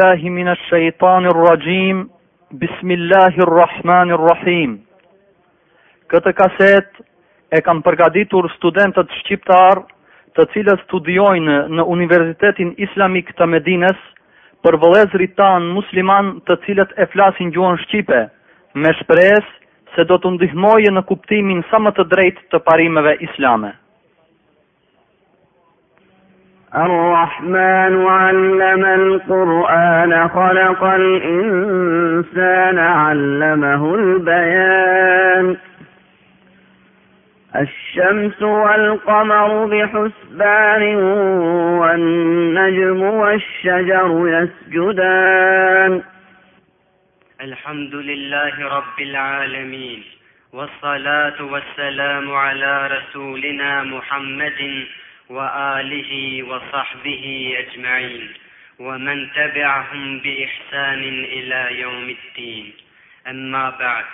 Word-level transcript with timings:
Bismillahiminash 0.00 0.62
shaitanir 0.72 1.34
rajim, 1.48 1.96
bismillahir 2.60 3.46
rahmanir 3.62 4.20
rahim 4.28 4.78
Këtë 6.08 6.32
kaset 6.38 7.00
e 7.52 7.60
kam 7.66 7.82
përgaditur 7.84 8.48
studentët 8.54 9.12
shqiptar 9.18 9.82
të 10.38 10.46
cilët 10.54 10.84
studiojnë 10.86 11.58
në 11.76 11.84
Universitetin 11.96 12.72
Islamik 12.86 13.34
të 13.42 13.50
Medines 13.56 14.00
për 14.64 14.80
vëlez 14.86 15.18
ritan 15.24 15.68
musliman 15.76 16.32
të 16.48 16.56
cilët 16.64 16.96
e 17.04 17.08
flasin 17.12 17.52
gjuon 17.58 17.76
shqipe, 17.84 18.22
me 18.80 18.94
shpres 19.02 19.52
se 19.96 20.08
do 20.08 20.16
të 20.24 20.32
ndihmojë 20.38 20.96
në 20.96 21.04
kuptimin 21.12 21.60
sa 21.70 21.82
më 21.86 21.92
të 22.00 22.08
drejt 22.14 22.40
të 22.54 22.64
parimeve 22.70 23.18
islame. 23.28 23.74
الرحمن 26.74 28.06
علم 28.06 28.84
القرآن 28.84 30.28
خلق 30.28 30.84
الإنسان 30.84 32.78
علمه 32.78 33.94
البيان 33.94 35.56
الشمس 37.56 38.42
والقمر 38.42 39.66
بحسبان 39.66 40.84
والنجم 41.80 43.02
والشجر 43.02 44.12
يسجدان 44.28 46.02
الحمد 47.40 47.94
لله 47.94 48.74
رب 48.76 49.00
العالمين 49.00 50.02
والصلاة 50.52 51.42
والسلام 51.52 52.30
على 52.36 52.86
رسولنا 52.86 53.82
محمد 53.82 54.84
وآله 55.30 56.42
وصحبه 56.42 57.54
أجمعين 57.58 58.32
ومن 58.78 59.28
تبعهم 59.34 60.18
بإحسان 60.18 60.98
إلى 61.24 61.80
يوم 61.80 62.14
الدين 62.18 62.72
أما 63.28 63.70
بعد 63.70 64.04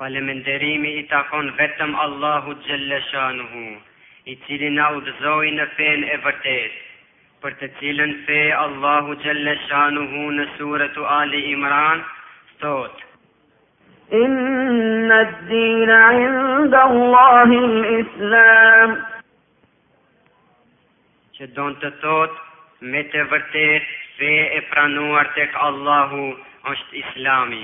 فلمن 0.00 0.42
دريم 0.42 0.98
إتاقون 1.04 1.50
غتم 1.50 1.96
الله 2.00 2.56
جل 2.68 3.02
شانه 3.12 3.76
إتلنا 4.28 4.88
ودزوين 4.88 5.66
فين 5.66 6.04
إفرتيت 6.08 6.70
برتتلن 7.42 8.16
في 8.26 8.58
الله 8.64 9.14
جل 9.14 9.58
شانه 9.68 10.30
نسورة 10.30 11.22
آل 11.22 11.54
إمران 11.54 12.02
صوت 12.60 13.00
إن 14.12 15.12
الدين 15.12 15.90
عند 15.90 16.74
الله 16.74 17.42
الإسلام 17.44 18.98
që 21.38 21.46
donë 21.56 21.76
të 21.82 21.88
thotë 22.02 22.90
me 22.92 23.00
të 23.10 23.22
vërtet 23.32 23.90
fe 24.20 24.30
e 24.54 24.60
pranuar 24.70 25.28
tek 25.36 25.56
Allahu 25.66 26.22
është 26.70 26.96
islami. 27.00 27.60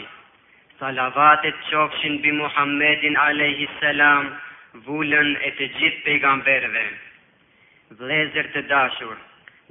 Salavatet 0.78 1.56
qofshin 1.70 2.20
bi 2.24 2.30
Muhammedin 2.40 3.16
a.s. 3.24 3.74
salam 3.80 4.28
vullën 4.86 5.30
e 5.48 5.50
të 5.58 5.66
gjithë 5.78 6.04
pejgamberve. 6.06 6.84
Vlezër 7.98 8.48
të 8.54 8.62
dashur, 8.70 9.16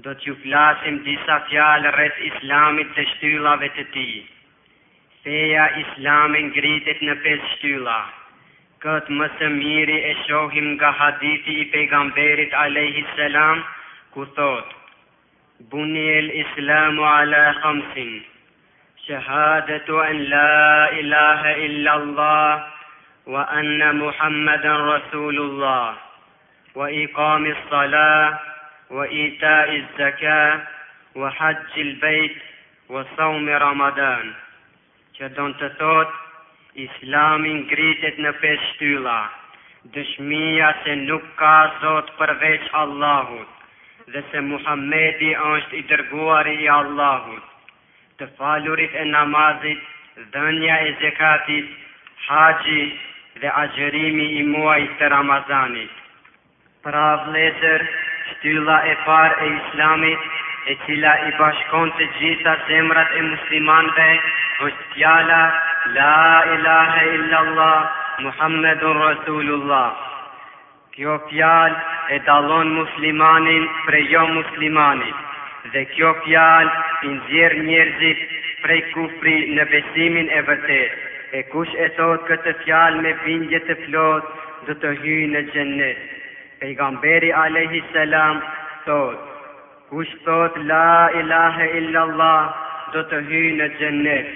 do 0.03 0.11
t'ju 0.19 0.35
flasim 0.43 0.97
disa 1.07 1.37
fjalë 1.51 1.93
rreth 1.97 2.19
islamit 2.31 2.91
të 2.97 3.05
shtyllave 3.11 3.69
të 3.77 3.85
ti. 3.95 4.07
Feja 5.23 5.65
islami 5.83 6.41
gritit 6.59 7.05
në 7.07 7.15
pesë 7.25 7.51
shtylla. 7.55 7.95
Këtë 8.83 9.15
më 9.21 9.27
të 9.39 9.49
miri 9.57 9.97
e 10.11 10.11
shohim 10.25 10.69
nga 10.75 10.91
hadithi 11.01 11.55
i 11.61 11.69
pejgamberit 11.77 12.55
a.s., 12.63 13.15
salam, 13.21 13.63
ku 14.13 14.25
thot 14.37 14.67
Buni 15.69 16.01
el 16.19 16.29
islamu 16.43 17.01
ala 17.03 17.41
khamsin 17.61 18.11
Shahadetu 19.09 19.99
en 20.05 20.17
la 20.33 20.89
ilaha 21.01 21.51
illa 21.65 21.91
Allah 22.01 22.49
Wa 23.33 23.43
anna 23.59 23.89
Muhammadan 24.01 24.77
Rasulullah 24.93 25.97
Wa 26.77 26.89
iqami 27.01 27.53
s-salah 27.61 28.37
Wa 28.93 29.01
ita 29.25 29.55
i 29.77 29.81
zaka 29.97 30.39
Wa 31.17 31.31
haqqi 31.39 31.81
l-bejt 31.89 32.37
Wa 32.93 33.01
saumi 33.17 33.49
ramadan 33.65 34.29
Që 35.17 35.33
don 35.37 35.57
të 35.59 35.69
thot 35.81 36.13
Islamin 36.85 37.65
gritet 37.73 38.21
në 38.25 38.29
pesh 38.45 38.69
tyla 38.79 39.19
Dëshmija 39.95 40.69
se 40.85 40.99
nuk 41.09 41.25
ka 41.41 41.55
zot 41.81 42.13
përveç 42.21 42.69
Allahut 42.83 43.52
dhe 44.11 44.21
se 44.31 44.39
Muhammedi 44.45 45.31
është 45.49 45.77
i 45.79 45.81
dërguari 45.89 46.53
i 46.63 46.67
Allahut, 46.71 47.45
të 48.19 48.27
falurit 48.39 48.95
e 49.01 49.05
namazit, 49.11 49.85
dhënja 50.35 50.75
e 50.87 50.93
zekatit, 51.03 51.69
haqi 52.25 52.81
dhe 53.41 53.53
agjerimi 53.63 54.27
i 54.39 54.43
muaj 54.51 54.81
të 54.99 55.09
Ramazanit. 55.13 56.01
Pra 56.83 57.05
vlezër, 57.25 57.85
shtylla 58.29 58.79
e 58.91 58.95
par 59.05 59.35
e 59.39 59.51
islamit, 59.55 60.29
e 60.71 60.75
cila 60.85 61.13
i 61.29 61.33
bashkon 61.39 61.91
të 61.97 62.07
gjitha 62.19 62.55
zemrat 62.69 63.15
e 63.21 63.27
muslimanve, 63.33 64.09
është 64.69 64.89
tjala, 64.97 65.43
La 65.93 66.43
ilaha 66.55 67.01
illallah, 67.13 67.79
Muhammedun 68.27 69.01
Rasulullah. 69.05 70.11
Kjo 70.93 71.13
fjal 71.27 71.73
e 72.15 72.19
dalon 72.27 72.67
muslimanin 72.77 73.63
pre 73.85 73.99
jo 74.13 74.25
muslimanit 74.29 75.15
Dhe 75.73 75.81
kjo 75.93 76.09
fjal 76.25 76.67
i 77.07 77.13
njerëzit 77.29 78.19
prej 78.63 78.81
kufri 78.91 79.33
në 79.57 79.65
besimin 79.71 80.29
e 80.37 80.43
vërtet 80.49 81.33
E 81.39 81.41
kush 81.53 81.71
e 81.85 81.87
thot 81.97 82.27
këtë 82.29 82.53
fjal 82.61 82.99
me 83.05 83.13
bingje 83.23 83.61
të 83.69 83.77
flot 83.87 84.27
dhe 84.67 84.75
të 84.83 84.91
hy 85.01 85.15
në 85.33 85.41
gjennet 85.49 86.03
Pegamberi 86.61 87.33
Alehi 87.41 87.81
Selam 87.95 88.43
thot 88.85 89.25
Kush 89.89 90.13
thot 90.27 90.61
la 90.73 91.09
ilahe 91.23 91.71
illallah 91.81 92.53
dhe 92.93 93.05
të 93.15 93.23
hy 93.31 93.41
në 93.63 93.71
gjennet 93.81 94.29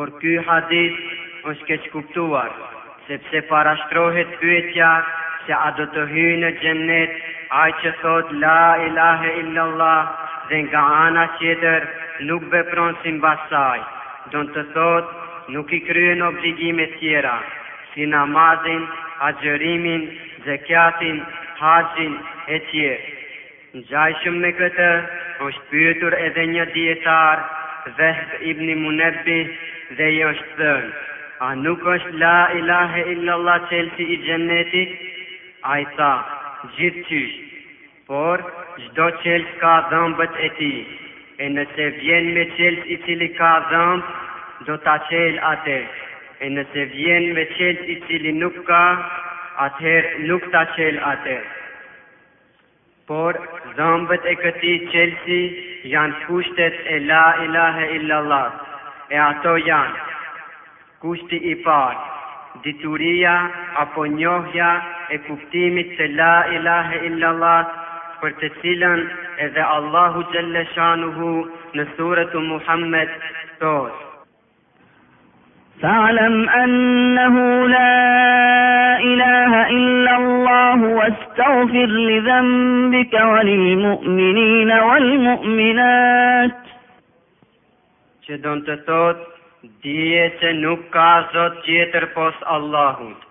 Por 0.00 0.10
kjo 0.18 0.42
hadis 0.50 0.98
është 1.54 1.70
keq 1.70 1.88
kuptuar 1.94 2.50
Sepse 3.12 3.46
parashtrohet 3.54 4.34
pyetja 4.42 4.90
se 5.48 5.54
a 5.56 5.68
do 5.80 5.84
të 5.88 6.02
hy 6.12 6.24
në 6.42 6.48
gjennet, 6.60 7.12
a 7.58 7.60
i 7.70 7.72
që 7.80 7.90
thot 8.02 8.32
la 8.42 8.56
ilahe 8.84 9.30
illallah, 9.42 10.10
dhe 10.50 10.58
nga 10.66 10.82
ana 11.08 11.24
qeder 11.40 11.86
nuk 12.28 12.44
be 12.52 12.60
pronsin 12.68 13.16
basaj, 13.24 13.80
do 14.32 14.42
të 14.52 14.64
thot 14.74 15.06
nuk 15.54 15.72
i 15.72 15.80
kryen 15.88 16.20
obligime 16.28 16.86
tjera, 16.98 17.36
si 17.94 18.04
namazin, 18.12 18.84
a 19.26 19.30
gjërimin, 19.40 20.04
zekjatin, 20.44 21.16
haqin 21.62 22.12
e 22.54 22.60
tjerë. 22.68 23.16
Në 23.74 23.82
gjaj 23.88 24.12
shumë 24.20 24.44
me 24.44 24.52
këtë, 24.60 24.90
është 25.48 25.66
pyëtur 25.72 26.18
edhe 26.28 26.44
një 26.54 26.68
djetar, 26.76 27.42
dhehtë 27.98 28.42
ibn 28.52 28.76
munebbi 28.84 29.40
dhe 29.96 30.12
është 30.30 30.62
thënë, 30.62 30.96
A 31.46 31.48
nuk 31.54 31.84
është 31.94 32.16
la 32.20 32.48
ilahe 32.58 33.02
illallah 33.12 33.60
qëllë 33.70 34.06
i 34.14 34.16
gjennetit? 34.24 34.94
a 35.66 35.74
i 35.82 35.84
tha, 35.96 36.10
gjithë 36.76 37.02
qysh, 37.08 37.36
por, 38.06 38.42
gjdo 38.84 39.06
qelt 39.22 39.48
ka 39.60 39.72
dhëmbët 39.90 40.36
e 40.46 40.48
ti, 40.58 40.72
e 41.44 41.48
nëse 41.54 41.86
vjen 42.00 42.26
me 42.34 42.44
qelt 42.56 42.86
i 42.86 42.96
cili 43.06 43.28
ka 43.38 43.50
dhëmbë, 43.70 44.14
do 44.66 44.76
të 44.86 44.94
qel 45.08 45.38
atë, 45.52 45.78
e 46.46 46.50
nëse 46.56 46.84
vjen 46.94 47.30
me 47.36 47.44
qelt 47.56 47.82
i 47.94 47.98
cili 48.06 48.32
nuk 48.40 48.58
ka, 48.70 48.82
atëher 49.66 50.10
nuk 50.28 50.46
të 50.54 50.62
qel 50.76 51.00
atë. 51.12 51.38
Por, 53.10 53.38
dhëmbët 53.78 54.26
e 54.32 54.36
këti 54.42 54.74
qelësi 54.92 55.40
janë 55.92 56.22
kushtet 56.26 56.76
e 56.96 57.00
la 57.10 57.24
ilahe 57.46 57.90
illallah, 57.98 58.62
e 59.14 59.18
ato 59.30 59.56
janë, 59.66 60.06
kushti 61.04 61.42
i 61.50 61.54
parë, 61.66 62.17
dituria 62.64 63.34
apo 63.82 64.06
njohja 64.06 64.68
e 65.14 65.18
kuptimit 65.26 65.96
se 65.98 66.08
la 66.18 66.34
ilahe 66.56 67.00
illallah 67.08 67.62
për 68.22 68.32
të 68.40 68.48
cilën 68.60 69.04
edhe 69.46 69.62
Allahu 69.74 70.22
Gjelleshanuhu 70.34 71.28
në 71.78 71.86
suratu 71.96 72.40
Muhammed 72.50 73.16
thot. 73.62 73.94
فاعلم 75.82 76.48
أنه 76.48 77.36
لا 77.68 77.98
إله 79.00 79.52
إلا 79.70 80.12
الله 80.16 80.78
واستغفر 80.98 81.90
لذنبك 82.10 83.14
وللمؤمنين 83.14 84.70
والمؤمنات 84.72 86.56
që 88.26 88.42
do 88.44 88.54
të 88.66 88.74
thotë 88.90 89.37
dije 89.82 90.24
që 90.40 90.50
nuk 90.62 90.82
ka 90.94 91.06
zot 91.34 91.56
tjetër 91.66 92.04
pos 92.16 92.36
Allahut. 92.56 93.24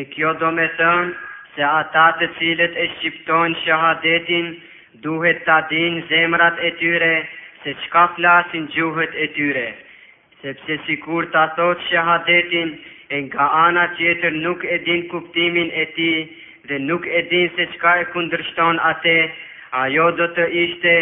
E 0.00 0.04
kjo 0.12 0.32
do 0.40 0.50
me 0.56 0.66
thënë 0.80 1.12
se 1.54 1.64
ata 1.70 2.04
të 2.20 2.28
cilët 2.38 2.76
e 2.84 2.88
shqiptojnë 2.94 3.60
shahadetin, 3.64 4.50
duhet 5.06 5.40
ta 5.46 5.58
din 5.72 6.00
zemrat 6.10 6.60
e 6.68 6.72
tyre 6.80 7.12
se 7.62 7.74
çka 7.84 8.04
flasin 8.16 8.66
gjuhët 8.76 9.16
e 9.24 9.28
tyre. 9.36 9.66
Sepse 10.42 10.76
si 10.86 10.96
kur 11.06 11.30
ta 11.36 11.46
thot 11.58 11.80
shahadetin, 11.88 12.74
e 13.14 13.20
nga 13.26 13.48
ana 13.66 13.86
tjetër 13.96 14.32
nuk 14.46 14.64
e 14.64 14.78
din 14.86 15.08
kuptimin 15.12 15.70
e 15.84 15.84
ti 15.96 16.12
dhe 16.68 16.78
nuk 16.90 17.06
e 17.06 17.20
din 17.30 17.48
se 17.56 17.64
çka 17.72 17.92
e 18.02 18.04
kundrështon 18.12 18.80
ate, 18.92 19.16
ajo 19.82 20.10
do 20.20 20.26
të 20.36 20.44
ishte 20.64 20.94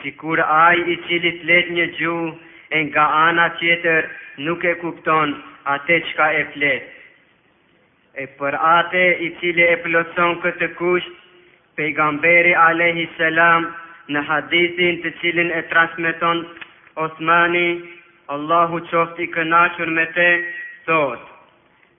si 0.00 0.12
kur 0.22 0.40
aj 0.64 0.76
i 0.92 0.96
cili 1.06 1.30
let 1.50 1.66
një 1.76 1.86
gjuhë, 2.00 2.32
e 2.74 2.78
nga 2.84 3.04
ana 3.26 3.44
tjetër 3.58 4.02
nuk 4.46 4.62
e 4.70 4.72
kupton 4.80 5.28
atë 5.74 5.96
qka 6.08 6.26
e 6.40 6.42
flet. 6.52 6.82
E 8.22 8.22
për 8.38 8.54
atë 8.76 9.04
i 9.26 9.28
cili 9.40 9.64
e 9.68 9.76
ploson 9.84 10.38
këtë 10.42 10.68
kusht, 10.78 11.12
pejgamberi 11.76 12.54
Alehi 12.66 13.04
Selam 13.18 13.66
në 14.12 14.20
hadithin 14.30 15.00
të 15.02 15.10
cilin 15.20 15.50
e 15.58 15.62
transmiton 15.72 16.44
Osmani, 17.06 17.68
Allahu 18.34 18.78
i 19.18 19.26
kënashur 19.34 19.86
me 19.96 20.06
te, 20.16 20.28
thot, 20.86 21.20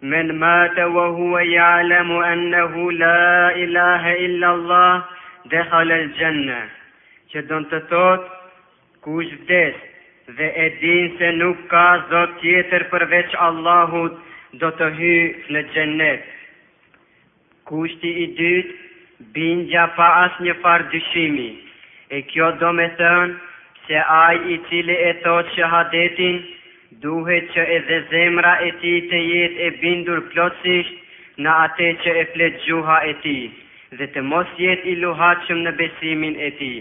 men 0.01 0.33
ma 0.41 0.57
të 0.75 0.85
wahu 0.95 1.27
e 1.39 1.43
jalemu 1.51 2.17
ennehu 2.33 2.89
la 3.03 3.51
ilahe 3.63 4.13
illallah 4.25 5.05
dhe 5.51 5.63
khalel 5.71 6.07
gjenne, 6.17 6.59
që 7.31 7.39
do 7.49 7.57
të 7.69 7.79
thot, 7.91 8.25
kush 9.05 9.31
vdes, 9.43 9.77
dhe 10.35 10.43
e 10.65 10.67
din 10.79 11.15
se 11.17 11.27
nuk 11.39 11.57
ka 11.71 11.83
zot 12.09 12.31
tjetër 12.41 12.83
përveç 12.91 13.35
Allahut 13.47 14.17
do 14.63 14.71
të 14.79 14.89
hy 14.97 15.11
në 15.55 15.61
gjennet. 15.75 16.25
Kushti 17.69 18.11
i 18.23 18.25
dytë, 18.39 18.73
bindja 19.37 19.85
pa 19.99 20.07
as 20.23 20.35
një 20.47 20.53
farë 20.65 20.89
dyshimi, 20.93 21.47
e 22.17 22.21
kjo 22.31 22.49
do 22.63 22.73
me 22.79 22.87
thënë 22.99 23.37
se 23.87 24.03
aj 24.17 24.43
i 24.55 24.57
cili 24.69 24.97
e 25.09 25.13
thotë 25.23 25.55
që 25.55 25.71
hadetin, 25.75 26.37
duhet 27.05 27.49
që 27.55 27.65
e 27.77 27.79
zemra 28.11 28.53
e 28.67 28.71
ti 28.83 28.93
të 29.11 29.23
jetë 29.31 29.63
e 29.67 29.71
bindur 29.79 30.21
plotësisht 30.33 31.39
në 31.45 31.55
ate 31.63 31.87
që 32.03 32.17
e 32.23 32.27
fletë 32.35 32.61
gjuha 32.67 32.99
e 33.13 33.17
ti, 33.23 33.37
dhe 33.99 34.11
të 34.15 34.25
mos 34.31 34.53
jetë 34.65 34.91
i 34.93 34.99
luhatëshëm 35.05 35.65
në 35.67 35.75
besimin 35.81 36.39
e 36.49 36.53
ti. 36.61 36.73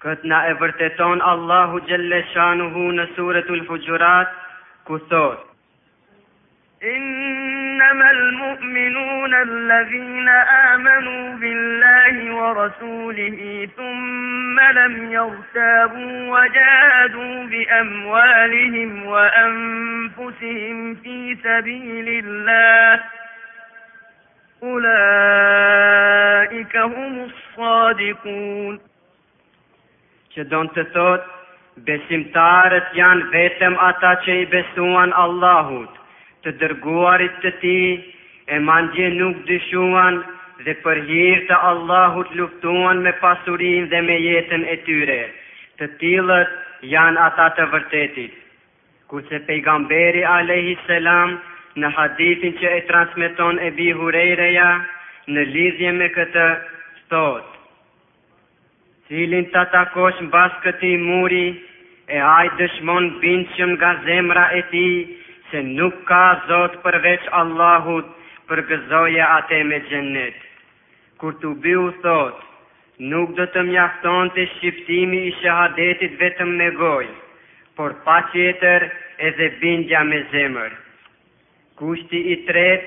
Këtë 0.00 0.28
na 0.30 0.36
e 0.48 0.52
vërteton 0.60 1.18
Allahu 1.30 1.78
Gjelle 1.88 2.20
Shanuhu 2.32 2.84
në 2.96 3.04
ku 4.88 4.96
thot. 5.10 5.38
إنما 6.82 8.08
المؤمنون 8.10 9.34
الذين 9.34 10.28
آمنوا 10.72 11.34
بالله 11.40 12.34
ورسوله 12.34 13.68
ثم 13.76 14.60
لم 14.60 15.12
يرتابوا 15.12 16.38
وجاهدوا 16.38 17.44
بأموالهم 17.44 19.04
وأنفسهم 19.06 20.94
في 20.94 21.36
سبيل 21.44 22.08
الله 22.24 23.00
أولئك 24.62 26.76
هم 26.76 27.24
الصادقون 27.28 28.89
që 30.34 30.44
do 30.50 30.60
të 30.74 30.82
thot, 30.94 31.22
besimtarët 31.86 32.90
janë 32.96 33.24
vetëm 33.34 33.76
ata 33.86 34.10
që 34.26 34.36
i 34.44 34.46
besuan 34.52 35.14
Allahut, 35.22 35.90
të 36.44 36.52
dërguarit 36.60 37.40
të 37.44 37.50
ti, 37.62 37.78
e 38.54 38.58
mandje 38.68 39.08
nuk 39.18 39.40
dyshuan 39.48 40.20
dhe 40.66 40.74
për 40.84 41.02
hirë 41.08 41.42
të 41.50 41.58
Allahut 41.72 42.30
luftuan 42.40 43.02
me 43.06 43.12
pasurin 43.24 43.88
dhe 43.92 44.00
me 44.10 44.16
jetën 44.26 44.64
e 44.74 44.78
tyre, 44.86 45.20
të 45.78 45.90
tilët 46.02 46.56
janë 46.94 47.22
ata 47.26 47.48
të 47.58 47.66
vërtetit. 47.74 48.34
Kuse 49.10 49.42
pejgamberi 49.48 50.24
a.s. 50.36 50.98
në 51.80 51.88
hadithin 51.98 52.56
që 52.60 52.70
e 52.78 52.80
transmiton 52.90 53.58
e 53.66 53.70
bi 53.78 53.92
hurereja, 53.98 54.70
në 55.32 55.44
lidhje 55.54 55.92
me 56.00 56.08
këtë, 56.16 56.48
thotë, 57.12 57.49
cilin 59.10 59.46
të 59.52 59.60
takosh 59.74 60.18
në 60.22 60.28
bas 60.32 60.52
këti 60.64 60.90
muri, 61.04 61.44
e 62.14 62.18
aj 62.32 62.46
dëshmon 62.58 63.06
binqëm 63.22 63.72
nga 63.78 63.88
zemra 64.06 64.42
e 64.58 64.60
ti, 64.74 64.86
se 65.50 65.62
nuk 65.76 65.94
ka 66.10 66.22
zot 66.50 66.76
përveç 66.84 67.24
Allahut 67.40 68.06
për 68.50 68.60
gëzoje 68.70 69.24
ate 69.32 69.56
me 69.70 69.80
gjennet. 69.88 70.36
Kur 71.20 71.34
të 71.42 71.50
biu 71.64 71.88
thotë, 72.04 72.44
nuk 73.14 73.32
do 73.38 73.46
të 73.54 73.64
mjafton 73.70 74.30
të 74.36 74.44
shqiptimi 74.52 75.20
i 75.30 75.32
shahadetit 75.42 76.14
vetëm 76.22 76.52
me 76.60 76.68
goj, 76.82 77.04
por 77.76 77.96
pa 78.06 78.18
qeter 78.34 78.86
edhe 79.28 79.48
bindja 79.64 80.04
me 80.12 80.20
zemër. 80.36 80.72
Kushti 81.80 82.22
i 82.36 82.38
tret, 82.52 82.86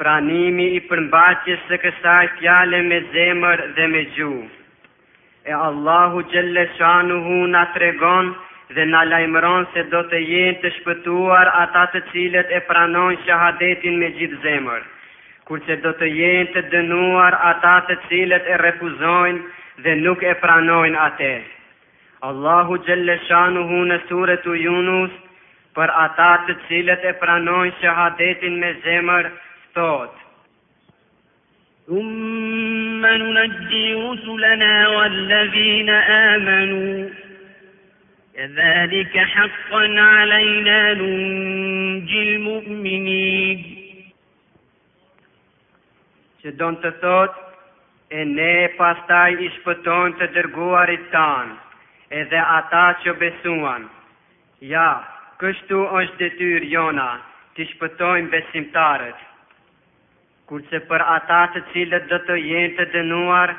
pranimi 0.00 0.68
i 0.80 0.84
përmbaqës 0.90 1.64
së 1.70 1.78
kësaj 1.86 2.26
fjale 2.38 2.80
me 2.90 3.00
zemër 3.16 3.62
dhe 3.80 3.86
me 3.94 4.04
gjuhë 4.18 4.44
e 5.46 5.52
Allahu 5.52 6.22
gjelle 6.32 6.64
shanuhu 6.78 7.38
na 7.54 7.62
tregon 7.74 8.30
dhe 8.76 8.84
na 8.92 9.00
lajmëron 9.12 9.66
se 9.74 9.82
do 9.94 10.00
të 10.12 10.20
jenë 10.30 10.54
të 10.62 10.70
shpëtuar 10.76 11.50
ata 11.62 11.82
të 11.94 12.00
cilët 12.12 12.52
e 12.58 12.60
pranon 12.68 13.18
shahadetin 13.26 13.98
me 14.02 14.08
gjithë 14.20 14.40
zemër, 14.46 14.86
kur 15.48 15.60
që 15.66 15.76
do 15.84 15.92
të 16.00 16.08
jenë 16.20 16.46
të 16.54 16.62
dënuar 16.74 17.36
ata 17.50 17.74
të 17.90 17.98
cilët 18.08 18.48
e 18.54 18.56
refuzojnë 18.64 19.44
dhe 19.86 19.96
nuk 20.06 20.24
e 20.24 20.32
pranojnë 20.46 21.00
ate. 21.08 21.32
Allahu 22.30 22.80
gjelle 22.88 23.18
shanuhu 23.28 23.84
në 23.92 24.00
sure 24.08 24.38
të 24.46 24.56
junus, 24.64 25.12
për 25.76 25.92
ata 26.08 26.32
të 26.48 26.56
cilët 26.68 27.04
e 27.04 27.12
pranojnë 27.20 27.76
shahadetin 27.82 28.58
me 28.64 28.72
zemër, 28.88 29.30
thotë. 29.76 30.22
ننجي 33.06 33.94
رسلنا 33.94 34.88
والذين 34.88 35.90
آمنوا 35.90 37.08
كذلك 38.36 39.18
حقا 39.18 39.82
علينا 40.00 40.80
ننجي 40.94 42.22
المؤمنين 42.28 43.70
Shëdon 46.44 46.74
të 46.76 46.90
thot, 47.00 47.36
e 48.12 48.20
ne 48.30 48.48
pastaj 48.76 49.30
i 49.46 49.46
shpëton 49.54 50.12
të 50.18 50.26
dërguarit 50.34 51.06
tanë, 51.14 51.54
edhe 52.20 52.42
ata 52.56 52.82
që 53.00 53.14
besuan. 53.22 53.86
Ja, 54.72 54.90
kështu 55.40 55.80
është 56.02 56.18
detyr 56.20 56.66
jona, 56.74 57.06
të 57.56 57.64
shpëtojmë 57.70 58.28
besimtarët. 58.36 59.22
Kurse 60.44 60.76
për 60.88 61.02
ata 61.10 61.36
të 61.52 61.60
cilët 61.72 62.08
do 62.12 62.16
të 62.26 62.34
jenë 62.40 62.72
të 62.78 62.84
dënuar, 62.94 63.50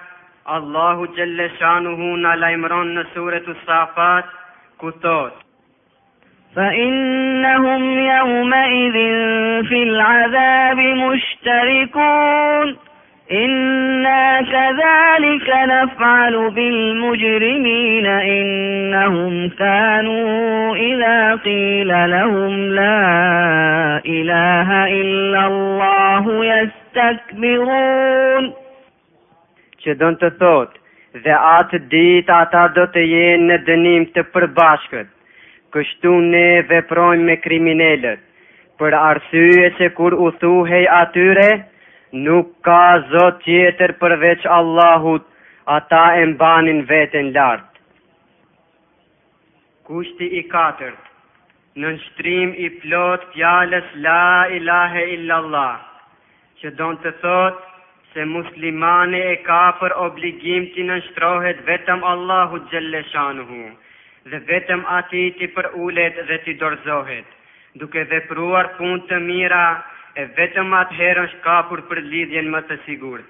Allahu 0.58 1.04
Gjelle 1.16 1.48
Shanuhu 1.56 2.10
në 2.26 2.32
lajmëron 2.44 2.90
në 3.00 3.04
suret 3.16 3.46
u 3.50 3.52
safat, 3.68 4.26
ku 4.84 4.88
thotë. 5.06 5.42
فإنهم 6.56 7.82
يومئذ 8.00 8.96
في 9.70 9.80
العذاب 9.88 10.78
مشتركون 10.80 12.68
إنا 13.32 14.42
كذلك 14.42 15.50
نفعل 15.72 16.50
بالمجرمين 16.50 18.06
إنهم 18.06 19.50
كانوا 19.60 20.76
إذا 20.76 21.36
قيل 21.36 21.88
لهم 22.12 22.60
لا 22.60 23.06
إله 24.06 24.88
إلا 25.02 25.46
الله 25.48 26.46
يس 26.46 26.70
tëkmirun. 26.98 28.50
Që 29.84 29.96
do 30.02 30.10
të 30.22 30.30
thot, 30.42 30.72
dhe 31.26 31.36
atë 31.52 31.80
dit 31.94 32.32
ata 32.40 32.66
do 32.78 32.88
të 32.96 33.04
jenë 33.12 33.48
në 33.50 33.60
dënim 33.68 34.08
të 34.16 34.24
përbashkët, 34.36 35.12
kështu 35.76 36.16
ne 36.32 36.48
veprojmë 36.72 37.28
me 37.30 37.36
kriminelet, 37.46 38.22
për 38.80 38.98
arsye 39.02 39.70
që 39.78 39.92
kur 40.00 40.16
u 40.26 40.32
thuhej 40.42 40.84
atyre, 41.00 41.48
nuk 42.26 42.52
ka 42.68 42.80
zot 43.14 43.42
tjetër 43.46 43.94
përveç 44.02 44.48
Allahut, 44.58 45.24
ata 45.78 46.04
e 46.22 46.26
mbanin 46.34 46.82
veten 46.90 47.30
lartë. 47.38 47.74
Kushti 49.86 50.28
i 50.40 50.42
katërt, 50.50 51.10
në 51.80 51.92
nështrim 51.96 52.56
i 52.66 52.70
plot 52.84 53.26
fjales 53.36 53.92
la 54.08 54.22
ilahe 54.58 55.04
illallah. 55.18 55.74
Allah 55.76 55.94
që 56.66 56.72
donë 56.80 57.02
të 57.04 57.12
thotë 57.22 57.74
se 58.12 58.24
muslimane 58.30 59.20
e 59.32 59.34
ka 59.46 59.62
për 59.82 59.94
obligim 60.06 60.64
të 60.76 60.86
nështrohet 60.90 61.60
vetëm 61.68 62.00
Allahu 62.12 62.60
Gjelleshanuhu 62.72 63.62
dhe 64.34 64.40
vetëm 64.52 64.82
ati 65.00 65.22
të 65.42 65.50
për 65.58 65.68
ulet 65.88 66.18
dhe 66.30 66.38
të 66.46 66.56
dorzohet, 66.64 67.28
duke 67.82 68.04
dhe 68.14 68.22
pruar 68.32 68.72
pun 68.80 69.04
të 69.12 69.20
mira 69.28 69.64
e 70.18 70.26
vetëm 70.40 70.74
atë 70.82 70.98
herën 71.04 71.30
shka 71.36 71.60
për 71.74 72.02
lidhjen 72.16 72.50
më 72.56 72.62
të 72.72 72.80
sigurt. 72.88 73.30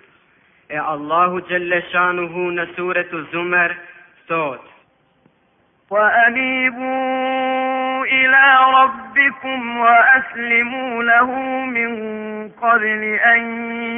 E 0.76 0.80
Allahu 0.94 1.44
Gjelleshanuhu 1.52 2.48
në 2.60 2.70
suret 2.80 3.14
u 3.20 3.26
zumer, 3.36 3.76
thotë, 4.32 4.72
Po 5.90 6.00
anibu 6.26 6.94
إلى 8.26 8.46
ربكم 8.82 9.78
وأسلموا 9.78 11.04
له 11.04 11.32
من 11.78 11.92
قبل 12.50 13.04
أن 13.34 13.42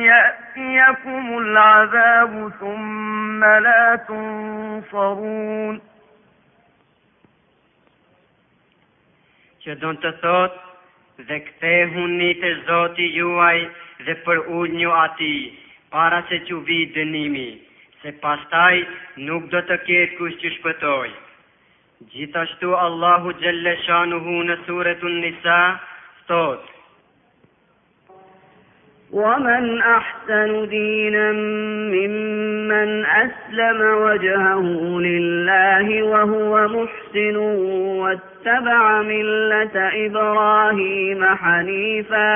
يأتيكم 0.09 1.37
العذاب 1.37 2.51
ثم 2.59 3.43
لا 3.43 3.99
تنصرون 4.07 5.81
Qëdon 9.67 9.97
të 9.99 10.09
thot, 10.23 10.53
dhe 11.27 11.39
kthehu 11.43 12.05
një 12.11 12.27
të 12.41 12.51
zoti 12.69 13.07
juaj 13.17 13.57
dhe 14.07 14.15
për 14.27 14.37
unjë 14.59 14.93
ati, 15.01 15.33
para 15.95 16.21
se 16.29 16.39
që 16.47 16.59
vi 16.69 16.77
dënimi, 16.95 17.47
se 18.05 18.15
pastaj 18.23 18.73
nuk 19.27 19.51
do 19.55 19.65
të 19.69 19.81
ketë 19.89 20.19
kush 20.21 20.39
që 20.43 20.53
shpëtojë. 20.59 21.15
Gjithashtu 22.05 22.69
Allahu 22.77 23.31
Gjelle 23.41 23.73
Shanuhu 23.85 24.41
në 24.47 24.55
suretun 24.69 25.15
nisa 25.23 25.55
thotë 26.29 26.75
ومن 29.11 29.81
أحسن 29.81 30.67
دينا 30.69 31.31
ممن 31.95 33.05
أسلم 33.05 33.79
وجهه 33.81 34.67
لله 34.99 36.03
وهو 36.03 36.67
محسن 36.67 37.35
واتبع 38.03 39.01
ملة 39.01 39.77
إبراهيم 40.07 41.23
حنيفا 41.35 42.29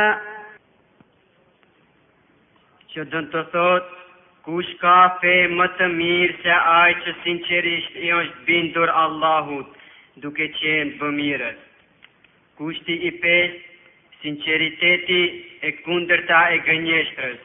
që 2.96 3.04
dënë 3.12 3.30
të 3.36 3.42
thotë 3.52 4.01
Kush 4.46 4.70
ka 4.82 4.92
fe 5.22 5.34
më 5.58 5.66
të 5.80 5.88
mirë 5.96 6.38
se 6.44 6.54
ajë 6.70 6.94
që 7.06 7.12
sincerisht 7.24 7.98
i 8.04 8.08
është 8.20 8.40
bindur 8.46 8.90
Allahut, 9.02 9.68
duke 10.24 10.48
qenë 10.56 10.96
bëmirës. 11.02 11.58
Kushti 12.58 12.96
i 13.10 13.12
pesë, 13.22 13.60
sinceriteti 14.24 15.20
e 15.70 15.74
kundërta 15.86 16.40
e 16.56 16.58
gënjeshtrës. 16.70 17.36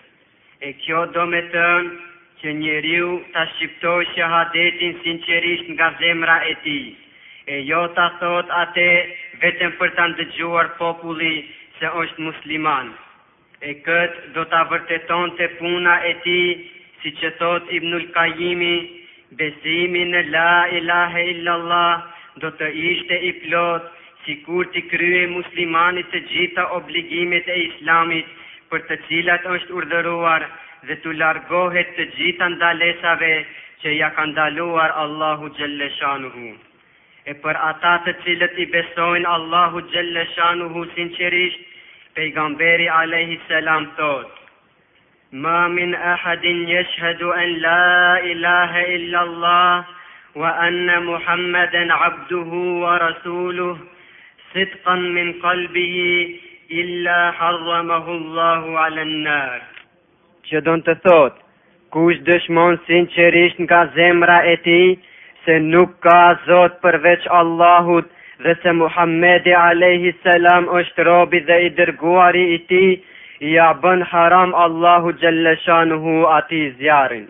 E 0.65 0.71
kjo 0.87 1.03
do 1.19 1.27
me 1.35 1.43
tënë 1.57 1.91
që 2.43 2.55
njeriu 2.63 3.11
ta 3.35 3.45
shqiptoj 3.53 3.99
që 4.15 4.29
hadetin 4.35 4.97
sincerisht 5.05 5.69
nga 5.77 5.91
zemra 6.01 6.37
e 6.53 6.55
ti, 6.65 6.79
e 7.57 7.61
jo 7.73 7.83
ta 7.99 8.07
thot 8.23 8.55
ate 8.63 8.87
vetëm 9.45 9.75
për 9.83 9.93
të 9.99 10.07
ndëgjuar 10.15 10.73
populli 10.81 11.35
se 11.79 11.93
është 12.05 12.25
musliman. 12.29 12.89
E 13.69 13.77
këtë 13.91 14.31
do 14.39 14.47
ta 14.55 14.63
vërteton 14.73 15.37
të 15.39 15.51
puna 15.61 15.99
e 16.13 16.15
ti, 16.27 16.39
si 17.03 17.11
që 17.21 17.29
thot 17.41 17.71
Ibnul 17.79 18.05
Kajimi, 18.15 18.77
besimi 19.41 20.03
në 20.13 20.23
la 20.35 20.49
ilahe 20.79 21.25
illallah, 21.35 22.05
do 22.45 22.51
të 22.61 22.69
ishte 22.91 23.19
i 23.31 23.33
plot, 23.45 23.91
si 24.25 24.37
kur 24.47 24.69
t'i 24.75 24.83
krye 24.93 25.25
muslimanit 25.33 26.09
të 26.15 26.21
gjitha 26.31 26.69
obligimet 26.79 27.49
e 27.49 27.59
islamit, 27.67 28.27
për 28.71 28.87
të 28.89 28.99
cilat 29.09 29.45
është 29.57 29.77
urdhëruar, 29.81 30.47
dhe 30.89 30.97
t'u 31.05 31.13
largohet 31.25 31.93
të 31.99 32.09
gjitha 32.17 32.49
ndalesave, 32.57 33.33
që 33.83 33.93
ja 33.99 34.09
kanë 34.17 34.33
ndaluar 34.35 34.97
Allahu 35.05 35.53
Gjelleshanuhu. 35.59 36.49
E 37.31 37.35
për 37.45 37.59
ata 37.69 37.95
të 38.07 38.13
cilët 38.25 38.59
i 38.65 38.67
besojnë 38.77 39.29
Allahu 39.37 39.83
Gjelleshanuhu 39.95 40.85
sinqerisht, 40.97 41.63
pejgamberi 42.19 42.87
a.s. 42.99 43.49
thotë, 43.99 44.46
ما 45.33 45.69
من 45.69 45.95
احد 45.95 46.45
يشهد 46.45 47.23
ان 47.23 47.49
لا 47.49 48.19
اله 48.19 48.95
الا 48.97 49.23
الله 49.23 49.85
وان 50.35 51.03
محمدا 51.05 51.93
عبده 51.95 52.47
ورسوله 52.83 53.79
صدقا 54.55 54.95
من 54.95 55.33
قلبه 55.33 56.35
الا 56.71 57.31
حرمه 57.31 58.07
الله 58.11 58.79
على 58.79 59.03
النار 59.03 59.61
çdon 60.51 60.81
të 60.87 60.95
thot 61.07 61.35
kush 61.97 62.19
dëshmon 62.31 62.77
sinqerisht 62.91 63.59
nga 63.67 63.83
zemra 63.97 64.37
e 64.47 64.55
ti 64.67 64.79
se 65.47 65.59
nuk 65.65 65.91
ka 66.09 66.19
zot 66.47 66.73
përveç 66.85 67.23
Allahut 67.41 68.07
dhe 68.47 68.55
se 68.63 68.73
Muhamedi 68.83 69.53
alayhi 69.65 70.15
salam 70.29 70.65
është 70.83 71.05
robi 71.11 71.41
dhe 71.51 71.57
i 71.67 71.71
dërguari 71.83 72.45
i 72.55 72.59
tij 72.73 72.93
ja 73.45 73.73
bën 73.83 74.01
haram 74.03 74.55
Allahu 74.55 75.13
hu 75.13 76.25
ati 76.27 76.75
zjarin. 76.79 77.29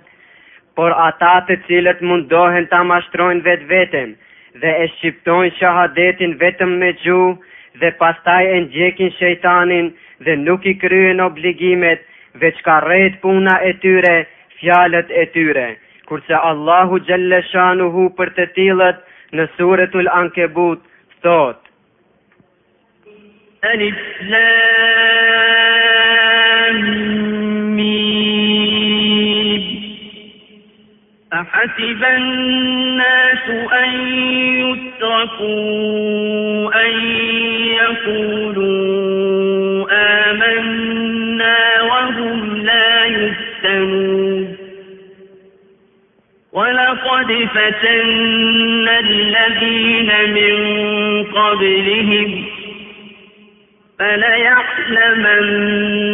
Por 0.77 0.93
ata 0.93 1.41
të 1.49 1.57
cilët 1.67 2.01
mundohen 2.03 2.67
ta 2.71 2.83
mashtrojnë 2.85 3.43
vetë 3.43 3.67
vetën 3.67 4.13
dhe 4.61 4.71
e 4.85 4.89
shqiptojnë 4.97 5.57
shahadetin 5.59 6.37
vetëm 6.41 6.71
me 6.81 6.93
gju 7.03 7.37
dhe 7.81 7.91
pastaj 7.99 8.45
e 8.47 8.61
ndjekin 8.65 9.11
shejtanin 9.19 9.89
dhe 10.25 10.37
nuk 10.37 10.67
i 10.67 10.75
kryen 10.79 11.21
obligimet 11.21 12.01
veç 12.41 12.61
ka 12.61 12.81
rejt 12.81 13.21
puna 13.23 13.57
e 13.69 13.73
tyre, 13.81 14.27
fjalët 14.61 15.09
e 15.11 15.25
tyre, 15.33 15.77
kurse 16.07 16.35
Allahu 16.37 17.01
hu 17.95 18.03
për 18.19 18.29
të 18.37 18.47
tilët 18.55 18.99
në 19.35 19.47
suretul 19.57 20.09
Ankebut 20.09 20.81
thot. 21.25 21.57
Alif 23.65 23.97
Lam 24.31 25.66
أحسب 31.41 32.03
الناس 32.05 33.51
أن 33.73 33.91
يتركوا 34.59 36.75
أن 36.83 36.91
يقولوا 37.81 39.87
آمنا 39.93 41.83
وهم 41.83 42.57
لا 42.65 43.05
يفتنون 43.07 44.57
ولقد 46.53 47.49
فتنا 47.55 48.95
الذين 48.99 50.11
من 50.35 50.55
قبلهم 51.25 52.46
Fa 53.99 54.05
le 54.21 54.29
jahlemem 54.47 55.47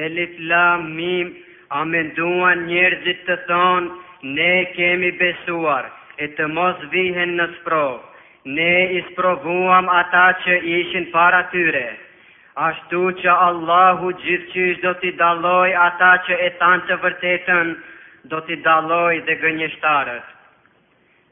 Elif, 0.01 0.33
Lam, 0.51 0.83
Mim, 0.97 1.31
A 1.77 1.83
me 1.93 2.01
duan 2.19 2.65
njerëzit 2.67 3.23
të 3.29 3.37
thonë, 3.47 3.87
Ne 4.35 4.51
kemi 4.75 5.13
besuar, 5.23 5.87
E 6.19 6.27
të 6.37 6.49
mos 6.57 6.83
vihen 6.97 7.33
në 7.39 7.47
sprovë, 7.55 8.27
Ne 8.59 8.71
isprovuam 8.99 9.87
ata 10.01 10.27
që 10.43 10.59
ishin 10.81 11.07
para 11.17 11.41
tyre, 11.55 11.87
ashtu 12.65 12.99
që 13.21 13.33
Allahu 13.47 14.07
gjithqish 14.21 14.79
do 14.83 14.91
t'i 15.01 15.09
daloj 15.19 15.67
ata 15.87 16.07
që 16.27 16.37
e 16.45 16.47
tanë 16.61 16.85
të 16.89 16.95
vërtetën, 17.03 17.67
do 18.31 18.39
t'i 18.47 18.55
daloj 18.67 19.19
dhe 19.27 19.35
gënjështarët. 19.43 20.23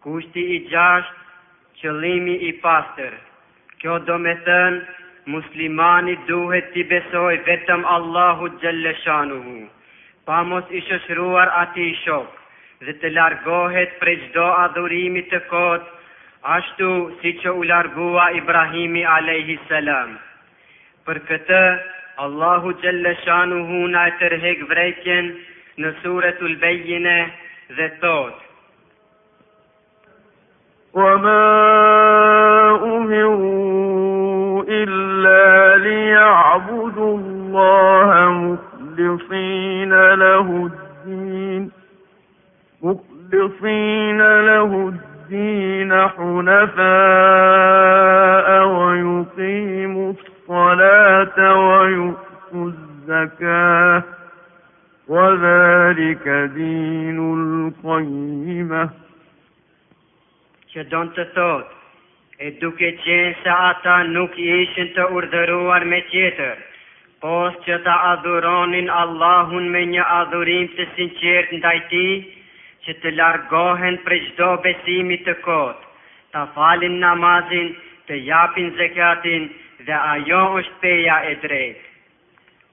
Kushti 0.05 0.43
i 0.55 0.59
gjasht, 0.71 1.15
qëlimi 1.81 2.35
i 2.49 2.51
pasër, 2.65 3.15
kjo 3.81 3.97
do 4.09 4.17
me 4.25 4.35
thënë, 4.49 4.83
muslimani 5.35 6.13
duhet 6.27 6.69
t'i 6.75 6.85
besoj 6.93 7.33
vetëm 7.49 7.81
Allahu 7.95 8.51
gjëllëshanuhu, 8.61 9.55
pa 10.29 10.43
mos 10.51 10.69
i 10.79 10.83
shëshruar 10.89 11.53
ati 11.63 11.87
i 11.93 11.97
shokë, 12.03 12.39
dhe 12.85 12.93
të 13.01 13.13
largohet 13.17 13.97
prej 14.03 14.15
gjdo 14.27 14.45
adhurimi 14.61 15.25
të 15.33 15.41
kotë, 15.49 15.91
ashtu 16.59 16.93
si 17.21 17.33
që 17.41 17.57
u 17.63 17.67
largua 17.73 18.29
Ibrahimi 18.43 19.05
a.s., 19.17 20.15
بركته 21.07 21.79
الله 22.19 22.71
جل 22.83 23.15
شانه 23.25 23.67
ناتر 23.87 24.35
هيك 24.35 24.69
بريكن 24.69 25.33
نسورة 25.79 26.35
البينة 26.41 27.27
ذات 27.77 27.99
وما 30.93 31.71
أمروا 32.97 34.63
إلا 34.67 35.77
ليعبدوا 35.77 37.17
الله 37.17 38.11
مخلصين 38.29 40.13
له 40.13 40.49
الدين 40.69 41.71
مخلصين 42.83 44.17
له 44.21 44.89
الدين 44.93 45.97
حنفاء 46.07 48.67
ويقيموا 48.67 50.13
الصَّلَاةَ 50.47 51.57
وَيُؤْتُوا 51.57 52.71
الزَّكَاةَ 52.71 54.03
وَذَلِكَ 55.07 56.27
دِينُ 56.55 57.17
الْقَيِّمَةِ 57.37 58.83
Që 60.75 60.83
donë 60.91 61.13
të 61.15 61.23
thot, 61.35 61.69
e 62.39 62.49
duke 62.61 62.89
qenë 63.03 63.33
se 63.43 63.53
ata 63.55 63.97
nuk 64.11 64.37
ishin 64.37 64.89
të 64.97 65.05
urdhëruar 65.17 65.85
me 65.91 65.99
qeter, 66.11 66.57
pos 67.23 67.55
që 67.65 67.77
ta 67.85 67.95
adhuronin 68.13 68.89
Allahun 69.01 69.69
me 69.75 69.85
një 69.95 70.05
adhurim 70.19 70.67
të 70.77 70.85
sinqert 70.97 71.53
në 71.57 71.61
dajti, 71.67 72.05
që 72.85 72.97
të 73.03 73.15
largohen 73.21 73.97
për 74.07 74.17
gjdo 74.29 74.51
besimit 74.67 75.23
të 75.29 75.37
kotë, 75.47 75.87
ta 76.33 76.43
falin 76.57 76.99
namazin, 77.01 77.71
të 78.07 78.19
japin 78.29 78.73
zekatin, 78.77 79.47
dhe 79.87 79.93
ajo 79.97 80.39
është 80.59 80.77
peja 80.83 81.15
e 81.29 81.33
drejt. 81.43 81.81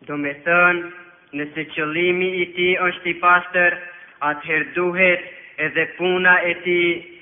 Do 0.09 0.17
me 0.25 0.33
thënë, 0.47 0.85
nëse 1.39 1.65
qëlimi 1.75 2.29
i 2.43 2.45
ti 2.57 2.69
është 2.89 3.11
i 3.13 3.15
pastër, 3.25 3.77
atëherë 4.31 4.71
duhet 4.77 5.29
edhe 5.67 5.85
puna 5.99 6.37
e 6.51 6.55
ti 6.67 6.81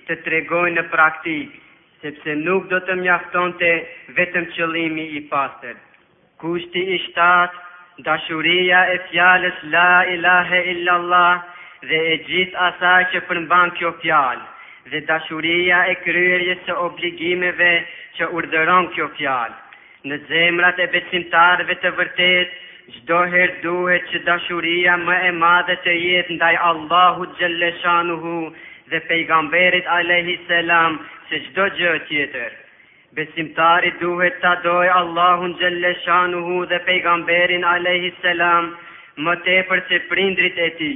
të 0.08 0.16
tregojnë 0.26 0.76
në 0.80 0.84
praktikë, 0.94 1.56
sepse 2.04 2.36
nuk 2.44 2.68
do 2.72 2.78
të 2.86 2.96
mjafton 3.02 3.52
të 3.62 3.72
vetëm 4.18 4.46
qëlimi 4.56 5.06
i 5.18 5.24
pastër. 5.32 5.74
Kushti 6.40 6.84
i 6.94 7.00
shtatë, 7.06 7.56
dashuria 8.06 8.84
e 8.94 9.00
fjales 9.10 9.58
la 9.74 9.88
ilahe 10.14 10.60
illallah 10.74 11.42
dhe 11.90 11.98
e 12.12 12.14
gjithë 12.30 12.58
asaj 12.70 13.02
që 13.14 13.20
përmban 13.30 13.74
kjo 13.80 13.90
fjalë, 14.04 14.46
dhe 14.92 15.00
dashuria 15.10 15.82
e 15.92 15.98
kryerje 16.04 16.56
së 16.68 16.78
obligimeve 16.86 17.72
që 18.20 18.30
urdhëron 18.36 18.88
kjo 18.94 19.10
fjalë 19.18 19.58
në 20.08 20.16
zemrat 20.28 20.78
e 20.80 20.86
besimtarve 20.94 21.74
të 21.84 21.94
vërtet, 22.00 22.58
Gjdoher 22.90 23.50
duhet 23.62 24.06
që 24.10 24.18
dashuria 24.26 24.96
më 24.98 25.16
e 25.28 25.28
madhe 25.40 25.74
të 25.84 25.92
jetë 25.94 26.34
ndaj 26.36 26.54
Allahu 26.68 27.26
Gjelleshanuhu 27.38 28.32
dhe 28.92 29.00
pejgamberit 29.10 29.86
Alehi 29.96 30.34
Selam 30.48 30.96
se 31.28 31.38
gjdo 31.44 31.66
gjë 31.78 31.92
tjetër. 32.08 32.50
Besimtari 33.20 33.92
duhet 34.00 34.40
të 34.42 34.52
dojë 34.64 34.90
Allahu 35.02 35.52
Gjelleshanuhu 35.60 36.58
dhe 36.72 36.80
pejgamberin 36.88 37.68
Alehi 37.76 38.10
Selam 38.24 38.72
më 39.28 39.36
tepër 39.46 39.84
se 39.92 40.00
prindrit 40.10 40.58
e 40.58 40.68
ti, 40.80 40.92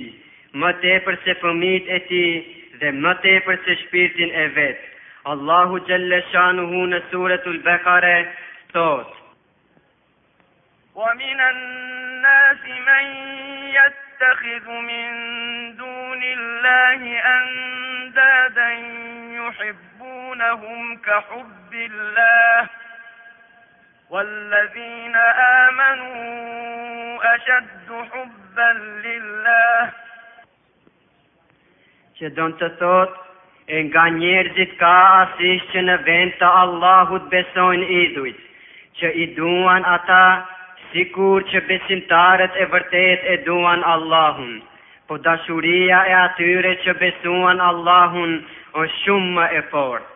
më 0.64 0.72
tepër 0.82 1.20
se 1.28 1.36
pëmit 1.44 1.92
e 1.94 2.00
ti 2.10 2.24
dhe 2.82 2.90
më 3.06 3.12
tepër 3.28 3.62
se 3.68 3.78
shpirtin 3.84 4.34
e 4.42 4.48
vetë. 4.58 4.82
Allahu 5.36 5.78
Gjelleshanuhu 5.92 6.86
në 6.94 7.04
suretul 7.12 7.62
Bekare, 7.62 7.62
në 7.62 7.62
suretul 7.62 7.62
Bekare, 7.68 8.18
besimtarët. 8.74 9.14
Wa 10.94 11.10
minan 11.14 11.58
nasi 12.22 12.74
men 12.86 13.06
yattakhidhu 13.74 14.78
min 14.90 15.06
dunillahi 15.78 17.14
andadan 17.30 18.84
yuhibbunahum 19.40 20.94
ka 21.06 21.20
hubbillah 21.30 22.68
wallazina 24.10 25.22
amanu 25.66 26.10
ashaddu 27.32 28.02
hubban 28.14 28.76
lillah 29.06 29.90
që 32.18 32.30
do 32.38 32.46
të 32.60 32.68
thot 32.82 33.10
e 33.66 33.78
nga 33.90 34.06
njerëzit 34.18 34.76
ka 34.82 34.94
asish 35.26 35.66
që 35.74 35.80
në 35.88 35.96
vend 36.06 36.34
të 36.42 36.48
Allahut 36.62 37.24
besojnë 37.32 37.86
idhujt 38.06 38.43
që 38.98 39.10
i 39.22 39.26
duan 39.36 39.84
ata, 39.96 40.22
sikur 40.90 41.42
që 41.50 41.60
besimtarët 41.70 42.58
e 42.62 42.66
vërtet 42.74 43.24
e 43.32 43.36
duan 43.46 43.82
Allahun, 43.94 44.52
po 45.08 45.16
dashuria 45.24 46.00
e 46.10 46.14
atyre 46.18 46.74
që 46.84 46.94
besuan 47.00 47.62
Allahun 47.70 48.36
është 48.82 48.98
shumë 49.00 49.32
më 49.38 49.46
e 49.60 49.62
fortë. 49.72 50.10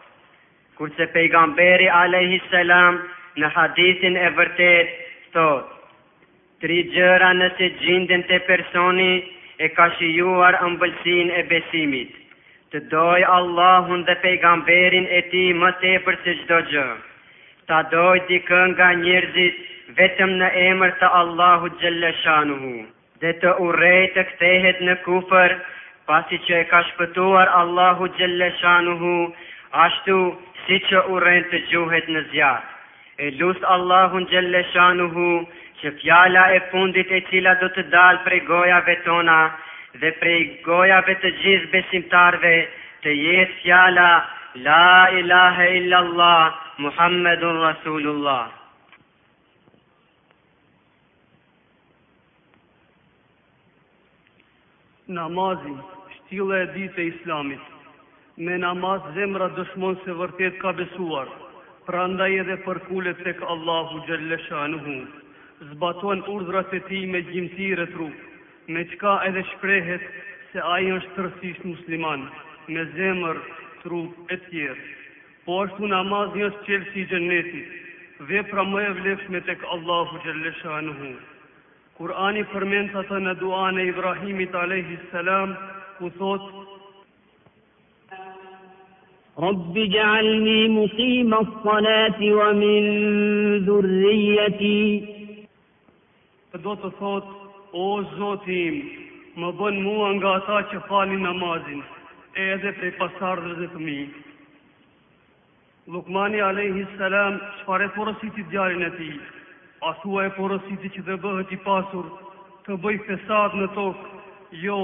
Kurse 0.79 1.09
pejgamberi 1.17 1.89
alayhi 2.03 2.39
salam 2.53 3.01
në 3.43 3.51
hadithin 3.57 4.17
e 4.17 4.29
vërtet 4.39 4.95
thot: 5.35 5.65
Tri 6.63 6.79
gjëra 6.95 7.33
nëse 7.41 7.71
gjindin 7.83 8.23
te 8.31 8.39
personi 8.53 9.11
e 9.67 9.73
ka 9.81 9.89
shijuar 9.99 10.61
ëmbëlsinë 10.69 11.41
e 11.41 11.43
besimit: 11.55 12.15
të 12.73 12.85
dojë 12.95 13.29
Allahun 13.41 14.07
dhe 14.07 14.19
pejgamberin 14.27 15.11
e 15.21 15.21
tij 15.35 15.51
më 15.63 15.75
tepër 15.85 16.23
se 16.23 16.39
çdo 16.45 16.63
gjë 16.73 16.87
ta 17.69 17.79
dojt 17.93 18.25
dikën 18.33 18.71
nga 18.77 18.87
njerëzit 19.03 19.57
vetëm 19.97 20.31
në 20.43 20.49
emër 20.67 20.93
të 21.01 21.09
Allahu 21.21 21.69
Gjellëshanuhu. 21.83 22.71
Dhe 23.23 23.33
të 23.43 23.51
urej 23.65 23.99
të 24.17 24.23
këthehet 24.31 24.79
në 24.89 24.95
kufër, 25.09 25.55
pasi 26.09 26.39
që 26.47 26.55
e 26.63 26.69
ka 26.71 26.79
shpëtuar 26.91 27.51
Allahu 27.61 28.07
Gjellëshanuhu, 28.19 29.13
ashtu 29.85 30.17
si 30.65 30.79
që 30.89 31.03
urej 31.17 31.37
të 31.53 31.61
gjuhet 31.73 32.09
në 32.17 32.23
zjarë. 32.31 32.69
E 33.25 33.29
lusë 33.43 33.69
Allahu 33.77 34.23
Gjellëshanuhu, 34.33 35.29
që 35.81 35.93
fjala 36.01 36.45
e 36.57 36.63
fundit 36.71 37.13
e 37.19 37.21
cila 37.29 37.53
do 37.65 37.69
të 37.75 37.85
dalë 37.95 38.25
prej 38.29 38.41
gojave 38.49 38.95
tona, 39.09 39.39
dhe 40.01 40.15
prej 40.23 40.41
gojave 40.71 41.19
të 41.25 41.35
gjithë 41.43 41.71
besimtarve, 41.77 42.55
të 43.05 43.19
jetë 43.25 43.61
fjala, 43.61 44.11
La 44.67 44.85
ilahe 45.17 45.67
illallah, 45.79 46.55
Muhammedun 46.85 47.57
Rasulullah 47.61 48.47
Namazi, 55.17 55.73
shtilë 56.19 56.59
e 56.63 56.69
ditë 56.77 57.07
islamit 57.09 57.65
Me 58.49 58.61
namaz 58.63 59.09
zemra 59.17 59.49
dëshmon 59.59 59.99
se 60.05 60.15
vërtet 60.21 60.61
ka 60.63 60.71
besuar 60.83 61.33
Pra 61.91 62.05
ndaj 62.15 62.31
edhe 62.45 62.59
përkullet 62.69 63.25
tek 63.27 63.43
Allahu 63.57 63.99
gjëllesha 64.11 64.63
në 64.77 64.81
hu 64.87 64.97
Zbaton 65.73 66.23
urdrat 66.37 66.79
e 66.79 66.83
ti 66.91 67.03
me 67.17 67.25
gjimëtire 67.33 67.89
trup 67.97 68.71
Me 68.77 68.87
qka 68.95 69.17
edhe 69.33 69.43
shprehet 69.51 70.07
se 70.53 70.63
ajo 70.79 71.03
është 71.03 71.17
tërsisht 71.19 71.69
musliman 71.73 72.29
Me 72.77 72.87
zemër 72.95 73.43
trup 73.83 74.31
e 74.31 74.39
tjerë 74.47 74.89
Po 75.49 75.57
është 75.65 75.89
namaz 75.91 76.35
një 76.37 76.43
është 76.47 76.65
qëllë 76.65 76.89
si 76.95 77.03
gjennetit 77.11 77.69
Dhe 78.31 78.41
pra 78.51 78.63
më 78.71 78.79
e 78.87 78.91
vlefshme 78.97 79.39
me 79.39 79.41
tek 79.47 79.61
Allahu 79.75 80.15
Gjellesha 80.25 80.75
në 80.89 80.93
hu 80.99 81.11
Kurani 82.01 82.43
përmenë 82.51 83.03
të 83.13 83.19
në 83.27 83.33
duane 83.43 83.83
Ibrahimit 83.93 84.53
a.s. 84.61 84.89
Ku 85.99 86.07
thot 86.19 86.45
Rabbi 89.47 89.85
gjalli 89.97 90.59
muqim 90.77 91.33
as 91.41 91.49
salati 91.65 92.29
wa 92.43 92.51
min 92.61 92.87
dhurrijeti 93.71 94.77
Për 96.53 96.61
do 96.69 96.75
të 96.85 96.91
thot 97.01 97.27
O 97.89 97.91
zotim 98.15 98.77
Më 99.41 99.49
bën 99.63 99.77
mua 99.89 100.09
nga 100.21 100.33
ta 100.51 100.59
që 100.75 100.79
fali 100.93 101.19
namazin 101.27 101.81
edhe 102.53 102.71
për 102.81 102.91
pasar 103.03 103.37
dhe 103.49 103.53
dhe 103.63 103.69
të 103.75 103.81
mi 103.89 103.99
Lukmani 105.89 106.41
alayhi 106.47 106.85
a.s. 106.85 106.99
qëfare 106.99 107.89
porositit 107.97 108.47
djalin 108.53 108.83
e 108.89 108.91
tij? 108.97 109.15
a 109.89 109.93
thua 110.03 110.25
e 110.29 110.31
porositit 110.39 110.93
që 110.97 111.03
dhe 111.07 111.15
bëhet 111.23 111.55
i 111.57 111.59
pasur, 111.69 112.05
të 112.67 112.77
bëj 112.83 112.97
fesat 113.07 113.55
në 113.57 113.69
tokë, 113.77 114.05
jo, 114.65 114.77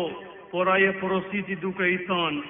por 0.53 0.69
aje 0.75 0.91
porositit 1.03 1.61
duke 1.65 1.85
i 1.97 1.99
thanë. 2.09 2.43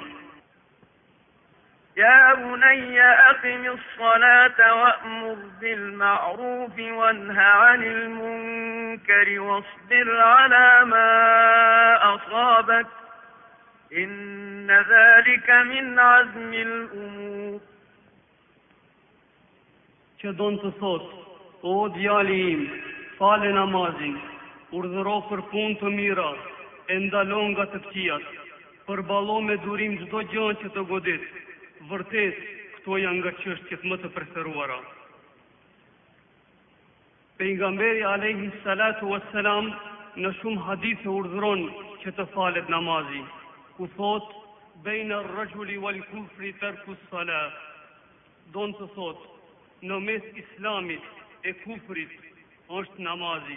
يا 1.97 2.33
بني 2.35 3.01
أقم 3.03 3.63
الصلاة 3.79 4.59
وأمر 4.83 5.37
بالمعروف 5.61 6.79
وانه 6.79 7.41
عن 7.41 7.83
المنكر 7.85 9.41
واصبر 9.41 10.21
على 10.21 10.81
ما 10.85 11.09
أصابك 12.15 12.87
إن 13.97 14.71
ذلك 14.91 15.51
من 15.51 15.99
عزم 15.99 16.53
الأمور 16.55 17.61
që 20.25 20.33
do 20.41 20.45
të 20.63 20.71
thot, 20.81 21.09
o 21.69 21.73
djali 21.95 22.35
im, 22.51 22.61
fale 23.19 23.49
namazin, 23.53 24.15
urdhëro 24.77 25.17
për 25.29 25.41
punë 25.51 25.75
të 25.83 25.91
mira, 25.99 26.29
e 26.93 26.97
ndalon 27.05 27.51
nga 27.53 27.67
të 27.73 27.81
pëtijat, 27.87 28.25
përbalo 28.87 29.37
me 29.49 29.57
durim 29.67 29.97
gjdo 30.05 30.23
gjënë 30.33 30.55
që 30.63 30.71
të 30.77 30.85
godit, 30.93 31.27
vërtet, 31.91 32.39
këto 32.79 32.99
janë 33.03 33.21
nga 33.21 33.33
këtë 33.43 33.83
më 33.93 33.99
të 34.05 34.13
preferuara. 34.17 34.79
Pejgamberi 37.39 38.03
Alehi 38.15 38.49
Salatu 38.65 39.09
Veselam 39.13 39.69
në 40.23 40.31
shumë 40.41 40.65
hadith 40.71 41.05
e 41.05 41.11
urdhëron 41.19 41.67
që 42.07 42.15
të 42.17 42.29
falet 42.39 42.69
namazi, 42.79 43.21
ku 43.77 43.91
thot, 43.99 44.33
bejnë 44.89 45.21
rëgjulli 45.37 45.79
wal 45.85 46.01
kufri 46.13 46.55
tërku 46.65 46.97
salat, 47.13 47.61
donë 48.57 48.81
të 48.81 48.89
thotë, 48.97 49.31
në 49.85 49.97
mes 50.01 50.29
islamit 50.41 51.09
e 51.45 51.53
kufrit 51.63 52.13
është 52.77 53.03
namazi, 53.05 53.57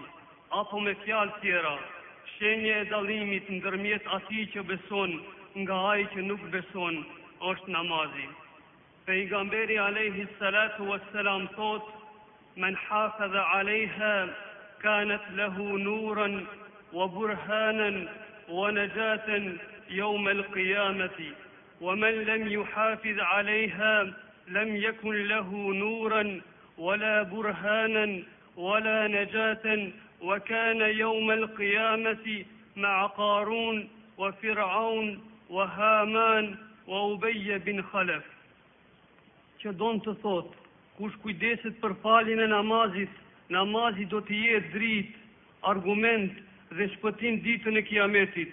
apo 0.62 0.80
me 0.84 0.92
fjalë 1.06 1.38
tjera, 1.44 1.72
shenje 2.34 2.74
e 2.82 2.88
dalimit 2.90 3.48
në 3.54 3.60
dërmjet 3.66 4.10
ati 4.18 4.42
që 4.56 4.64
beson 4.72 5.14
nga 5.62 5.78
aji 5.94 6.08
që 6.16 6.26
nuk 6.28 6.44
beson 6.56 6.98
është 7.52 7.72
namazi. 7.78 8.26
Pejgamberi 9.08 9.78
Alehi 9.86 10.26
Salatu 10.42 10.90
Veselam 10.92 11.48
thot, 11.56 11.88
men 12.60 12.76
hafe 12.90 13.30
dhe 13.36 13.46
Aleha 13.62 14.14
kanët 14.84 15.30
lehu 15.40 15.70
nuren, 15.88 16.36
wa 16.98 17.08
burhanen, 17.18 18.04
wa 18.58 18.68
në 18.76 18.90
gjatën, 19.00 19.48
jo 20.02 20.12
me 20.26 20.34
lë 20.42 21.34
wa 21.80 21.94
men 21.96 22.24
lem 22.28 22.48
ju 22.52 22.64
hafidh 22.76 23.20
Aleha, 23.32 23.96
لم 24.56 24.76
يكن 24.76 25.14
له 25.30 25.74
نورا 25.76 26.40
ولا 26.78 27.24
برهانا 27.24 28.24
ولا 28.58 29.08
نجاة 29.08 29.90
وكان 30.22 30.82
يوم 30.82 31.32
القيامة 31.32 32.46
مع 32.76 33.06
قارون 33.06 33.88
وفرعون 34.18 35.22
وهامان 35.50 36.56
وأبي 36.88 37.58
بن 37.58 37.82
خلف 37.82 38.24
كدون 39.64 40.00
për 40.02 40.16
كوش 40.98 41.12
e 41.28 41.38
namazit, 41.66 42.46
من 42.46 42.48
نمازي 42.48 43.08
نمازي 43.52 44.06
jetë 44.06 44.32
يدريت 44.32 45.12
argument 45.64 46.32
dhe 46.72 46.88
shpëtim 46.88 47.42
ditën 47.44 47.78
e 47.78 47.82
kiametit, 47.82 48.52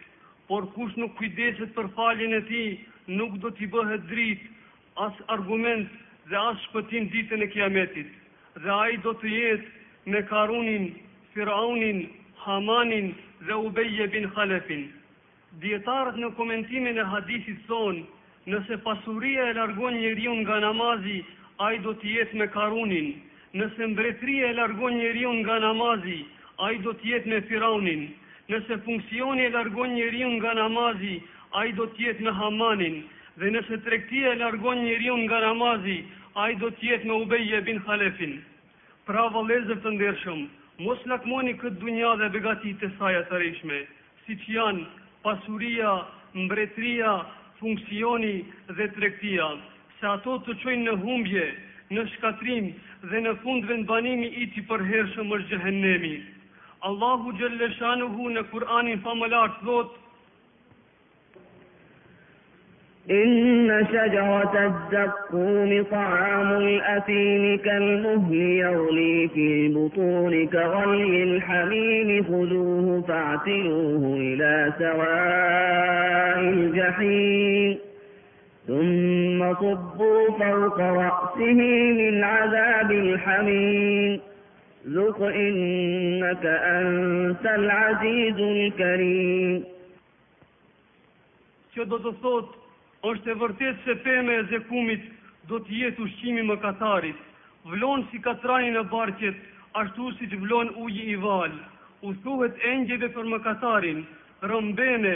por 0.48 0.66
kush 0.74 0.94
nuk 0.96 1.14
kujdeset 1.18 1.74
për 1.74 1.86
falin 1.96 2.34
e 2.34 2.40
ti, 2.50 2.64
nuk 3.06 3.32
do 3.42 3.50
t'i 3.50 3.66
bëhet 3.66 4.02
dritë 4.10 4.48
as 5.02 5.12
argument 5.28 5.88
dhe 6.30 6.36
as 6.40 6.56
shpëtim 6.68 7.08
ditën 7.14 7.42
e 7.42 7.48
kiametit. 7.50 8.08
Dhe 8.62 8.70
a 8.70 8.84
i 8.90 8.96
do 9.04 9.12
të 9.20 9.26
jetë 9.32 10.12
me 10.12 10.20
Karunin, 10.28 10.84
Firaunin, 11.34 12.04
Hamanin 12.46 13.10
dhe 13.48 13.54
Ubeje 13.66 14.06
bin 14.12 14.28
Halepin. 14.36 14.84
Djetarët 15.62 16.16
në 16.18 16.30
komentimin 16.38 16.98
e 16.98 17.06
hadisit 17.10 17.64
thonë, 17.66 18.04
nëse 18.50 18.78
pasuria 18.84 19.48
e 19.50 19.56
largon 19.58 19.96
njeriun 19.98 20.44
nga 20.44 20.60
namazi, 20.62 21.18
a 21.62 21.72
i 21.74 21.78
do 21.84 21.94
të 22.02 22.10
jetë 22.16 22.38
me 22.40 22.46
Karunin. 22.54 23.10
Nëse 23.58 23.86
mbretria 23.90 24.50
e 24.52 24.56
largon 24.60 24.94
njeriun 24.98 25.42
nga 25.42 25.58
namazi, 25.62 26.20
a 26.62 26.70
i 26.74 26.78
do 26.86 26.92
të 26.94 27.10
jetë 27.12 27.30
me 27.32 27.40
Firaunin. 27.50 28.06
Nëse 28.50 28.78
funksioni 28.86 29.48
e 29.48 29.50
largon 29.54 29.94
njeriun 29.98 30.38
nga 30.38 30.54
namazi, 30.58 31.18
a 31.58 31.66
i 31.66 31.72
do 31.72 31.86
të 31.88 32.08
jetë 32.08 32.24
me 32.26 32.32
Hamanin 32.38 33.02
dhe 33.40 33.50
nëse 33.50 33.76
trektia 33.84 34.32
e 34.32 34.38
largon 34.38 34.82
njëriun 34.84 35.24
nga 35.26 35.40
namazi, 35.42 35.96
a 36.38 36.50
i 36.50 36.54
do 36.60 36.68
tjetë 36.78 37.06
me 37.08 37.14
ubej 37.24 37.48
e 37.52 37.60
bin 37.66 37.80
khalefin. 37.86 38.36
Pra 39.06 39.24
valezër 39.34 39.80
të 39.84 39.92
ndershëm, 39.96 40.40
mos 40.86 41.00
lakmoni 41.10 41.54
këtë 41.60 41.80
dunja 41.82 42.14
dhe 42.20 42.28
begatit 42.34 42.78
të 42.80 42.90
saja 42.98 43.24
të 43.28 43.40
rejshme, 43.42 43.80
si 44.24 44.36
që 44.44 44.50
janë 44.56 44.86
pasuria, 45.26 45.92
mbretria, 46.46 47.14
funksioni 47.58 48.34
dhe 48.78 48.88
trektia, 48.96 49.50
se 49.98 50.06
ato 50.14 50.38
të 50.46 50.56
qojnë 50.62 50.84
në 50.88 50.94
humbje, 51.04 51.44
në 51.94 52.04
shkatrim 52.14 52.70
dhe 53.10 53.18
në 53.26 53.34
fund 53.42 53.66
në 53.70 53.82
banimi 53.90 54.30
i 54.42 54.46
ti 54.54 54.62
përherëshëm 54.70 55.34
është 55.36 55.50
gjëhenemi. 55.52 56.14
Allahu 56.88 57.32
Gjellëshanuhu 57.38 58.30
në 58.34 58.42
Kur'anin 58.52 59.00
famëllartë 59.06 59.62
dhotë, 59.68 60.02
إن 63.10 63.86
شجرة 63.88 64.54
الزقوم 64.66 65.84
طعام 65.90 66.50
الأثيم 66.56 67.58
كالمهل 67.58 68.34
يغلي 68.34 69.28
في 69.28 69.66
البطون 69.66 70.46
كغلي 70.46 71.22
الحميم 71.22 72.24
خذوه 72.24 73.02
فاعتلوه 73.08 74.16
إلى 74.16 74.72
سواء 74.78 76.38
الجحيم 76.40 77.76
ثم 78.66 79.54
صبوا 79.54 80.28
فوق 80.38 80.80
رأسه 80.80 81.52
من 81.92 82.24
عذاب 82.24 82.90
الحميم 82.90 84.20
ذق 84.88 85.22
إنك 85.22 86.46
أنت 86.46 87.44
العزيز 87.46 88.40
الكريم 88.40 89.64
شدوا 91.76 91.98
الصوت 91.98 92.63
është 93.10 93.30
e 93.32 93.36
vërtet 93.40 93.80
se 93.84 93.94
peme 94.04 94.34
e 94.40 94.44
zekumit 94.50 95.02
do 95.50 95.58
të 95.66 95.74
jetë 95.80 96.04
ushqimi 96.04 96.44
më 96.50 96.54
katarit, 96.62 97.16
vlonë 97.74 98.06
si 98.10 98.20
katrani 98.26 98.70
në 98.76 98.82
barqet, 98.92 99.40
ashtu 99.80 100.06
si 100.18 100.28
që 100.32 100.38
vlonë 100.44 100.76
uji 100.86 101.02
i 101.12 101.16
valë, 101.26 101.60
u 102.06 102.14
thuhet 102.24 102.62
engjeve 102.72 103.10
për 103.16 103.28
më 103.32 103.40
katarin, 103.48 104.00
rëmbene 104.50 105.14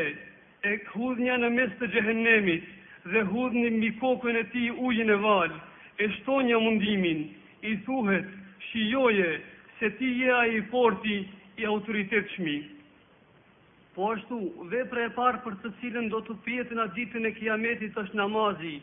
e 0.73 0.75
hudhënja 0.93 1.39
në 1.43 1.51
mes 1.57 1.73
të 1.81 1.89
gjehennemit 1.95 2.69
dhe 3.13 3.25
hudhni 3.33 3.69
mbi 3.79 3.91
kokën 4.03 4.37
e 4.37 4.45
ti 4.53 4.69
uji 4.89 5.09
në 5.09 5.17
valë, 5.25 5.59
e 6.05 6.09
shtonja 6.19 6.61
mundimin, 6.65 7.25
i 7.71 7.73
thuhet 7.87 8.29
shijoje 8.71 9.31
se 9.79 9.91
ti 10.01 10.13
je 10.21 10.33
a 10.35 10.45
i 10.59 10.61
porti 10.75 11.19
i 11.57 11.71
autoritet 11.73 12.29
shmi. 12.37 12.59
Po 13.99 14.13
ashtu, 14.15 14.37
vepre 14.73 15.05
e 15.09 15.13
parë 15.17 15.39
për 15.45 15.55
të 15.63 15.71
cilën 15.79 16.05
do 16.11 16.19
të 16.27 16.35
pjetë 16.45 16.77
nga 16.79 16.85
ditën 16.99 17.25
e 17.27 17.31
kiametit 17.39 17.97
është 18.03 18.19
namazi, 18.21 18.75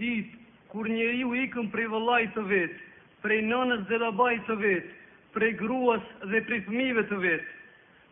ditë, 0.00 0.36
kur 0.72 0.88
njeriu 0.92 1.32
u 1.32 1.34
ikën 1.44 1.70
prej 1.72 1.86
vëllaj 1.94 2.26
të 2.36 2.44
vetë, 2.52 2.78
prej 3.24 3.38
nënës 3.48 3.82
dhe 3.88 3.98
labaj 4.04 4.36
të 4.50 4.56
vetë, 4.60 4.92
prej 5.38 5.48
gruas 5.64 6.06
dhe 6.34 6.42
prej 6.52 6.60
fëmive 6.68 7.04
të 7.10 7.18
vetë. 7.26 7.50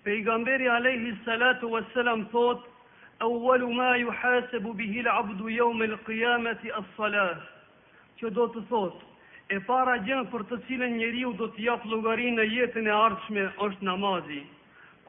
Pe 0.02 0.16
i 0.18 0.24
gamberi 0.30 0.68
Alehi 0.78 1.12
Salatu 1.28 1.70
Veselam 1.76 2.26
thotë, 2.34 2.74
e 3.22 3.30
uvalu 3.38 3.70
ma 3.78 3.92
ju 4.02 4.18
hase 4.22 4.62
bubihil 4.66 5.08
abdu 5.14 5.54
jo 5.60 5.70
me 5.78 5.86
lë 5.94 6.00
kiamet 6.10 6.66
i 6.66 6.74
asfalash. 6.82 7.46
Që 8.18 8.34
do 8.40 8.48
të 8.56 8.66
thotë, 8.74 9.10
e 9.54 9.62
para 9.72 9.94
gjënë 10.10 10.28
për 10.36 10.48
të 10.50 10.60
cilën 10.68 10.98
njeriu 11.00 11.30
u 11.32 11.34
do 11.44 11.52
të 11.54 11.66
jatë 11.70 11.94
logari 11.96 12.30
në 12.34 12.50
jetën 12.58 12.92
e 12.94 12.96
ardshme 13.00 13.50
është 13.70 13.92
namazi. 13.94 14.42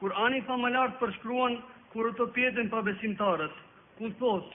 Kurani 0.00 0.38
fa 0.48 0.54
më 0.56 0.68
lartë 0.72 0.96
përshkruan 1.00 1.58
kur 1.92 2.08
të 2.16 2.24
pjetën 2.36 2.68
pa 2.72 2.80
besimtarët, 2.88 3.54
ku 4.00 4.08
thotë, 4.20 4.52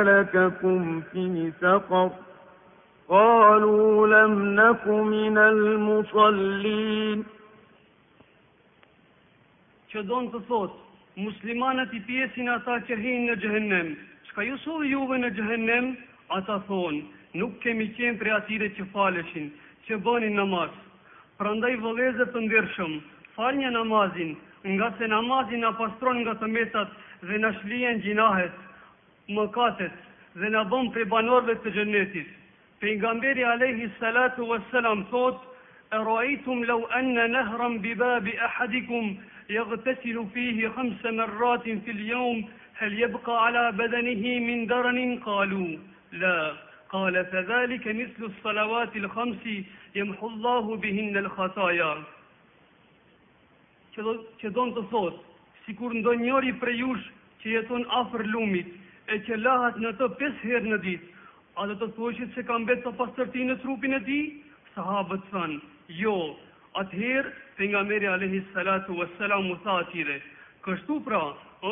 fi 0.61 1.25
një 1.35 1.49
sëkër, 1.63 2.11
Kalu 3.09 3.77
lem 4.13 4.35
neku 4.61 4.95
musallin. 5.09 7.19
Që 9.91 9.99
donë 10.13 10.31
të 10.37 10.41
thot, 10.53 10.73
muslimanët 11.17 11.91
i 12.01 12.05
pjesin 12.07 12.49
ata 12.61 12.75
që 12.87 12.95
hinë 13.03 13.27
në 13.31 13.35
gjëhenem, 13.41 13.89
Shka 14.35 14.43
ju 14.43 14.57
sodi 14.65 14.89
juve 14.91 15.15
në 15.23 15.29
gjëhenem, 15.39 15.85
ata 16.35 16.55
thonë, 16.67 17.03
nuk 17.39 17.53
kemi 17.63 17.85
qenë 17.95 18.17
për 18.23 18.31
atire 18.37 18.67
që 18.79 18.87
faleshin, 18.95 19.45
që 19.87 19.99
bëni 20.07 20.31
namaz. 20.35 20.73
Pra 21.39 21.53
ndaj 21.61 21.77
vëlezët 21.85 22.33
të 22.35 22.43
ndërshëm, 22.49 22.97
falë 23.37 23.61
një 23.61 23.71
namazin, 23.77 24.33
nga 24.73 24.89
se 24.99 25.09
namazin 25.13 25.63
në 25.63 25.71
pastron 25.79 26.19
nga 26.25 26.35
të 26.41 26.49
metat 26.57 26.97
dhe 27.31 27.39
në 27.45 27.53
shlijen 27.61 28.03
gjinahet, 28.09 28.57
mëkatet 29.39 29.95
dhe 30.43 30.51
në 30.57 30.65
bëm 30.73 30.91
për 30.99 31.07
banorve 31.15 31.55
të 31.63 31.75
gjënetit. 31.79 32.27
Për 32.83 32.97
nga 32.97 33.15
mberi 33.21 33.47
Alehi 33.53 33.87
Salatu 34.01 34.49
wa 34.51 34.59
Salam 34.73 35.07
thot, 35.15 35.39
e 35.95 36.03
roajtum 36.09 36.67
lau 36.67 36.81
enë 36.99 37.15
në 37.21 37.29
nëhram 37.37 37.79
bibabi 37.87 38.35
e 38.43 38.51
hadikum, 38.59 39.15
jë 39.55 39.63
gëtësilu 39.71 40.27
fihi 40.35 40.67
hëmse 40.75 41.15
më 41.21 41.31
ratin 41.39 41.83
fil 41.87 42.03
jomë, 42.11 42.51
هل 42.77 42.93
يبقى 43.01 43.37
على 43.47 43.73
بدنه 43.81 44.25
من 44.49 44.59
درن 44.67 45.19
قالوا 45.27 45.71
لا 46.23 46.55
قال 46.93 47.15
فذلك 47.33 47.85
مثل 48.01 48.23
الصلوات 48.33 48.93
الخمس 48.97 49.45
يمحو 49.95 50.27
الله 50.29 50.77
بهن 50.77 51.15
الخطايا 51.17 51.95
që 53.95 54.03
do 54.51 54.61
të 54.75 54.83
thotë, 54.91 55.19
si 55.65 55.73
kur 55.79 55.93
ndo 55.95 56.17
njëri 56.19 56.51
për 56.59 56.71
jush 56.75 57.03
që 57.43 57.47
jeton 57.53 57.85
afer 57.99 58.25
lumit, 58.27 58.67
e 59.07 59.21
që 59.27 59.37
lahat 59.39 59.77
në 59.85 59.93
të 60.01 60.09
pes 60.19 60.41
herë 60.43 60.71
në 60.73 60.79
dit, 60.83 61.03
a 61.61 61.69
do 61.71 61.77
të 61.79 61.87
thoshit 61.95 62.33
që 62.35 62.43
kam 62.49 62.65
betë 62.67 62.83
të 62.89 62.93
pasërti 62.99 63.45
në 63.47 63.55
trupin 63.63 63.95
e 63.95 64.01
ti? 64.09 64.17
Sahabët 64.75 65.31
thënë, 65.33 65.61
jo, 66.03 66.17
atëherë, 66.83 67.31
Të 67.55 67.69
nga 67.71 67.83
meri 67.87 68.07
a.s. 68.11 68.87
u 68.91 68.97
atire, 69.79 70.17
kështu 70.67 70.95
pra, 71.07 71.21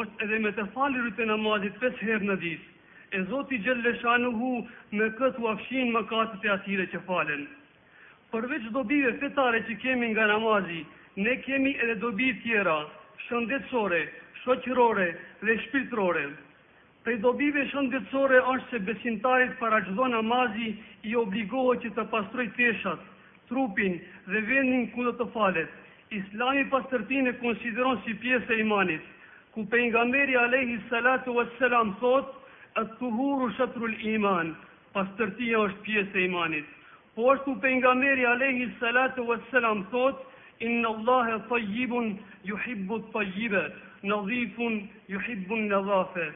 është 0.00 0.24
edhe 0.24 0.36
me 0.44 0.50
të 0.56 0.62
falirut 0.74 1.18
e 1.20 1.24
namazit 1.30 1.74
5 1.80 1.98
herë 2.10 2.28
në 2.28 2.36
ditë, 2.44 2.68
e 3.16 3.18
Zoti 3.30 3.58
Gjellëshanu 3.66 4.30
hu 4.38 4.50
me 5.00 5.08
këtë 5.18 5.42
uafshin 5.44 5.90
më 5.96 6.02
katët 6.12 6.46
e 6.48 6.52
atire 6.54 6.86
që 6.92 7.00
falen. 7.08 7.42
Përveç 8.32 8.70
dobive 8.78 9.10
fetare 9.22 9.60
që 9.68 9.76
kemi 9.82 10.08
nga 10.14 10.30
namazi, 10.32 10.78
ne 11.26 11.34
kemi 11.44 11.74
edhe 11.84 11.98
dobi 12.06 12.30
tjera, 12.44 12.78
shëndetsore, 13.26 14.00
shoqërore 14.46 15.10
dhe 15.42 15.58
shpiltrore. 15.66 16.24
Prej 17.04 17.18
dobive 17.26 17.66
shëndetsore 17.74 18.40
është 18.54 18.70
se 18.72 18.80
besimtarit 18.88 19.52
para 19.60 19.82
gjdo 19.90 20.08
namazi 20.16 20.72
i 21.04 21.12
obligohë 21.26 21.76
që 21.84 21.92
të 21.96 22.06
pastroj 22.14 22.48
teshat, 22.60 23.00
trupin 23.50 23.98
dhe 24.32 24.42
vendin 24.48 24.88
ku 24.94 25.04
do 25.10 25.14
të 25.20 25.28
falet. 25.36 25.68
Islami 26.22 26.64
pas 26.72 26.84
e 27.00 27.36
konsideron 27.44 28.00
si 28.06 28.14
pjesë 28.24 28.52
e 28.56 28.60
imanit 28.66 29.02
ku 29.54 29.62
pejgamberi 29.72 30.36
alayhi 30.42 30.78
salatu 30.90 31.34
wassalam 31.38 31.94
thot 32.02 32.28
at-tuhuru 32.82 33.48
shatrul 33.56 33.96
iman 34.14 34.52
pastërtia 34.94 35.58
është 35.64 35.82
pjesë 35.88 36.20
e 36.20 36.24
imanit 36.28 36.70
po 37.18 37.26
ashtu 37.32 37.54
pejgamberi 37.64 38.24
alayhi 38.34 38.68
salatu 38.78 39.26
wassalam 39.30 39.82
thot 39.94 40.22
inna 40.68 40.92
allaha 40.94 41.36
tayyibun 41.50 42.06
yuhibbu 42.52 43.00
at-tayyiba 43.02 43.64
nadhifun 44.14 44.80
yuhibbu 45.16 45.60
an-nadhafa 45.60 46.26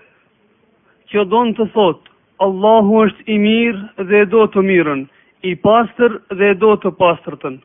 Kjo 1.08 1.24
don 1.36 1.54
të 1.60 1.70
thot 1.78 2.12
Allahu 2.48 3.00
është 3.06 3.28
i 3.34 3.38
mirë 3.48 4.04
dhe 4.12 4.24
do 4.36 4.44
të 4.56 4.66
mirën 4.70 5.06
i 5.50 5.54
pastër 5.68 6.20
dhe 6.42 6.52
do 6.66 6.74
të 6.84 6.92
pastërtën 7.00 7.56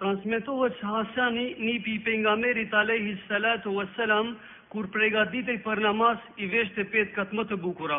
Transmetohet 0.00 0.78
që 0.80 0.86
Hasani 0.94 1.42
nipi 1.60 1.92
i 1.98 2.00
pengamerit 2.04 2.72
a 2.72 2.80
lehi 2.90 3.10
salatu 3.26 3.72
wa 3.78 3.82
selam, 3.96 4.30
kur 4.72 4.86
pregatit 4.94 5.50
i 5.54 5.58
për 5.66 5.82
namaz 5.86 6.22
i 6.40 6.48
vesh 6.54 6.70
të 6.76 6.86
petë 6.94 7.12
katë 7.18 7.36
më 7.40 7.44
të 7.50 7.58
bukura. 7.66 7.98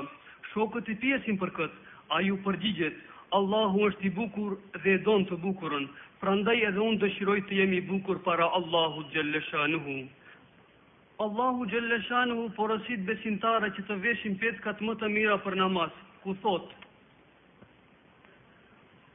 Shokët 0.53 0.89
i 0.89 0.95
pjesin 1.03 1.37
për 1.43 1.51
këtë, 1.59 1.79
a 2.17 2.23
ju 2.29 2.39
përgjigjet, 2.47 2.97
Allahu 3.39 3.85
është 3.91 4.07
i 4.09 4.11
bukur 4.17 4.57
dhe 4.85 4.95
donë 5.09 5.29
të 5.29 5.37
bukurën, 5.45 5.85
prandaj 6.23 6.57
edhe 6.71 6.81
unë 6.89 7.01
dëshiroj 7.05 7.37
të 7.51 7.61
jemi 7.61 7.83
bukur 7.93 8.23
para 8.25 8.49
Allahu 8.61 9.05
Gjellesha 9.13 9.69
në 9.75 9.83
hu. 9.85 9.97
Allahu 11.27 11.69
Gjellesha 11.75 12.25
në 12.31 12.39
hu 12.41 12.49
porosit 12.57 13.05
besintare 13.11 13.69
që 13.77 13.85
të 13.91 13.99
veshin 14.07 14.41
petë 14.41 14.65
katë 14.65 14.89
më 14.89 14.97
të 15.03 15.13
mira 15.19 15.37
për 15.45 15.61
namaz, 15.61 15.93
ku 16.25 16.33
thotë, 16.41 16.80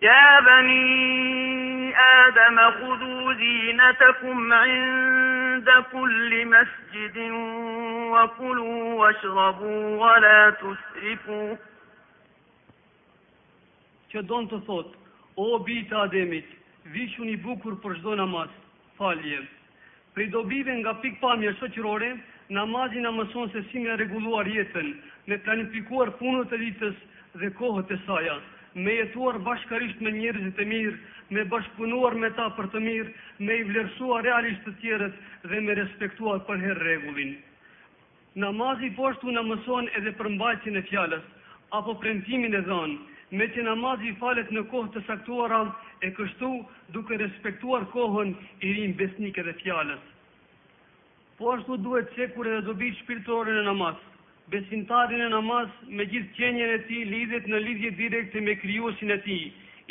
يا 0.02 0.40
بني 0.40 1.94
ادم 1.98 2.58
خذوا 2.70 3.32
زينتكم 3.34 4.52
عند 4.52 5.68
كل 5.92 6.46
مسجد 6.46 7.18
وكلوا 8.12 8.94
واشربوا 8.94 9.96
ولا 10.02 10.50
تسرفوا 10.50 11.56
që 14.06 14.22
donë 14.22 14.46
të 14.48 14.58
thotë, 14.66 14.92
o 15.42 15.46
bitë 15.66 15.96
Ademit, 16.06 16.44
vishu 16.94 17.24
një 17.26 17.34
bukur 17.42 17.74
për 17.82 17.96
shdo 17.98 18.14
namaz, 18.16 18.52
falje. 18.96 19.40
Për 20.14 20.22
i 20.22 20.78
nga 20.78 20.92
pikë 21.02 21.18
pa 21.20 21.32
mjë 21.36 21.52
shëqërore, 21.58 22.10
namazin 22.56 23.06
a 23.10 23.12
mëson 23.12 23.50
se 23.52 23.64
si 23.68 23.78
me 23.82 23.96
reguluar 24.00 24.46
jetën, 24.48 24.88
me 25.26 25.36
planifikuar 25.44 26.14
punët 26.20 26.52
e 26.56 26.60
ditës 26.64 26.96
dhe 27.42 27.50
kohët 27.58 27.90
e 27.90 27.98
sajas 28.06 28.46
me 28.76 28.92
jetuar 28.92 29.38
bashkarisht 29.40 30.00
me 30.04 30.10
njerëzit 30.12 30.58
e 30.60 30.64
mirë, 30.70 30.96
me 31.32 31.42
bashkëpunuar 31.52 32.14
me 32.20 32.28
ta 32.36 32.44
për 32.58 32.66
të 32.74 32.80
mirë, 32.86 33.12
me 33.40 33.56
i 33.60 33.64
vlerësuar 33.70 34.24
realisht 34.26 34.64
të 34.66 34.72
tjerët 34.82 35.20
dhe 35.50 35.60
me 35.64 35.76
respektuar 35.78 36.42
për 36.48 36.60
herë 36.64 36.82
regullin. 36.88 37.30
Namazi 38.44 38.90
poshtu 38.98 39.32
në 39.32 39.44
mëson 39.48 39.88
edhe 40.00 40.12
për 40.18 40.28
mbajtjën 40.34 40.76
e 40.76 40.82
fjalës, 40.90 41.22
apo 41.78 41.94
premtimin 42.04 42.58
e 42.58 42.60
dhanë, 42.68 42.98
me 43.40 43.46
që 43.56 43.64
namazi 43.68 44.12
falet 44.20 44.52
në 44.52 44.66
kohë 44.72 44.92
të 44.98 45.04
saktuara 45.08 45.62
e 46.04 46.10
kështu 46.20 46.50
duke 46.98 47.16
respektuar 47.24 47.88
kohën 47.96 48.34
i 48.60 48.74
rinë 48.76 48.98
besnike 49.00 49.42
dhe 49.42 49.56
Po 49.62 49.80
Poshtu 51.44 51.76
duhet 51.76 52.12
që 52.16 52.28
kur 52.34 52.46
edhe 52.48 52.60
dobi 52.64 52.92
shpirtore 53.00 53.52
në 53.52 53.64
namazë, 53.66 54.04
besimtarin 54.52 55.20
e 55.26 55.30
namaz 55.32 55.70
me 55.94 56.04
gjithë 56.10 56.34
qenjen 56.36 56.72
e 56.76 56.82
tij 56.86 57.02
lidhet 57.10 57.46
në 57.50 57.60
lidhje 57.64 57.90
direkte 57.98 58.40
me 58.46 58.54
krijuesin 58.60 59.10
e 59.10 59.16
tij, 59.24 59.40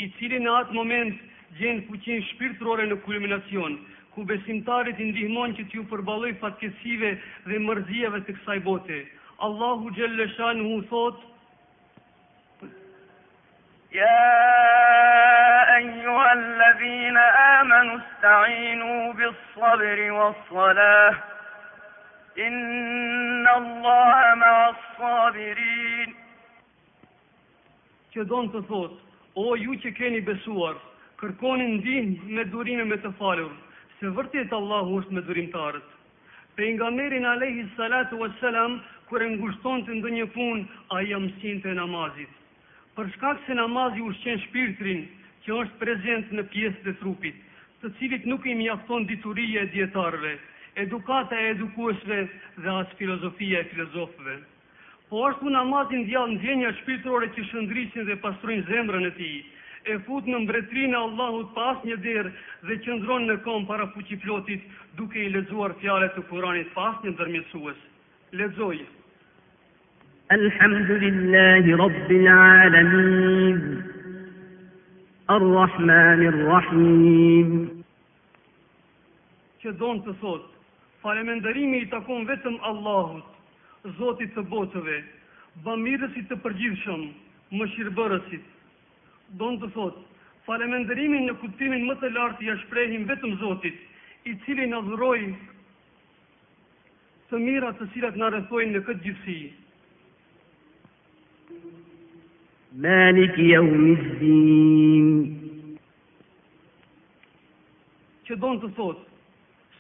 i 0.04 0.08
cili 0.16 0.40
në 0.44 0.54
atë 0.62 0.76
moment 0.78 1.20
gjen 1.60 1.82
fuqinë 1.90 2.24
shpirtërore 2.32 2.86
në 2.92 2.98
kulminacion, 3.04 3.76
ku 4.14 4.24
besimtarit 4.30 5.00
i 5.04 5.10
ndihmon 5.12 5.58
që 5.60 5.66
t'ju 5.72 5.86
përballoj 5.92 6.34
fatkesive 6.44 7.12
dhe 7.50 7.60
mërziave 7.68 8.24
të 8.28 8.38
kësaj 8.40 8.60
bote. 8.70 9.02
Allahu 9.46 9.92
xhellashan 9.98 10.64
hu 10.64 10.78
thot: 10.92 11.20
Ya 13.92 14.28
ayyuhalladhina 15.76 17.28
amanu 17.60 18.00
ista'inu 18.00 18.96
bis-sabri 19.20 20.10
was-salah 20.20 21.24
Inna 22.38 23.50
Allah 23.56 24.36
me 24.36 24.48
asfabirin. 24.54 26.12
Që 28.12 28.24
donë 28.32 28.50
të 28.56 28.62
thot, 28.72 28.96
o 29.40 29.46
ju 29.56 29.76
që 29.86 29.92
keni 30.00 30.20
besuar, 30.28 30.76
kërkonin 31.22 31.78
ndihmë 31.78 32.34
me 32.38 32.44
durime 32.56 32.84
me 32.90 32.98
të 33.06 33.14
falur, 33.22 33.54
se 34.02 34.12
vërtit 34.18 34.52
Allahu 34.58 34.98
është 35.00 35.16
me 35.16 35.24
durimtarët. 35.30 35.88
Pe 36.58 36.72
nga 36.76 36.90
merin 36.98 37.28
lehi 37.40 37.64
Salatu 37.78 38.20
wa 38.20 38.28
Salam, 38.42 38.76
kër 39.08 39.24
e 39.24 39.30
ngushton 39.38 39.86
të 39.88 39.98
ndë 40.02 40.12
një 40.18 40.28
pun, 40.36 40.66
a 40.96 41.00
jam 41.08 41.30
sin 41.40 41.62
të 41.64 41.78
namazit. 41.80 42.34
Për 42.98 43.14
shkak 43.16 43.40
se 43.48 43.56
namazi 43.62 44.04
u 44.04 44.12
shqen 44.20 44.44
shpirtrin, 44.48 45.08
që 45.46 45.56
është 45.64 45.80
prezent 45.86 46.36
në 46.36 46.44
pjesë 46.52 46.84
dhe 46.90 46.96
trupit, 47.04 47.40
të 47.80 47.94
cilit 48.00 48.28
nuk 48.34 48.44
i 48.54 48.58
mjafton 48.64 49.08
diturije 49.08 49.62
e 49.64 49.70
djetarve, 49.78 50.34
edukata 50.76 51.36
e 51.40 51.50
edukueshve 51.50 52.18
dhe 52.58 52.70
as 52.70 52.94
filozofia 52.98 53.60
e 53.64 53.70
filozofëve. 53.74 54.38
Po 55.10 55.18
është 55.30 55.40
puna 55.48 55.62
matin 55.70 56.02
djallë 56.08 56.32
në 56.36 56.42
gjenja 56.44 56.72
shpirtrore 56.82 57.28
që 57.36 57.42
shëndrisin 57.52 58.04
dhe 58.10 58.16
pastrojnë 58.24 58.66
zemrën 58.72 59.06
e 59.10 59.16
ti, 59.20 59.30
e 59.92 59.94
fut 60.08 60.24
në 60.28 60.38
mbretrinë 60.44 60.98
Allahut 60.98 61.50
pas 61.56 61.78
një 61.88 61.98
derë 62.08 62.32
dhe 62.68 62.76
qëndron 62.86 63.24
në 63.30 63.36
kom 63.46 63.62
para 63.70 63.86
fuqiflotit 63.94 64.62
duke 65.00 65.20
i 65.22 65.30
lezuar 65.36 65.72
fjale 65.82 66.08
të 66.16 66.22
kuranit 66.32 66.70
pas 66.74 66.96
një 67.06 67.12
dërmjësues. 67.20 67.80
Lezoj. 68.40 68.80
Alhamdulillahi 70.36 71.70
Rabbil 71.84 72.28
Alamin 72.34 73.60
Ar-Rahmanir-Rahim 75.36 77.50
Që 79.62 79.70
donë 79.82 80.02
të 80.08 80.14
thotë 80.24 80.50
falemenderimi 81.06 81.78
i 81.84 81.88
takon 81.94 82.24
vetëm 82.26 82.56
Allahut, 82.72 83.26
Zotit 84.00 84.30
të 84.34 84.42
botëve, 84.50 84.96
bëmirësit 85.62 86.26
të 86.32 86.36
përgjithshëm, 86.42 87.02
më 87.60 87.66
shirëbërësit. 87.76 88.46
Donë 89.38 89.60
të 89.62 89.68
thotë, 89.76 90.02
falemenderimin 90.48 91.24
në 91.30 91.34
kutimin 91.44 91.84
më 91.92 91.96
të 92.02 92.08
lartë 92.16 92.42
i 92.48 92.50
ashprehim 92.56 93.04
vetëm 93.12 93.32
Zotit, 93.44 93.78
i 94.26 94.32
cili 94.46 94.66
në 94.72 94.80
dhëroj 94.88 95.22
të 97.30 97.36
mira 97.46 97.70
të 97.78 97.86
cilat 97.94 98.16
në 98.18 98.26
rëthojnë 98.38 98.72
në 98.74 98.80
këtë 98.88 99.04
gjithësi. 99.06 99.40
Malik 102.82 103.34
jau 103.54 103.62
mizdim. 103.68 105.08
Që 108.26 108.34
donë 108.42 108.60
të 108.66 108.70
thotë, 108.80 109.04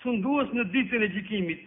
sunduës 0.05 0.51
në 0.55 0.67
ditën 0.71 1.03
e 1.03 1.09
gjikimit. 1.15 1.65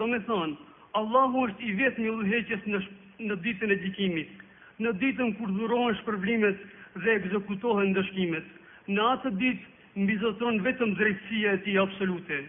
Do 0.00 0.08
me 0.10 0.18
thonë, 0.26 0.54
Allahu 0.98 1.44
është 1.48 1.66
i 1.66 1.72
vetë 1.80 2.04
një 2.06 2.14
luheqës 2.18 2.64
në, 2.72 2.80
në 3.28 3.36
ditën 3.44 3.72
e 3.72 3.80
gjikimit, 3.84 4.44
në 4.82 4.92
ditën 5.02 5.34
kur 5.38 5.52
dhurohen 5.58 5.96
shpërblimet 6.00 6.62
dhe 7.04 7.14
egzekutohen 7.20 7.92
dëshkimet. 7.96 8.48
Në 8.96 9.06
atë 9.16 9.34
ditë, 9.42 9.72
mbizotron 9.96 10.58
vetëm 10.64 10.94
drejtësia 10.98 11.52
e 11.56 11.60
ti 11.66 11.76
absolute. 11.80 12.40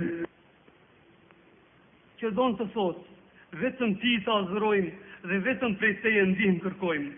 Që 2.21 2.31
donë 2.39 2.59
të 2.63 2.69
thotë, 2.75 3.19
vetëm 3.63 3.95
ti 4.03 4.17
të 4.27 4.37
azërojmë 4.41 5.31
dhe 5.31 5.43
vetëm 5.51 5.79
prej 5.81 5.95
teje 6.05 6.27
ndihmë 6.33 6.61
kërkojmë. 6.67 7.15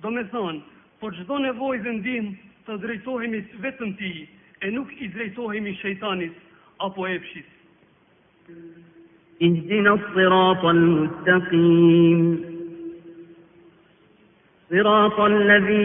Do 0.00 0.08
me 0.08 0.22
thonë, 0.32 0.60
por 1.00 1.10
qdo 1.12 1.36
nevoj 1.44 1.76
dhe 1.84 1.92
ndim 1.98 2.26
të 2.64 2.72
drejtohemi 2.84 3.40
vetën 3.64 3.90
ti, 3.98 4.12
e 4.64 4.66
nuk 4.72 4.88
i 4.96 5.04
drejtohemi 5.12 5.74
shejtanit 5.82 6.34
apo 6.86 7.00
epshit. 7.10 7.48
Iqdina 9.48 9.92
sirata 10.06 10.68
l-mustakim, 10.72 12.20
sirata 14.72 15.24
l 15.36 15.38
të 15.68 15.76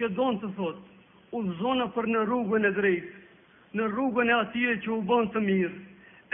Që 0.00 0.06
donë 0.18 0.38
të 0.42 0.48
thotë, 0.58 0.82
u 1.36 1.38
zonë 1.62 1.86
për 1.98 2.04
në 2.16 2.20
rrugën 2.30 2.64
e 2.70 2.76
drejtë, 2.80 3.10
në 3.74 3.88
rrugën 3.90 4.30
e 4.30 4.34
atyre 4.40 4.76
që 4.86 4.90
u 4.94 5.00
bënë 5.08 5.30
të 5.34 5.40
mirë, 5.46 5.76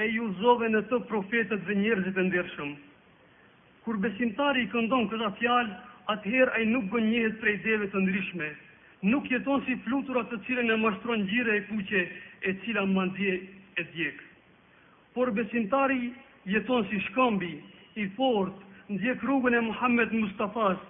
e 0.00 0.06
ju 0.14 0.26
zove 0.42 0.68
në 0.74 0.80
të 0.92 0.98
profetët 1.12 1.62
dhe 1.68 1.76
njerëzit 1.78 2.18
e 2.20 2.24
ndershëm. 2.26 2.72
Kur 3.84 3.96
besimtari 4.04 4.66
i 4.66 4.70
këndon 4.72 5.06
këta 5.12 5.30
fjalë, 5.38 5.76
atëherë 6.14 6.58
ai 6.58 6.66
nuk 6.68 6.90
gënjehet 6.92 7.06
njëhet 7.14 7.38
prej 7.40 7.54
deve 7.64 7.88
të 7.92 8.02
ndryshme, 8.04 8.48
nuk 9.12 9.30
jeton 9.32 9.62
si 9.66 9.76
fluturat 9.86 10.28
të 10.32 10.40
cilën 10.46 10.70
e 10.70 10.76
mashtron 10.82 11.24
gjire 11.30 11.56
e 11.56 11.62
puqe 11.70 12.02
e 12.50 12.54
cila 12.64 12.84
mandje 12.92 13.34
e 13.80 13.86
djekë. 13.94 14.26
Por 15.14 15.32
besimtari 15.36 16.10
jeton 16.52 16.84
si 16.90 17.00
shkambi, 17.08 17.52
i 17.96 18.06
fort, 18.18 18.52
ndjek 18.92 19.24
rrugën 19.24 19.56
e 19.60 19.66
Muhammed 19.70 20.12
Mustafas, 20.20 20.80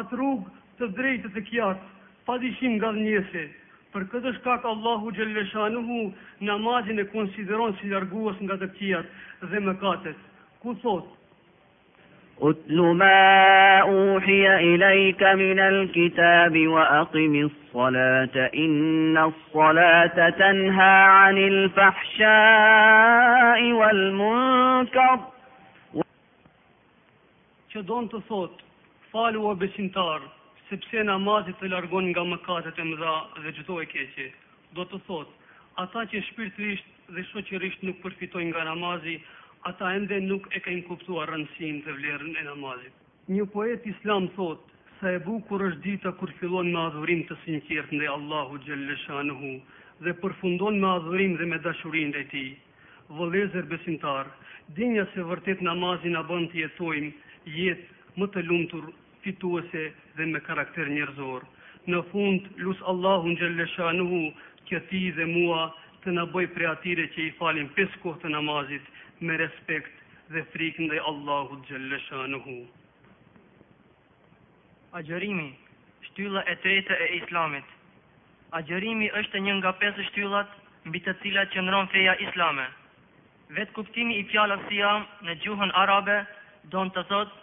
atë 0.00 0.16
rrugë 0.16 0.76
të 0.80 0.90
drejtë 0.98 1.34
të 1.36 1.44
kjatë, 1.52 1.88
pa 2.26 2.38
dishim 2.42 2.78
nga 2.78 2.90
dhënjese, 2.98 3.46
për 3.94 4.04
këtë 4.10 4.30
shkak 4.38 4.64
Allahu 4.70 5.10
Gjellëshanuhu 5.16 5.96
namazin 6.48 7.02
e 7.02 7.06
konsideron 7.14 7.72
si 7.80 7.88
larguës 7.94 8.36
nga 8.46 8.56
të 8.60 8.68
tijat 8.76 9.16
dhe 9.52 9.62
më 9.66 9.74
katet. 9.80 10.20
Ku 10.62 10.74
thot? 10.84 11.16
Utlu 12.50 12.92
ma 13.00 13.84
uhia 13.94 14.52
i 14.68 14.76
lejka 14.82 15.32
wa 16.74 16.82
aqimi 17.00 17.42
s-salata 17.48 18.46
inna 18.62 19.26
s 20.38 20.40
anil 20.40 21.60
fahshai 21.78 23.72
wal 23.80 24.02
munkar. 24.22 25.18
Që 27.70 27.82
don 27.90 28.08
të 28.08 28.22
thot, 28.30 28.54
falu 29.12 29.44
o 29.50 29.54
besintarë, 29.54 30.39
sepse 30.70 31.02
namazit 31.02 31.58
të 31.58 31.68
largon 31.72 32.06
nga 32.12 32.22
mëkatet 32.30 32.78
e 32.78 32.84
mëdha 32.86 33.14
dhe 33.42 33.52
gjitho 33.56 33.80
e 33.82 33.86
keqe. 33.90 34.26
Do 34.78 34.84
të 34.86 35.00
thot, 35.08 35.28
ata 35.82 36.04
që 36.12 36.20
shpirtrisht 36.28 36.90
dhe 37.14 37.24
shoqërisht 37.32 37.82
nuk 37.88 37.98
përfitojnë 38.04 38.50
nga 38.52 38.64
namazi, 38.68 39.16
ata 39.70 39.90
ende 39.98 40.20
nuk 40.26 40.46
e 40.54 40.62
kanë 40.66 40.84
kuptuar 40.88 41.32
rëndësin 41.34 41.82
të 41.86 41.96
vlerën 41.98 42.38
e 42.42 42.46
namazit. 42.46 42.94
Një 43.34 43.48
poet 43.54 43.86
islam 43.94 44.28
thot, 44.38 44.62
sa 45.00 45.14
e 45.16 45.20
bukur 45.26 45.66
është 45.70 45.82
dita 45.88 46.12
kur 46.20 46.30
fillon 46.38 46.70
me 46.72 46.80
adhurim 46.86 47.24
të 47.28 47.38
sinqert 47.44 47.90
ndaj 47.96 48.12
Allahu 48.14 48.62
xhallashanuhu 48.66 49.50
dhe 50.06 50.14
përfundon 50.22 50.78
me 50.84 50.90
adhurim 50.96 51.34
dhe 51.40 51.46
me 51.50 51.58
dashurinë 51.66 52.12
ndaj 52.12 52.26
tij. 52.34 52.50
Vëllëzër 53.18 53.66
besimtar, 53.72 54.30
dinja 54.78 55.06
se 55.14 55.24
vërtet 55.32 55.64
namazi 55.66 56.12
na 56.14 56.22
bën 56.30 56.46
të 56.52 56.62
jetojmë 56.62 57.12
jetë 57.58 58.18
më 58.20 58.26
të 58.34 58.44
lumtur 58.46 58.90
fituese 59.22 59.82
dhe 60.18 60.24
me 60.30 60.40
karakter 60.46 60.88
njerëzor. 60.92 61.44
Në 61.88 62.00
fund, 62.10 62.48
lus 62.64 62.80
Allahu 62.92 63.28
në 63.28 63.38
gjëllë 63.40 64.20
këti 64.70 65.00
dhe 65.16 65.24
mua 65.26 65.60
të 66.04 66.12
në 66.14 66.24
bëj 66.32 66.44
pre 66.54 66.66
atire 66.68 67.06
që 67.14 67.20
i 67.26 67.30
falim 67.38 67.68
pës 67.76 67.92
kohë 68.02 68.20
të 68.22 68.28
namazit 68.34 68.82
me 69.26 69.36
respekt 69.40 69.94
dhe 70.34 70.44
frikën 70.52 70.88
dhe 70.92 71.00
Allahut 71.10 71.58
në 71.72 72.00
gjëllë 72.04 72.54
A 74.92 75.00
gjërimi, 75.06 75.48
shtylla 76.06 76.42
e 76.50 76.54
trejta 76.64 76.94
e 76.94 77.06
islamit. 77.22 77.64
A 78.50 78.60
gjërimi 78.66 79.08
është 79.20 79.38
një 79.38 79.52
nga 79.60 79.72
pesë 79.80 80.02
shtyllat 80.10 80.48
mbi 80.88 80.98
të 81.00 81.12
cilat 81.22 81.48
që 81.52 81.60
nëron 81.62 81.86
feja 81.92 82.14
islame. 82.26 82.64
Vetë 83.54 83.72
kuptimi 83.76 84.16
i 84.18 84.24
fjallat 84.30 84.62
si 84.68 84.76
jam 84.82 85.06
në 85.26 85.34
gjuhën 85.44 85.74
arabe, 85.82 86.16
do 86.72 86.80
në 86.84 86.90
të 86.96 87.02
thotë 87.10 87.38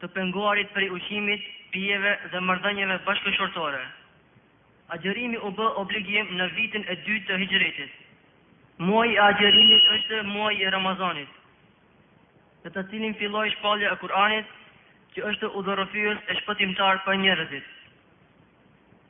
të 0.00 0.08
pengoarit 0.16 0.70
për 0.74 0.84
i 0.86 0.90
ushimit, 0.96 1.40
pjeve 1.72 2.12
dhe 2.32 2.40
mërdhenjeve 2.50 2.94
bashkëshortore. 3.06 3.80
Agjerimi 4.96 5.38
u 5.48 5.50
bë 5.58 5.66
obligim 5.82 6.30
në 6.38 6.46
vitin 6.54 6.86
e 6.88 6.96
dytë 7.08 7.26
të 7.30 7.36
hijgjëretit. 7.42 7.90
Muaj 8.88 9.10
e 9.14 9.18
agjerimit 9.26 9.90
është 9.96 10.22
muaj 10.30 10.54
e 10.66 10.70
Ramazanit, 10.74 11.28
në 12.64 12.72
të 12.76 12.84
cilin 12.90 13.14
filloj 13.20 13.44
shpallja 13.56 13.90
e 13.90 13.98
Kur'anit, 14.04 14.56
që 15.14 15.26
është 15.32 15.50
udhërofyës 15.60 16.24
e 16.32 16.38
shpëtimtar 16.40 17.02
për 17.06 17.20
njerëzit. 17.26 17.68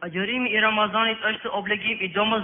Agjerimi 0.08 0.50
i 0.56 0.60
Ramazanit 0.66 1.22
është 1.32 1.54
obligim 1.60 2.00
i 2.00 2.08
domë 2.18 2.42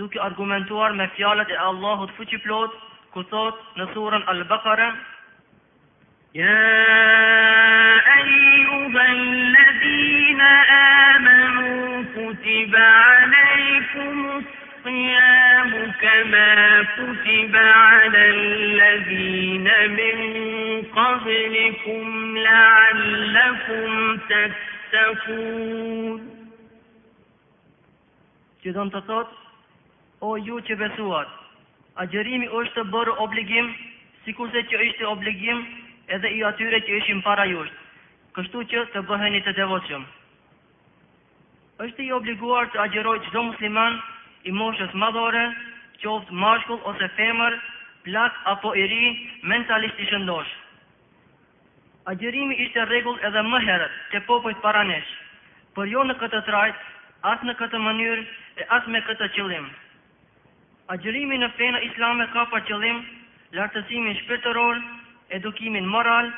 duke 0.00 0.18
argumentuar 0.24 0.92
me 0.98 1.10
fjalët 1.18 1.50
e 1.54 1.60
Allahut 1.68 2.10
fuqiplot, 2.18 2.72
ku 3.14 3.22
thot 3.32 3.56
në 3.78 3.88
surën 3.94 4.24
Al-Baqarën, 4.34 4.94
يا 6.34 6.90
أيها 8.20 9.12
الذين 9.12 10.40
آمنوا 10.40 12.04
كتب 12.16 12.72
عليكم 12.76 14.42
الصيام 14.42 15.92
كما 16.00 16.82
كتب 16.82 17.56
على 17.56 18.30
الذين 18.30 19.70
من 19.88 20.22
قبلكم 20.92 22.36
لعلكم 22.38 24.16
تتقون 24.28 26.28
që 28.58 28.68
do 28.74 28.82
në 28.84 28.90
të 28.92 29.00
thotë, 29.08 29.34
o 30.28 30.30
ju 30.44 30.56
që 30.66 30.74
besuat, 30.80 31.28
agjerimi 32.04 32.48
është 32.58 32.74
të 32.76 32.82
bërë 32.92 33.12
obligim, 33.22 33.66
si 34.24 34.32
kurse 34.36 34.60
që 34.68 34.74
ishte 34.88 35.04
obligim 35.08 35.58
edhe 36.14 36.30
i 36.36 36.42
atyre 36.48 36.78
që 36.86 36.94
ishim 36.98 37.22
para 37.24 37.44
jush, 37.50 37.72
kështu 38.36 38.62
që 38.72 38.84
të 38.94 39.02
bëheni 39.08 39.40
të 39.44 39.52
devotshëm. 39.58 40.04
Është 41.86 42.04
i 42.06 42.12
obliguar 42.16 42.70
të 42.72 42.80
agjeroj 42.84 43.16
çdo 43.28 43.42
musliman 43.50 43.98
i 44.50 44.54
moshës 44.58 44.94
madhore, 45.02 45.44
qoftë 46.02 46.34
mashkull 46.42 46.80
ose 46.92 47.08
femër, 47.18 47.56
plak 48.06 48.36
apo 48.54 48.72
i 48.80 48.86
ri, 48.92 49.04
mentalisht 49.52 49.98
i 50.02 50.06
shëndosh. 50.10 50.52
Agjerimi 52.08 52.56
ishte 52.64 52.80
rregull 52.88 53.18
edhe 53.28 53.42
më 53.44 53.58
herët 53.66 53.96
te 54.14 54.20
popujt 54.26 54.62
paranesh, 54.64 55.10
për 55.74 55.74
por 55.76 55.90
jo 55.92 56.04
në 56.08 56.14
këtë 56.22 56.40
trajt, 56.46 56.78
as 57.30 57.40
në 57.44 57.54
këtë 57.60 57.78
mënyrë 57.84 58.22
e 58.62 58.68
as 58.78 58.86
me 58.88 59.02
këtë 59.10 59.28
qëllim. 59.34 59.66
Agjerimi 60.94 61.36
në 61.42 61.50
fenë 61.58 61.82
islame 61.90 62.24
ka 62.32 62.46
për 62.54 62.64
qëllim 62.70 63.02
lartësimin 63.58 64.16
shpirtëror, 64.22 64.80
edukimin 65.34 65.84
moral, 65.88 66.30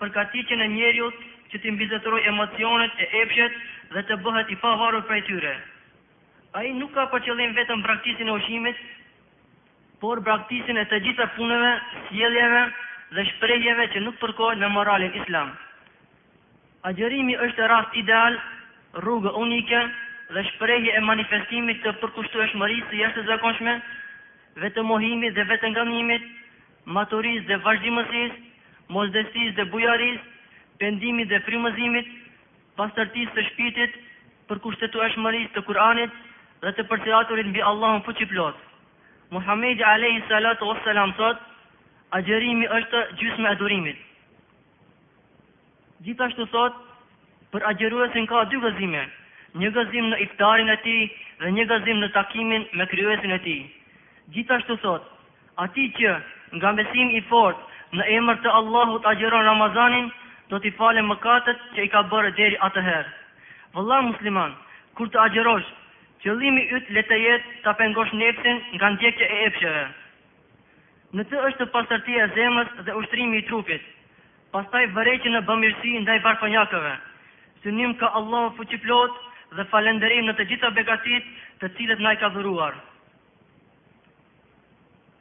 përgatitjen 0.00 0.62
e 0.62 0.68
njeriut 0.74 1.24
që 1.52 1.58
të 1.60 1.68
imbizetroj 1.72 2.20
emocionet 2.32 2.94
e 3.02 3.08
epshet 3.22 3.56
dhe 3.94 4.02
të 4.08 4.18
bëhet 4.24 4.52
i 4.54 4.58
pavarur 4.62 5.02
për 5.08 5.20
e 5.20 5.22
tyre. 5.28 5.54
A 6.56 6.62
i 6.68 6.72
nuk 6.76 6.92
ka 6.96 7.06
për 7.14 7.24
qëllim 7.26 7.54
vetëm 7.56 7.82
braktisin 7.84 8.28
e 8.30 8.36
ushimit, 8.38 8.76
por 10.02 10.20
braktisin 10.28 10.78
e 10.80 10.86
të 10.92 11.00
gjitha 11.06 11.26
punëve, 11.36 11.72
sjeljeve 12.08 12.62
dhe 13.16 13.24
shprejjeve 13.32 13.88
që 13.94 14.02
nuk 14.04 14.20
përkojnë 14.22 14.60
me 14.64 14.72
moralin 14.76 15.16
islam. 15.22 15.50
A 16.86 16.92
gjërimi 16.96 17.36
është 17.48 17.68
rast 17.72 17.96
ideal, 18.00 18.36
rrugë 19.02 19.34
unike 19.42 19.82
dhe 20.36 20.44
shprejje 20.52 20.94
e 20.98 21.02
manifestimit 21.04 21.82
të 21.84 21.96
përkushtu 22.02 22.38
e 22.40 22.46
jashtëzakonshme, 22.46 22.90
si 22.92 23.02
jeshtë 23.02 23.22
të 23.22 23.26
zakonshme, 23.32 23.76
vetëmohimit 24.62 25.34
dhe 25.34 25.44
vetëngëllimit, 25.52 26.28
maturis 26.96 27.42
dhe 27.48 27.56
vazhdimësis, 27.64 28.32
mosdesis 28.96 29.54
dhe 29.58 29.64
bujaris, 29.74 30.20
pendimit 30.82 31.28
dhe 31.28 31.40
primëzimit, 31.48 32.06
pastartis 32.78 33.30
të 33.36 33.44
shpitit, 33.50 33.98
për 34.48 34.60
kushtetu 34.64 35.02
e 35.04 35.08
shmëris 35.14 35.52
të 35.54 35.62
Kur'anit 35.68 36.14
dhe 36.62 36.72
të 36.76 36.84
përcilaturit 36.90 37.50
bi 37.54 37.62
Allahun 37.70 38.02
fuqi 38.06 38.26
plot. 38.32 38.56
Muhammedi 39.34 39.84
Alehi 39.84 40.22
Salatu 40.28 40.68
o 40.72 40.76
Salam 40.84 41.12
sot, 41.20 41.40
agjerimi 42.16 42.68
është 42.78 43.02
gjysme 43.20 43.50
e 43.52 43.58
durimit. 43.60 43.98
Gjithashtu 46.06 46.46
sot, 46.54 46.72
për 47.52 47.66
agjeruesin 47.72 48.26
ka 48.30 48.44
dy 48.52 48.60
gëzime, 48.64 49.02
një 49.60 49.70
gëzim 49.76 50.08
në 50.12 50.22
iftarin 50.24 50.72
e 50.72 50.78
ti 50.86 50.96
dhe 51.42 51.52
një 51.58 51.68
gëzim 51.70 52.00
në 52.04 52.08
takimin 52.16 52.64
me 52.78 52.86
kryuesin 52.92 53.34
e 53.36 53.38
ti. 53.44 53.56
Gjithashtu 54.34 54.78
sot, 54.84 55.04
ati 55.66 55.88
që 55.98 56.14
nga 56.56 56.70
besim 56.76 57.10
i 57.16 57.20
fort 57.30 57.56
në 57.96 58.04
emër 58.18 58.38
të 58.44 58.52
Allahut 58.60 59.06
agjeron 59.12 59.44
Ramazanin, 59.46 60.10
do 60.50 60.58
t'i 60.60 60.72
më 60.78 61.02
mëkatet 61.06 61.60
që 61.74 61.80
i 61.82 61.88
ka 61.92 62.02
bërë 62.12 62.30
deri 62.36 62.56
atëherë. 62.66 63.12
Vëlla 63.74 63.98
musliman, 64.06 64.52
kur 64.96 65.08
të 65.08 65.18
agjerosh, 65.26 65.68
qëllimi 66.22 66.62
yt 66.76 66.86
le 66.90 67.02
të 67.02 67.16
jetë 67.24 67.48
ta 67.64 67.72
pengosh 67.72 68.12
nefsin 68.12 68.56
nga 68.74 68.88
që 69.00 69.10
e 69.26 69.42
epsheve. 69.46 69.84
Në 71.14 71.22
të 71.30 71.36
është 71.48 71.64
e 72.24 72.28
zemës 72.36 72.68
dhe 72.84 72.92
ushtrimi 72.98 73.36
i 73.38 73.46
trupit, 73.48 73.82
pastaj 74.52 74.86
vëreqin 74.94 75.32
në 75.32 75.40
bëmirësi 75.48 75.92
ndaj 76.02 76.18
barfonjakëve. 76.24 76.94
Synim 77.62 77.92
ka 78.00 78.06
Allahu 78.18 78.54
fuqiplot 78.56 79.12
dhe 79.56 79.64
falenderim 79.70 80.24
në 80.28 80.32
të 80.34 80.44
gjitha 80.48 80.68
begatit 80.70 81.24
të 81.60 81.66
cilët 81.76 82.00
na 82.00 82.12
i 82.12 82.16
ka 82.16 82.28
dhuruar. 82.28 82.74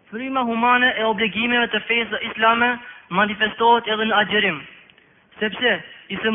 Fryma 0.10 0.41
humane 0.47 0.89
e 0.99 1.03
obligimeve 1.08 1.68
të 1.72 1.80
fejtë 1.88 2.12
dhe 2.14 2.20
islame 2.28 2.68
manifestohet 3.20 3.88
edhe 3.95 4.05
në 4.12 4.16
agjerim. 4.22 4.62
Sepse, 5.41 5.74
i 6.14 6.16
se 6.24 6.30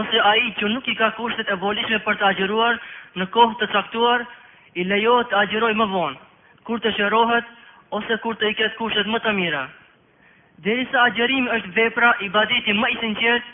ose 0.00 0.20
aji 0.32 0.52
që 0.60 0.68
nuk 0.74 0.86
i 0.88 0.94
ka 1.00 1.08
kushtet 1.16 1.48
e 1.50 1.56
volishme 1.64 1.98
për 2.06 2.16
të 2.20 2.26
agjeruar 2.28 2.78
në 3.20 3.26
kohë 3.38 3.58
të 3.62 3.66
caktuar, 3.72 4.26
i 4.74 4.84
lejohet 4.92 5.28
të 5.32 5.38
agjeroj 5.42 5.72
më 5.82 5.86
vonë, 5.96 6.16
kur 6.68 6.80
të 6.84 6.92
shërohet 6.98 7.44
ose 7.98 8.18
kur 8.22 8.36
të 8.42 8.50
i 8.50 8.54
ketë 8.62 8.78
kushtet 8.78 9.10
më 9.10 9.18
të 9.26 9.32
mira. 9.40 9.64
Deri 10.68 10.86
sa 10.92 11.02
agjerim 11.08 11.48
është 11.58 11.74
vepra 11.80 12.14
i 12.20 12.28
baditi 12.38 12.72
më 12.82 12.92
i 12.94 12.96
sinqert, 13.02 13.44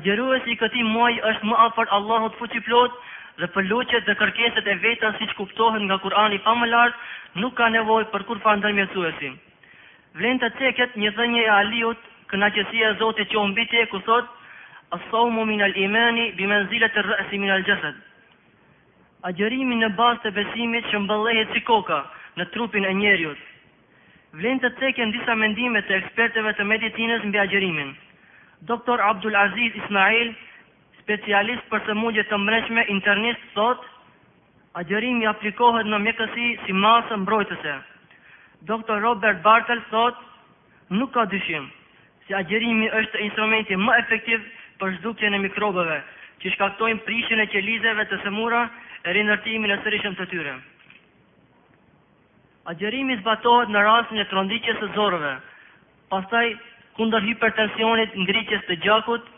agjeruesi 0.00 0.50
i 0.52 0.56
këti 0.64 0.82
muaj 0.94 1.14
është 1.32 1.50
më 1.52 1.60
afer 1.68 1.86
Allahot 2.00 2.36
fuqi 2.42 2.60
plotë 2.68 2.98
dhe 3.38 3.46
për 3.54 3.66
luqet 3.70 4.06
dhe 4.06 4.14
kërkeset 4.20 4.66
e 4.66 4.74
veta 4.82 5.12
si 5.18 5.26
që 5.30 5.36
kuptohen 5.40 5.84
nga 5.86 5.98
Kurani 6.02 6.38
pa 6.46 6.54
më 6.58 6.66
lartë, 6.72 6.98
nuk 7.42 7.54
ka 7.58 7.68
nevoj 7.74 8.04
për 8.12 8.24
kur 8.26 8.38
pa 8.44 8.54
ndërmjësuesim. 8.58 9.36
Vlen 10.18 10.40
të 10.42 10.48
teket 10.58 10.96
një 10.98 11.12
dhenje 11.16 11.44
e 11.46 11.52
aliut, 11.58 12.00
kënaqësia 12.32 12.90
e 12.90 12.96
Zotit 13.02 13.30
që 13.30 13.44
mbi 13.52 13.66
te 13.70 13.84
ku 13.92 14.00
thot 14.08 14.26
asau 14.96 15.28
mu 15.30 15.44
min 15.46 15.62
al 15.62 15.76
imani 15.78 16.32
bi 16.38 16.48
manzilat 16.50 16.98
ar 17.02 17.08
ra's 17.12 17.30
min 17.32 17.50
al 17.54 17.62
jasad 17.68 17.94
ajrimi 19.28 19.76
në 19.78 19.88
bazë 19.98 20.20
të 20.24 20.30
besimit 20.36 20.86
që 20.92 21.00
mbëllehet 21.06 21.52
si 21.56 21.60
koka 21.68 21.98
në 22.40 22.44
trupin 22.54 22.86
e 22.88 22.92
njeriu 23.00 23.32
vlen 24.40 24.60
të 24.64 24.70
cekën 24.80 25.12
disa 25.16 25.34
mendime 25.40 25.82
të 25.88 25.96
ekspertëve 26.00 26.52
të 26.56 26.66
meditines 26.72 27.24
mbi 27.28 27.40
ajrimin 27.44 27.92
doktor 28.72 29.02
Abdul 29.08 29.36
Aziz 29.44 29.76
Ismail 29.82 30.32
specialist 31.08 31.64
për 31.72 31.80
të 31.88 31.94
mundje 31.96 32.22
të 32.28 32.36
mbreqme 32.42 32.82
internist 32.92 33.44
sot, 33.56 33.80
agjerimi 34.76 35.24
aplikohet 35.30 35.88
në 35.88 36.00
mjekësi 36.04 36.48
si 36.66 36.74
masë 36.82 37.16
mbrojtëse. 37.22 37.76
Dr. 38.68 39.00
Robert 39.00 39.40
Bartel 39.44 39.80
sot, 39.88 40.18
nuk 40.98 41.12
ka 41.16 41.24
dyshim, 41.32 41.64
si 42.26 42.36
agjerimi 42.36 42.90
është 43.00 43.22
instrumenti 43.24 43.78
më 43.80 43.94
efektiv 44.02 44.44
për 44.82 44.92
zhdukje 44.98 45.30
në 45.32 45.40
mikrobeve, 45.46 45.96
që 46.44 46.52
shkaktojnë 46.54 47.00
prishin 47.08 47.40
e 47.42 47.48
qelizeve 47.54 48.04
të 48.12 48.20
sëmura 48.26 48.62
e 49.08 49.16
rindërtimin 49.16 49.72
e 49.74 49.80
sërishëm 49.86 50.18
të 50.20 50.28
tyre. 50.34 50.54
Agjerimi 52.68 53.16
zbatohet 53.22 53.72
në 53.72 53.86
rrasë 53.88 54.18
një 54.20 54.28
trondiqës 54.30 54.82
të 54.82 54.92
zorëve, 54.94 55.32
pastaj 56.12 56.44
kundër 57.00 57.24
hipertensionit 57.30 58.18
ngritjes 58.26 58.68
të 58.68 58.76
gjakut, 58.84 59.34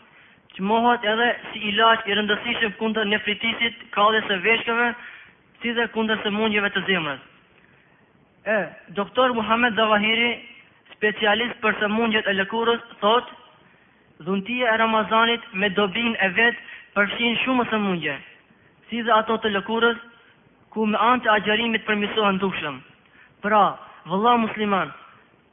që 0.55 0.63
mohat 0.67 1.05
edhe 1.07 1.25
si 1.49 1.59
ilaq 1.71 2.01
i 2.11 2.15
rëndësishëm 2.17 2.73
kundër 2.79 3.05
nefritisit, 3.11 3.83
kallës 3.95 4.25
së 4.31 4.37
veshkave, 4.45 4.87
si 5.61 5.71
dhe 5.77 5.85
kundër 5.93 6.19
së 6.23 6.29
të 6.75 6.83
zemrës. 6.89 7.19
E, 8.55 8.57
doktor 8.99 9.33
Muhammed 9.37 9.73
Zavahiri, 9.77 10.31
specialist 10.95 11.55
për 11.61 11.73
së 11.79 11.87
e 12.33 12.35
lëkurës, 12.41 12.81
thot, 12.99 13.27
dhuntia 14.25 14.67
e 14.73 14.77
Ramazanit 14.77 15.41
me 15.53 15.69
dobin 15.69 16.15
e 16.19 16.27
vetë 16.37 16.59
përshin 16.95 17.37
shumë 17.45 17.65
së 17.71 18.17
si 18.89 19.01
dhe 19.01 19.11
ato 19.15 19.37
të 19.37 19.49
lëkurës, 19.55 19.97
ku 20.71 20.85
me 20.85 20.97
antë 20.97 21.29
a 21.31 21.37
gjërimit 21.45 21.87
dukshëm. 22.43 22.81
Pra, 23.41 23.63
vëlla 24.05 24.35
musliman, 24.37 24.91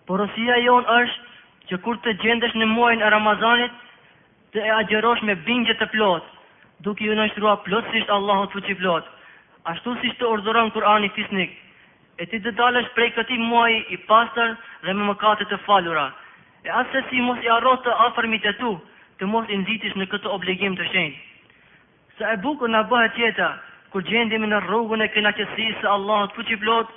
porosia 0.06 0.56
jon 0.66 0.82
është 0.84 1.22
që 1.68 1.76
kur 1.84 1.96
të 2.02 2.10
gjendesh 2.22 2.56
në 2.58 2.64
muajnë 2.66 3.04
e 3.06 3.10
Ramazanit, 3.10 3.72
të 4.52 4.62
e 4.64 4.70
agjerosh 4.80 5.22
me 5.28 5.34
bingje 5.46 5.74
të 5.78 5.86
plot, 5.94 6.28
duke 6.86 7.04
ju 7.04 7.16
nështrua 7.18 7.56
plotësisht 7.64 8.12
Allahot 8.16 8.54
fuqi 8.56 8.76
plot. 8.80 9.04
Ashtu 9.72 9.92
si 10.00 10.08
shtë 10.14 10.24
ordhuron 10.32 10.70
Kurani 10.72 11.10
fisnik, 11.16 11.50
e 12.22 12.26
ti 12.30 12.40
dhe 12.46 12.52
dalësh 12.60 12.88
prej 12.96 13.10
këti 13.18 13.36
muaj 13.42 13.74
i 13.96 13.96
pasër 14.08 14.54
dhe 14.86 14.94
me 14.96 15.10
mëkate 15.10 15.48
të 15.50 15.60
falura. 15.66 16.06
E 16.66 16.68
asë 16.80 17.04
si 17.10 17.20
mos 17.28 17.44
i 17.44 17.50
arro 17.58 17.74
të 17.84 17.96
afërmit 18.08 18.48
e 18.48 18.54
tu, 18.62 18.72
të 19.18 19.26
mos 19.32 19.46
i 19.52 19.58
në 19.58 20.06
këtë 20.14 20.28
obligim 20.36 20.76
të 20.80 20.84
shenjë. 20.94 21.16
Sa 22.18 22.32
e 22.32 22.36
buku 22.44 22.66
në 22.66 22.80
bëhet 22.90 23.14
tjeta, 23.18 23.48
kur 23.92 24.02
gjendim 24.08 24.44
në 24.48 24.58
rrugën 24.64 25.04
e 25.04 25.08
këna 25.14 25.32
qësi 25.38 25.66
se 25.80 25.86
Allahot 25.92 26.32
fuqi 26.38 26.56
plot, 26.64 26.88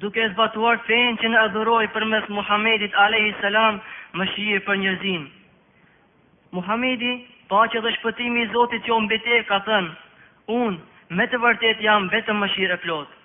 duke 0.00 0.18
e 0.22 0.30
zbatuar 0.34 0.78
fejnë 0.86 1.16
që 1.22 1.28
në 1.28 1.38
adhëroj 1.48 1.86
për 1.96 2.04
mes 2.14 2.28
Muhammedit 2.38 2.92
a.s. 2.94 3.80
më 4.18 4.24
shirë 4.34 4.60
për 4.66 4.76
njërzinë. 4.84 5.26
Muhamedi, 6.54 7.12
pa 7.50 7.64
që 7.72 7.80
dhe 7.84 7.90
shpëtimi 7.98 8.44
i 8.44 8.48
Zotit 8.54 8.86
që 8.88 9.16
te 9.24 9.38
ka 9.48 9.58
thënë, 9.68 9.94
unë, 10.58 10.78
me 11.18 11.24
të 11.32 11.40
vërtet 11.44 11.82
jam 11.86 12.06
vetëm 12.12 12.38
më 12.44 12.48
shirë 12.54 12.76
e 12.78 12.82
plotë. 12.84 13.16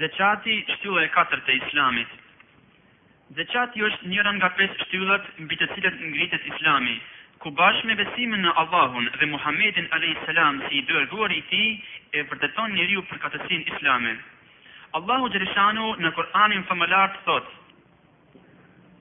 Zeqati, 0.00 0.56
shtylle 0.74 1.04
e 1.06 1.10
katër 1.14 1.40
të 1.46 1.52
Islamit 1.60 2.18
Zeqati 3.38 3.82
është 3.86 4.06
njërën 4.12 4.36
nga 4.36 4.50
pes 4.58 4.76
shtyllat 4.82 5.24
mbi 5.46 5.56
të 5.58 5.66
ngritet 5.78 6.44
Islami, 6.50 6.94
ku 7.42 7.50
bashkë 7.58 7.86
me 7.90 7.96
besimin 8.00 8.42
në 8.46 8.52
Allahun 8.64 9.08
dhe 9.18 9.28
Muhamedin 9.34 9.88
alayhis 9.96 10.24
Salam 10.26 10.60
si 10.66 10.78
i 10.80 10.84
dërguar 10.90 11.30
i 11.36 11.42
ti, 11.50 11.62
e 12.18 12.24
vërdeton 12.30 12.74
njeriu 12.74 13.04
për 13.10 13.20
katësin 13.26 13.62
Islami. 13.74 14.14
Allahu 14.98 15.30
Gjerishanu 15.34 15.92
në 16.02 16.10
Koranin 16.18 16.66
Femalart 16.70 17.20
thotë, 17.26 17.59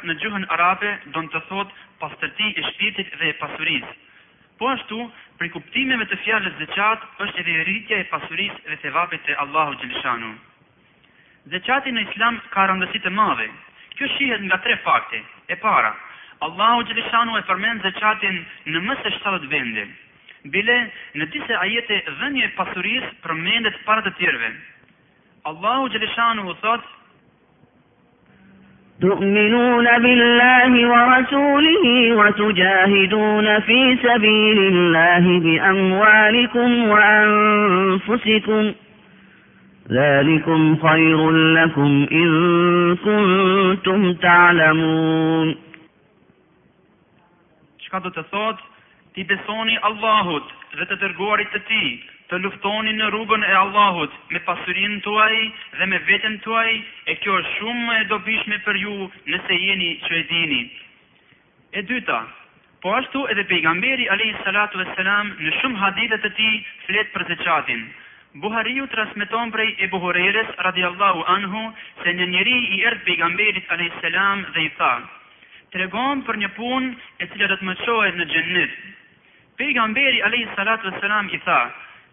në 0.04 0.14
gjuhën 0.22 0.44
arabe 0.58 0.90
do 1.16 1.20
të 1.34 1.40
thotë 1.48 1.72
pastërti 2.04 2.46
e 2.58 2.62
shpirtit 2.70 3.08
dhe 3.20 3.26
e 3.34 3.38
pasurisë 3.42 3.92
Po 4.60 4.68
ashtu, 4.68 4.96
për 5.40 5.48
kuptimeve 5.54 6.04
të 6.10 6.16
fjalës 6.20 6.58
zeqat 6.60 7.04
është 7.26 7.40
edhe 7.42 7.52
rritja 7.64 8.00
e 8.02 8.06
pasurisë 8.10 8.60
dhe 8.68 8.76
thevapi 8.82 9.16
të 9.24 9.36
Allahu 9.44 9.78
xhelshanu. 9.80 10.28
Zeqati 11.54 11.94
në 11.96 12.02
Islam 12.08 12.36
ka 12.54 12.66
rëndësit 12.68 13.06
të 13.06 13.12
madhe. 13.20 13.46
Kjo 13.96 14.08
shihet 14.18 14.44
nga 14.44 14.58
tre 14.66 14.76
fakte. 14.84 15.22
E 15.54 15.56
para, 15.64 15.94
Allahu 16.48 16.84
xhelshanu 16.90 17.38
e 17.40 17.46
përmend 17.48 17.88
zeqatin 17.88 18.36
në 18.74 18.84
më 18.88 18.98
se 19.00 19.14
70 19.16 19.48
vende. 19.54 19.86
Bile, 20.58 20.76
në 21.18 21.30
disa 21.36 21.56
ajete 21.64 22.02
dhënje 22.10 22.46
e 22.50 22.54
pasurisë 22.60 23.12
përmendet 23.24 23.80
para 23.88 24.04
të 24.04 24.12
tjerëve. 24.20 24.52
Allahu 25.54 25.88
xhelshanu 25.96 26.44
u 26.52 26.58
thotë 26.60 26.99
تؤمنون 29.00 29.86
بالله 29.98 30.72
ورسوله 30.92 31.84
وتجاهدون 32.18 33.60
في 33.60 33.98
سبيل 34.02 34.58
الله 34.64 35.24
بأموالكم 35.44 36.88
وأنفسكم 36.88 38.72
ذلكم 39.92 40.76
خير 40.76 41.30
لكم 41.30 41.90
إن 42.12 42.30
كنتم 43.04 44.12
تعلمون 44.14 45.54
Shka 47.80 47.98
do 48.06 48.10
të 48.14 48.22
thotë, 48.30 48.62
ti 49.16 49.24
besoni 49.26 49.74
Allahut 49.88 50.52
dhe 50.78 50.86
të 50.92 50.98
dërguarit 51.00 51.48
të 51.56 51.60
ti, 51.70 51.80
të 52.30 52.38
luftoni 52.42 52.92
në 52.94 53.06
rrugën 53.10 53.42
e 53.44 53.54
Allahut 53.60 54.12
me 54.32 54.38
pasurinë 54.48 55.00
tuaj 55.02 55.36
dhe 55.78 55.86
me 55.92 55.98
veten 56.10 56.36
tuaj, 56.44 56.74
e 57.10 57.16
kjo 57.22 57.34
është 57.38 57.54
shumë 57.58 57.96
e 58.00 58.04
dobishme 58.12 58.58
për 58.66 58.78
ju 58.82 58.92
nëse 59.32 59.56
jeni 59.62 59.88
që 60.04 60.12
e 60.18 60.20
dini. 60.32 60.60
E 61.78 61.82
dyta, 61.90 62.20
po 62.84 62.92
ashtu 63.00 63.24
edhe 63.34 63.44
pejgamberi 63.50 64.06
alayhi 64.14 64.44
salatu 64.44 64.78
vesselam 64.82 65.32
në 65.40 65.54
shumë 65.58 65.82
hadithe 65.82 66.20
të 66.26 66.32
tij 66.38 66.54
flet 66.84 67.10
për 67.16 67.26
zeqatin. 67.32 67.82
Buhari 68.44 68.76
transmeton 68.94 69.50
prej 69.56 69.72
Abu 69.88 69.98
Hurairës 70.06 70.52
radhiyallahu 70.68 71.26
anhu 71.36 71.64
se 72.04 72.14
një 72.20 72.30
njeri 72.36 72.56
i 72.76 72.80
erdhi 72.90 73.04
pejgamberit 73.10 73.74
a.s. 73.76 73.98
salam 74.06 74.44
dhe 74.54 74.68
i 74.68 74.70
tha: 74.78 74.92
"Tregon 75.74 76.22
për 76.30 76.36
një 76.44 76.52
punë 76.58 76.94
e 77.26 77.30
cila 77.32 77.50
do 77.50 77.56
të 77.60 77.70
më 77.70 77.78
çohet 77.84 78.20
në 78.22 78.26
xhennet." 78.34 78.78
Pejgamberi 79.58 80.24
a.s. 80.26 81.30
i 81.36 81.42
tha: 81.48 81.60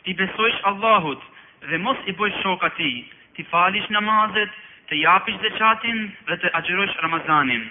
ti 0.08 0.14
besojsh 0.16 0.60
Allahut 0.70 1.22
dhe 1.70 1.78
mos 1.84 1.98
i 2.06 2.14
bojsh 2.20 2.38
shoka 2.44 2.70
ti, 2.80 2.90
ti 3.36 3.44
falish 3.52 3.90
namazet, 3.96 4.54
të 4.90 5.00
japish 5.04 5.40
dhe 5.44 5.52
qatin 5.58 5.98
dhe 6.30 6.38
të 6.44 6.52
agjerojsh 6.60 6.96
Ramazanin. 7.06 7.66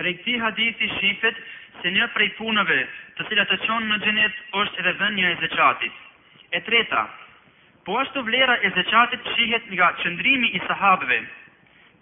Prej 0.00 0.12
këti 0.18 0.34
hadithi 0.42 0.90
shifet 0.98 1.38
se 1.80 1.92
një 1.94 2.08
prej 2.18 2.28
punëve 2.40 2.76
të 3.20 3.26
cilat 3.30 3.48
të 3.54 3.58
qonë 3.64 3.88
në 3.92 3.98
gjenet 4.04 4.42
është 4.62 4.82
edhe 4.84 4.92
dhe 5.00 5.08
një 5.16 5.30
e 5.30 5.38
zeqatit. 5.44 5.94
E 6.56 6.60
treta, 6.68 7.06
po 7.88 7.96
ashtu 8.02 8.26
vlera 8.28 8.58
e 8.68 8.74
zeqatit 8.76 9.32
shihet 9.36 9.72
nga 9.72 9.88
qëndrimi 10.02 10.52
i 10.52 10.60
sahabëve. 10.68 11.20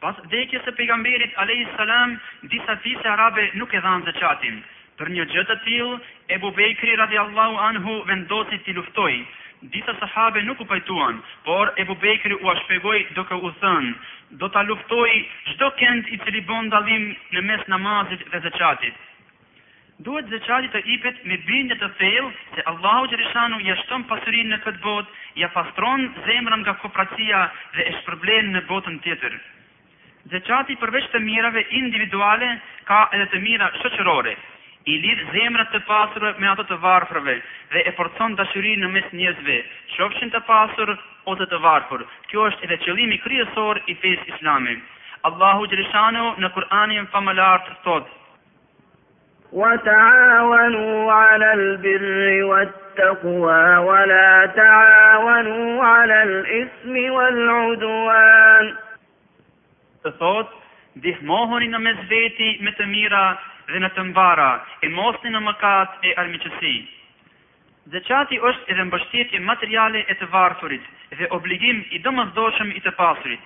Pas 0.03 0.19
dhekjes 0.33 0.67
e 0.67 0.75
pejgamberit 0.81 1.39
alayhis 1.45 1.71
salam, 1.79 2.19
disa 2.55 2.77
fisë 2.85 3.13
arabe 3.17 3.47
nuk 3.63 3.79
e 3.79 3.85
dhanë 3.87 4.11
zeqatin, 4.11 4.59
Për 4.99 5.09
një 5.15 5.25
gjë 5.33 5.43
të 5.47 5.55
tillë, 5.65 5.95
Ebu 6.37 6.51
Bekri 6.57 6.93
radhiyallahu 6.99 7.57
anhu 7.69 7.95
vendosi 8.11 8.59
të 8.67 8.75
luftojë. 8.77 9.23
Disa 9.75 9.95
sahabe 10.03 10.43
nuk 10.47 10.61
u 10.63 10.67
pajtuan, 10.71 11.19
por 11.47 11.73
Ebu 11.85 11.97
Bekri 12.05 12.35
u 12.37 12.55
shpjegoi 12.61 13.01
duke 13.17 13.35
u 13.35 13.51
thënë, 13.63 13.95
"Do 14.43 14.49
ta 14.57 14.63
luftoj 14.69 15.09
çdo 15.49 15.71
kënd 15.81 16.13
i 16.13 16.19
cili 16.27 16.45
bën 16.51 16.71
dallim 16.77 17.09
në 17.35 17.43
mes 17.49 17.67
namazit 17.75 18.23
dhe 18.31 18.41
zakatit." 18.47 18.95
Duhet 20.07 20.31
zëqali 20.35 20.69
të 20.75 20.81
ipet 20.95 21.21
me 21.31 21.37
bindje 21.49 21.75
të 21.81 21.89
thellë 21.99 22.31
se 22.55 22.63
Allahu 22.71 23.09
Gjerishanu 23.13 23.59
ja 23.67 23.75
shtëm 23.83 24.05
pasurin 24.11 24.49
në 24.51 24.59
këtë 24.65 24.81
botë, 24.87 25.13
ja 25.43 25.49
pastron 25.57 26.09
zemrën 26.27 26.61
nga 26.65 26.75
kopratia 26.83 27.45
dhe 27.77 27.83
e 27.89 27.93
shpërblen 28.01 28.51
në 28.57 28.61
botën 28.71 29.01
tjetër. 29.07 29.35
të 30.31 30.77
përveç 30.83 31.07
të 31.13 31.19
mirave 31.27 31.63
individuale 31.83 32.53
ka 32.91 33.01
edhe 33.13 33.27
të 33.33 33.39
mira 33.47 33.67
shëqërore, 33.81 34.35
i 34.85 34.95
lidh 35.03 35.21
zemrat 35.33 35.71
të 35.73 35.81
pasurve 35.89 36.33
me 36.43 36.49
ato 36.51 36.65
të 36.69 36.77
varfërve 36.83 37.35
dhe 37.73 37.85
e 37.89 37.93
forcon 37.99 38.35
dashurinë 38.41 38.85
në 38.85 38.91
mes 38.97 39.07
njerëzve, 39.19 39.59
qofshin 39.95 40.33
të 40.35 40.41
pasur 40.49 40.93
ose 41.33 41.47
të 41.53 41.61
varfër. 41.65 42.05
Kjo 42.29 42.45
është 42.51 42.69
edhe 42.69 42.79
qëllimi 42.85 43.17
kryesor 43.25 43.81
i 43.87 43.95
fesë 44.03 44.29
islame. 44.35 44.77
Allahu 45.31 45.69
Gjerishanu 45.73 46.27
në 46.45 46.51
Kur'anin 46.57 47.09
famëlar 47.15 47.65
të 47.69 47.79
thotë, 47.89 48.21
Wa 49.55 49.69
ta'awanu 49.87 50.87
ala 51.15 51.49
l'birri 51.61 52.43
wa 52.43 52.65
t'akua, 52.97 53.59
wa 53.87 54.01
la 54.13 54.33
ta'awanu 54.57 55.79
ala 55.87 56.17
l'ismi 56.31 57.05
wa 57.15 57.29
l'uduan. 57.37 58.73
Të 60.03 60.11
thotë, 60.19 60.59
dihmohoni 61.07 61.71
në 61.71 61.79
mes 61.87 62.03
veti 62.11 62.51
me 62.67 62.75
të 62.81 62.89
mira 62.97 63.23
dhe 63.73 63.81
në 63.81 63.89
të 63.97 64.03
mbara, 64.11 64.49
e 64.85 64.89
mosni 64.97 65.31
në 65.33 65.41
mëkat 65.47 66.03
e 66.09 66.13
armiqësi. 66.23 66.75
Dhe 67.93 68.01
qati 68.09 68.39
është 68.51 68.73
edhe 68.73 68.85
mbështetje 68.89 69.41
materiale 69.49 70.03
e 70.13 70.15
të 70.21 70.29
varfurit 70.35 70.85
dhe 71.19 71.29
obligim 71.39 71.83
i 71.97 72.01
dëmës 72.05 72.73
i 72.77 72.81
të 72.87 72.91
pasurit. 72.99 73.41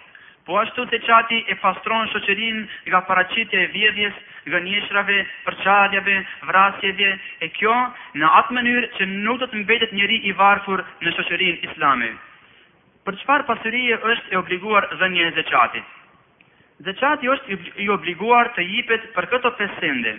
Po 0.46 0.56
ashtu 0.62 0.84
të 0.88 0.98
qati 1.06 1.38
e 1.52 1.54
pastronë 1.62 2.10
shoqerin 2.12 2.58
nga 2.88 3.00
paracitje 3.08 3.58
e 3.62 3.70
vjedhjes, 3.74 4.14
nga 4.48 4.58
njeshrave, 4.66 5.18
përqadjave, 5.44 6.14
vrasjeve, 6.48 7.10
e 7.44 7.46
kjo 7.58 7.74
në 8.16 8.28
atë 8.40 8.54
mënyrë 8.56 8.88
që 8.96 9.04
nuk 9.26 9.40
do 9.42 9.46
të 9.52 9.60
mbetet 9.62 9.92
njëri 9.92 10.18
i 10.30 10.32
varfur 10.40 10.80
në 11.04 11.12
shoqerin 11.18 11.60
islami. 11.68 12.10
Për 13.04 13.20
qëfar 13.20 13.44
pasurije 13.50 14.00
është 14.12 14.32
e 14.34 14.40
obliguar 14.40 14.88
dhe 15.00 15.08
një 15.16 15.30
zeqatit? 15.36 15.84
Zeqati 16.86 17.26
është 17.26 17.56
i 17.82 17.88
obliguar 17.90 18.52
të 18.54 18.62
jipet 18.62 19.08
për 19.16 19.26
këto 19.32 19.50
pesende, 19.58 20.12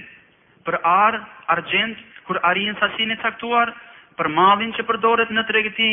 për 0.67 0.75
arë, 0.89 1.19
argent, 1.53 1.99
kur 2.27 2.39
arjen 2.49 2.75
sasini 2.81 3.15
caktuar, 3.21 3.71
për 4.19 4.27
madhin 4.35 4.73
që 4.75 4.83
përdoret 4.89 5.31
në 5.33 5.45
tregëti, 5.51 5.87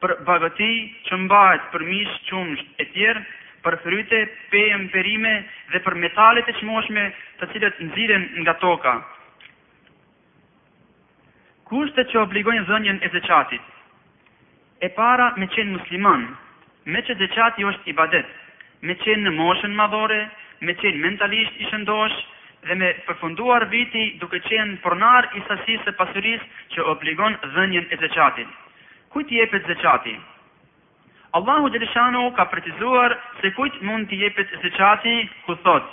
për 0.00 0.14
bagëti 0.28 0.70
që 1.08 1.18
mbajt 1.26 1.66
për 1.74 1.84
mishë 1.90 2.16
qumsh 2.30 2.62
e 2.80 2.86
tjerë, 2.94 3.24
për 3.66 3.76
fryte, 3.84 4.22
pejëm, 4.54 4.88
perime 4.96 5.34
dhe 5.74 5.82
për 5.84 5.94
metalet 6.04 6.48
e 6.52 6.56
qmoshme 6.62 7.04
të 7.42 7.50
cilët 7.52 7.84
nëziren 7.84 8.26
nga 8.40 8.56
toka. 8.64 8.96
Kushte 11.70 12.04
që 12.12 12.22
obligojnë 12.22 12.64
zënjën 12.70 13.02
e 13.04 13.12
zëqatit? 13.16 13.60
E 14.80 14.88
para 14.96 15.32
me 15.36 15.48
qenë 15.56 15.74
musliman, 15.76 16.24
me 16.94 17.04
që 17.08 17.20
zëqati 17.24 17.68
është 17.74 17.88
i 17.92 17.96
badetë 18.00 18.34
me 18.84 18.94
qenë 19.00 19.22
në 19.24 19.30
moshën 19.36 19.74
madhore, 19.76 20.16
me 20.66 20.74
qenë 20.80 21.00
mentalisht 21.04 21.60
i 21.62 21.66
shëndosh, 21.70 22.16
dhe 22.68 22.74
me 22.80 22.90
përfunduar 23.08 23.64
viti 23.72 24.02
duke 24.20 24.40
qenë 24.48 24.76
pronar 24.84 25.28
i 25.38 25.42
sasisë 25.48 25.92
e 25.92 25.96
pasuris 26.00 26.42
që 26.76 26.86
obligon 26.92 27.38
dhenjen 27.54 27.86
e 27.94 28.00
zëqatit. 28.02 28.48
Kujt 29.14 29.30
jepet 29.38 29.68
zëqati? 29.70 30.16
Allahu 31.38 31.70
Gjelishanu 31.72 32.26
ka 32.36 32.44
pretizuar 32.52 33.14
se 33.40 33.50
kujt 33.56 33.80
mund 33.84 34.08
t'i 34.10 34.18
jepet 34.26 34.52
zëqati 34.62 35.16
ku 35.46 35.54
thotë, 35.66 35.92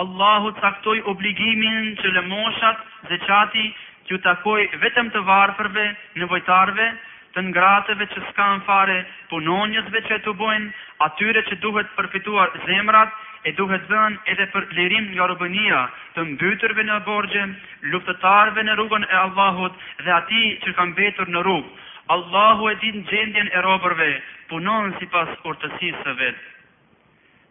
Allahu 0.00 0.50
taktoj 0.60 0.96
obligimin 1.12 1.88
që 2.00 2.10
le 2.16 2.22
moshat 2.30 2.82
dhe 3.10 3.18
qati 3.26 3.64
që 4.10 4.18
takoj 4.26 4.58
vetëm 4.84 5.08
të 5.14 5.22
varëpërve, 5.30 5.86
nevojtarve, 6.20 6.86
të 7.34 7.42
ngrateve 7.48 8.06
që 8.12 8.20
s'kan 8.28 8.62
fare 8.68 8.98
punonjësve 9.32 10.02
që 10.08 10.18
të 10.26 10.34
bojnë, 10.42 10.68
atyre 11.06 11.42
që 11.48 11.58
duhet 11.64 11.90
përfituar 11.96 12.54
zemrat, 12.68 13.10
e 13.48 13.52
duhet 13.58 13.84
dhën 13.90 14.16
edhe 14.34 14.46
për 14.54 14.70
lirim 14.78 15.10
nga 15.12 15.26
rubënia 15.32 15.82
të 16.14 16.24
mbytërve 16.30 16.86
në 16.88 16.96
borgje, 17.10 17.44
luftëtarve 17.92 18.64
në 18.68 18.78
rrugën 18.80 19.04
e 19.10 19.20
Allahut 19.24 19.84
dhe 20.06 20.14
ati 20.20 20.42
që 20.64 20.74
kanë 20.78 20.96
betur 21.02 21.28
në 21.34 21.44
rrugë. 21.46 21.68
Allahu 22.16 22.70
e 22.72 22.78
din 22.86 23.04
gjendjen 23.10 23.50
e 23.52 23.60
robërve, 23.66 24.10
punon 24.50 24.94
si 24.98 25.06
pas 25.14 25.34
urtësisë 25.50 26.04
së 26.08 26.16
vetë. 26.22 26.42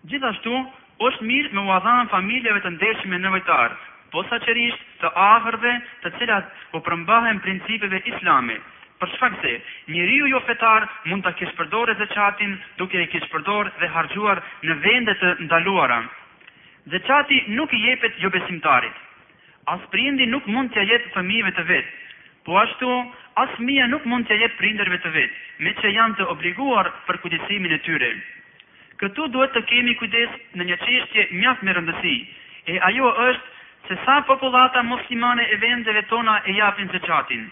Gjithashtu, 0.10 0.58
është 1.06 1.26
mirë 1.30 1.52
me 1.54 1.64
uadhan 1.70 2.08
familjeve 2.14 2.62
të 2.62 2.70
ndeshme 2.76 3.18
nevojtarë, 3.22 3.76
po 4.14 4.24
saqerisht 4.32 4.86
të 5.04 5.12
ahërve 5.24 5.74
të 6.06 6.12
cilat 6.18 6.48
po 6.72 6.80
përmbahen 6.88 7.42
principeve 7.46 8.00
islame. 8.14 8.56
Për 8.98 9.12
shfak 9.14 9.34
se, 9.44 9.52
riu 9.94 10.30
jo 10.32 10.40
fetar 10.48 10.88
mund 11.12 11.24
të 11.28 11.34
kishë 11.42 11.58
përdore 11.60 11.94
dhe 12.00 12.08
qatin 12.16 12.56
duke 12.80 12.98
e 12.98 13.06
kishë 13.14 13.30
përdore 13.36 13.74
dhe 13.82 13.90
hargjuar 13.94 14.42
në 14.66 14.80
vendet 14.88 15.22
të 15.22 15.36
ndaluara. 15.46 16.00
Dhe 16.90 17.04
qati 17.06 17.44
nuk 17.60 17.74
i 17.78 17.84
jepet 17.84 18.18
jo 18.24 18.34
besimtarit. 18.34 18.96
As 19.70 19.84
prindi 19.94 20.26
nuk 20.34 20.48
mund 20.50 20.72
t'ja 20.74 20.86
jetë 20.96 21.14
fëmijëve 21.14 21.54
të 21.60 21.66
vetë, 21.70 21.94
po 22.48 22.58
ashtu 22.64 22.90
as 23.44 23.54
mija 23.70 23.86
nuk 23.94 24.06
mund 24.10 24.26
t'ja 24.32 24.40
jetë 24.42 24.58
prinderve 24.64 24.98
të 25.06 25.12
vetë, 25.20 25.36
me 25.68 25.76
që 25.82 25.94
janë 25.94 26.18
të 26.22 26.28
obliguar 26.34 26.90
për 27.10 27.22
kujtësimin 27.26 27.78
e 27.78 27.80
tyre. 27.90 28.14
Këtu 29.02 29.26
duhet 29.34 29.52
të 29.56 29.62
kemi 29.70 29.92
kujdes 29.98 30.38
në 30.60 30.66
një 30.68 30.76
qeshtje 30.84 31.26
mjaft 31.40 31.64
me 31.66 31.74
rëndësi, 31.78 32.14
e 32.72 32.78
ajo 32.90 33.10
është 33.26 33.50
se 33.90 33.96
sa 34.06 34.16
popullata 34.30 34.82
muslimane 34.88 35.44
e 35.54 35.58
vendeve 35.64 36.02
tona 36.14 36.38
e 36.50 36.56
japin 36.60 36.90
zë 36.94 37.02
qatin. 37.06 37.44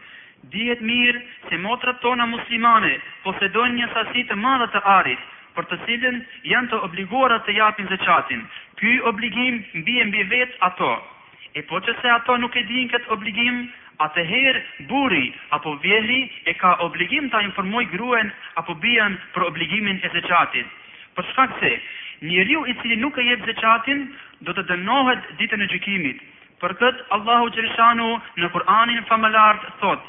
Dihet 0.56 0.82
mirë 0.91 1.20
se 1.52 1.60
motrat 1.68 2.00
tona 2.06 2.26
muslimane 2.32 2.91
posedon 3.28 3.78
një 3.80 3.89
sasi 3.93 4.24
të 4.32 4.38
madhe 4.46 4.68
të 4.78 4.82
arit, 4.96 5.20
për 5.58 5.68
të 5.72 5.78
cilën 5.86 6.18
janë 6.54 6.72
të 6.74 6.80
obliguara 6.88 7.38
të 7.46 7.56
japin 7.60 7.89
zë 7.93 8.00
qatin. 8.08 8.41
Ky 8.82 8.93
obligim 9.12 9.60
mbi 9.84 9.98
mbi 10.10 10.26
vet 10.34 10.56
ato. 10.70 10.91
E 11.58 11.62
po 11.70 11.78
që 11.86 11.96
se 12.02 12.10
ato 12.18 12.39
nuk 12.43 12.58
e 12.58 12.64
din 12.74 12.89
këtë 12.96 13.12
obligim, 13.18 13.60
atëherë 14.08 14.64
buri 14.91 15.26
apo 15.60 15.76
vjeli 15.86 16.18
e 16.52 16.58
ka 16.64 16.74
obligim 16.89 17.30
të 17.32 17.43
informoj 17.50 17.86
gruen 17.96 18.34
apo 18.64 18.74
bian 18.88 19.20
për 19.38 19.48
obligimin 19.52 20.02
e 20.10 20.12
zë 20.18 20.26
qatit. 20.28 20.74
Për 21.18 21.28
shkak 21.32 21.53
se 21.59 21.74
njeriu 22.30 22.61
i 22.68 22.74
cili 22.82 22.95
nuk 23.01 23.18
e 23.22 23.26
jep 23.28 23.43
zakatin 23.49 24.01
do 24.47 24.55
të 24.57 24.66
dënohet 24.72 25.30
ditën 25.41 25.61
e 25.66 25.70
gjykimit. 25.74 26.20
Për 26.63 26.74
këtë 26.82 27.07
Allahu 27.18 27.47
xhelshanu 27.55 28.09
në 28.43 28.49
Kur'anin 28.55 29.01
famalart 29.09 29.63
thot: 29.82 30.01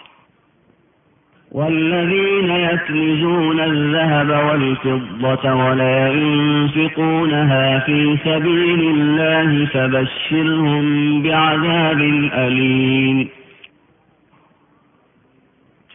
"Walladhina 1.58 2.56
yatlizuna 2.62 3.66
adh-dhahaba 3.66 4.40
wal 4.48 5.46
wa 5.60 5.72
la 5.82 5.90
yunfiqunaha 6.16 7.62
fi 7.86 7.98
sabilillahi 8.24 9.66
fabashshirhum 9.74 10.86
bi'adhabin 11.26 12.18
aleem." 12.46 13.24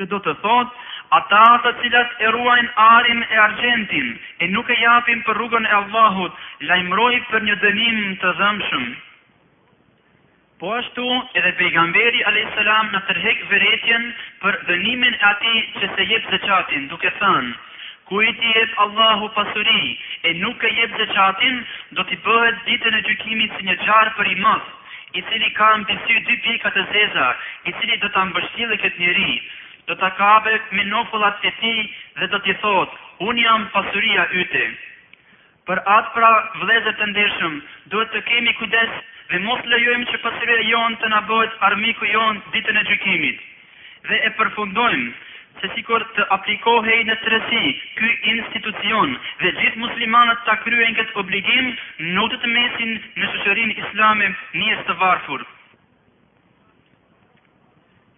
të 0.02 0.10
thotë 0.18 0.34
ata 1.18 1.40
të 1.64 1.72
cilat 1.82 2.12
e 2.26 2.30
ruajnë 2.34 2.70
arin 2.82 3.24
e 3.28 3.40
argentin 3.46 4.12
e 4.44 4.48
nuk 4.56 4.70
e 4.72 4.78
japin 4.82 5.24
për 5.28 5.40
rrugën 5.40 5.68
e 5.68 5.74
Allahut, 5.78 6.38
lajmëroj 6.70 7.16
për 7.32 7.46
një 7.48 7.56
dënim 7.64 7.98
të 8.22 8.32
dhëmshëm. 8.40 8.86
Po 10.62 10.72
ashtu 10.78 11.08
edhe 11.42 11.52
pejgamberi 11.60 12.24
a.s. 12.32 12.64
në 12.94 13.04
tërhek 13.10 13.44
vëretjen 13.52 14.08
për 14.44 14.60
dënimin 14.70 15.18
e 15.18 15.22
ati 15.32 15.54
që 15.82 15.92
se 15.96 16.06
jep 16.14 16.30
zëqatin, 16.34 16.88
duke 16.94 17.12
thënë, 17.20 17.54
ku 18.10 18.22
i 18.30 18.34
ti 18.40 18.52
jep 18.60 18.80
Allahu 18.86 19.32
pasuri 19.40 19.84
e 20.28 20.34
nuk 20.44 20.64
e 20.64 20.76
jep 20.80 20.96
zëqatin, 21.02 21.58
do 21.98 22.04
t'i 22.08 22.20
bëhet 22.28 22.64
ditën 22.70 23.00
e 23.02 23.06
gjykimit 23.10 23.58
si 23.60 23.68
një 23.72 23.76
gjarë 23.84 24.16
për 24.20 24.32
i 24.36 24.38
mëth, 24.46 24.68
i 25.20 25.22
cili 25.32 25.50
ka 25.60 25.74
në 25.90 26.24
dy 26.30 26.40
pjekat 26.48 26.78
e 26.78 26.86
zeza, 26.96 27.30
i 27.66 27.74
cili 27.80 27.98
do 28.00 28.08
t'a 28.16 28.24
mbështjile 28.32 28.78
këtë 28.86 29.02
njeri, 29.06 29.30
do 29.90 29.96
të 30.02 30.08
kabe 30.18 30.52
me 30.78 30.84
nofullat 30.90 31.46
e 31.50 31.52
ti 31.62 31.72
dhe 32.20 32.28
do 32.34 32.40
t'i 32.46 32.54
thot, 32.64 32.98
unë 33.30 33.46
jam 33.46 33.64
pasuria 33.76 34.26
yte. 34.44 34.66
Për 35.70 35.82
atë 35.96 36.14
pra 36.18 36.30
vlezët 36.62 37.00
të 37.00 37.08
ndeshëm, 37.14 37.56
duhet 37.94 38.14
të 38.14 38.22
kemi 38.30 38.54
kujdes 38.60 38.94
dhe 39.32 39.40
mos 39.48 39.64
lejojmë 39.74 40.08
që 40.14 40.22
pasuria 40.28 40.60
jonë 40.70 41.00
të 41.04 41.12
nabojt 41.16 41.58
armiku 41.70 42.08
jonë 42.14 42.40
ditën 42.56 42.80
e 42.84 42.88
gjykimit. 42.92 43.44
Dhe 44.10 44.22
e 44.28 44.32
përfundojmë, 44.40 45.12
se 45.62 45.70
si 45.76 45.84
kur 45.88 46.04
të 46.18 46.26
aplikohej 46.38 47.00
në 47.10 47.16
tërësi 47.24 47.64
këj 48.00 48.12
institucion 48.34 49.16
dhe 49.44 49.52
gjithë 49.60 49.82
muslimanët 49.86 50.44
të 50.48 50.58
kryen 50.66 50.98
këtë 51.00 51.20
obligim, 51.24 51.72
në 52.18 52.28
të 52.34 52.42
të 52.44 52.54
mesin 52.58 52.94
në 53.22 53.34
shëqërin 53.36 53.74
islame 53.84 54.32
njës 54.62 54.86
të 54.90 54.98
varfurë. 55.04 55.50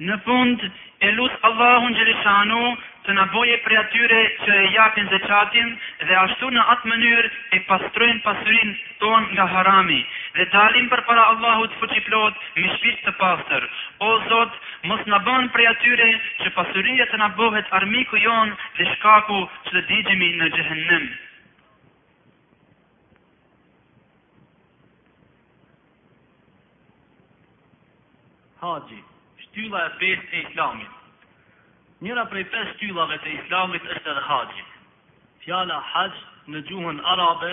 Në 0.01 0.15
fund, 0.25 0.61
e 1.05 1.09
lutë 1.13 1.37
Allahun 1.45 1.93
Gjelishanu 1.93 2.61
të 3.05 3.13
në 3.13 3.25
boje 3.33 3.57
për 3.65 3.75
atyre 3.81 4.21
që 4.41 4.55
e 4.61 4.71
japin 4.75 5.07
dhe 5.11 5.19
qatin 5.25 5.69
dhe 6.09 6.15
ashtu 6.21 6.49
në 6.55 6.63
atë 6.73 6.89
mënyrë 6.91 7.29
e 7.53 7.59
pastrojnë 7.67 8.21
pasurin 8.25 8.71
ton 9.03 9.23
nga 9.35 9.45
harami 9.53 9.99
dhe 10.39 10.47
dalim 10.55 10.89
për 10.95 11.01
para 11.11 11.27
Allahut 11.33 11.77
për 11.83 11.93
që 11.93 12.01
plot 12.09 12.33
shpisht 12.57 13.05
të 13.05 13.11
pasër. 13.21 13.69
O 14.07 14.11
Zot, 14.31 14.49
mos 14.89 15.05
në 15.13 15.19
banë 15.29 15.51
për 15.57 15.61
atyre 15.73 16.09
që 16.41 16.49
pasurinje 16.57 17.05
të 17.13 17.17
në 17.23 17.29
bohet 17.39 17.67
armiku 17.81 18.17
jon 18.25 18.49
dhe 18.79 18.89
shkaku 18.97 19.43
që 19.69 19.71
dhe 19.77 19.85
digjemi 19.93 20.33
në 20.41 20.49
gjëhenem. 20.57 21.07
Hajit 28.63 29.12
tylla 29.53 29.85
e 29.87 29.91
pesë 30.01 30.29
e 30.31 30.39
Islamit. 30.47 30.93
Njëra 32.03 32.25
prej 32.29 32.43
pesë 32.51 32.73
shtyllave 32.75 33.19
të 33.23 33.33
Islamit 33.41 33.85
është 33.95 34.11
edhe 34.13 34.23
Haxhi. 34.27 34.63
Fjala 35.45 35.77
Haxh 35.91 36.23
në 36.53 36.61
gjuhën 36.69 36.99
arabe 37.13 37.51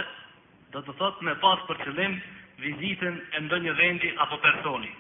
do 0.74 0.80
të 0.86 0.94
thotë 1.01 1.28
me 1.28 1.34
pas 1.44 1.61
për 1.68 1.80
qëllim 1.84 2.16
vizitën 2.64 3.20
e 3.36 3.42
ndonjë 3.46 3.74
vendi 3.80 4.11
apo 4.24 4.38
personi. 4.44 4.90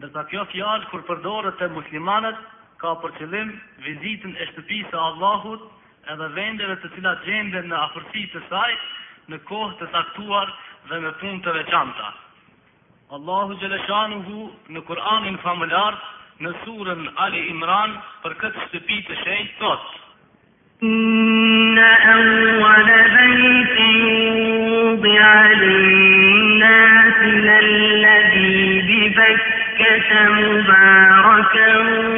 Ndërsa 0.00 0.24
kjo 0.32 0.44
fjalë 0.54 0.90
kur 0.92 1.04
përdoret 1.08 1.58
te 1.60 1.68
muslimanët 1.76 2.40
ka 2.82 2.94
për 3.04 3.14
qëllim 3.20 3.52
vizitën 3.86 4.34
e 4.40 4.48
shtëpisë 4.52 4.92
së 4.94 5.02
Allahut 5.04 5.68
edhe 6.14 6.30
vendeve 6.40 6.78
të 6.82 6.90
cilat 6.96 7.22
gjenden 7.28 7.68
në 7.70 7.78
afërsitë 7.86 8.32
të 8.38 8.42
saj 8.50 8.72
në 9.30 9.42
kohë 9.52 9.76
të 9.82 9.90
taktuar 9.94 10.56
dhe 10.90 11.02
në 11.04 11.14
punë 11.20 11.44
të 11.46 11.56
veçanta. 11.60 12.10
الله 13.12 13.54
جل 13.60 13.80
شانه 13.88 14.50
نو 14.70 14.80
قران 14.80 15.36
فاملار 15.36 15.94
نو 16.40 16.52
سورة 16.64 16.92
ال 16.92 17.34
عمران 17.50 17.90
فرقت 18.24 18.52
سبي 18.72 19.02
تشي 19.02 19.46
توت 19.60 19.80
ان 20.82 21.78
اول 21.78 22.88
بيت 23.16 23.80
يوضع 23.80 25.52
للناس 25.52 27.14
للذي 27.22 29.08
ببكة 29.08 30.28
مباركا 30.28 32.09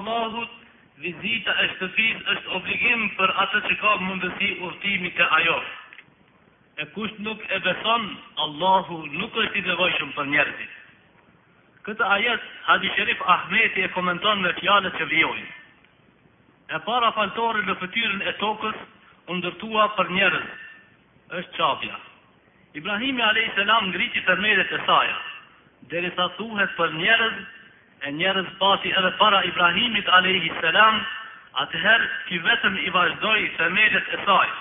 Allahut, 0.00 0.48
vizita 1.04 1.52
e 1.60 1.66
shtëpis 1.74 2.20
është 2.34 2.54
obligim 2.58 3.02
për 3.18 3.32
atë 3.44 3.60
që 3.68 3.76
ka 3.82 3.94
mundësi 4.06 4.48
urtimi 4.68 5.10
të 5.18 5.26
ajo. 5.38 5.56
E 6.82 6.86
kusht 6.94 7.18
nuk 7.26 7.42
e 7.48 7.58
beson, 7.66 8.06
Allahu 8.46 9.00
nuk 9.20 9.36
është 9.44 9.60
i 9.60 9.64
dhevojshëm 9.68 10.14
për 10.16 10.30
njerëzit. 10.34 10.76
Këtë 11.88 12.08
ajet, 12.16 12.42
Hadi 12.68 12.90
Sherif 12.96 13.20
Ahmeti 13.34 13.84
e 13.86 13.90
komenton 13.96 14.42
me 14.44 14.52
fjale 14.60 14.92
që 14.96 15.08
vjojnë. 15.12 15.46
E 16.76 16.80
para 16.88 17.12
faltore 17.16 17.64
në 17.66 17.76
fëtyrën 17.82 18.26
e 18.30 18.34
tokës, 18.40 18.80
ndërtua 19.30 19.84
për 19.96 20.08
njerëz, 20.16 20.46
është 21.40 21.54
qabja. 21.56 21.96
Ibrahimi 22.80 23.22
a.s. 23.22 23.60
ngriti 23.92 24.22
tërmedet 24.26 24.72
e 24.74 24.80
saja, 24.88 25.16
dhe 25.90 26.02
risa 26.04 26.26
thuhet 26.36 26.72
për 26.80 26.92
njerëz, 26.96 27.36
e 28.04 28.10
njerëz 28.16 28.48
pati 28.58 28.88
edhe 28.96 29.10
para 29.18 29.42
Ibrahimit 29.44 30.08
alayhi 30.16 30.50
salam, 30.60 31.00
atëherë 31.62 32.06
ti 32.28 32.38
vetëm 32.44 32.76
i 32.80 32.88
vazhdoi 32.94 33.48
themelët 33.58 34.08
e 34.16 34.20
saj. 34.24 34.52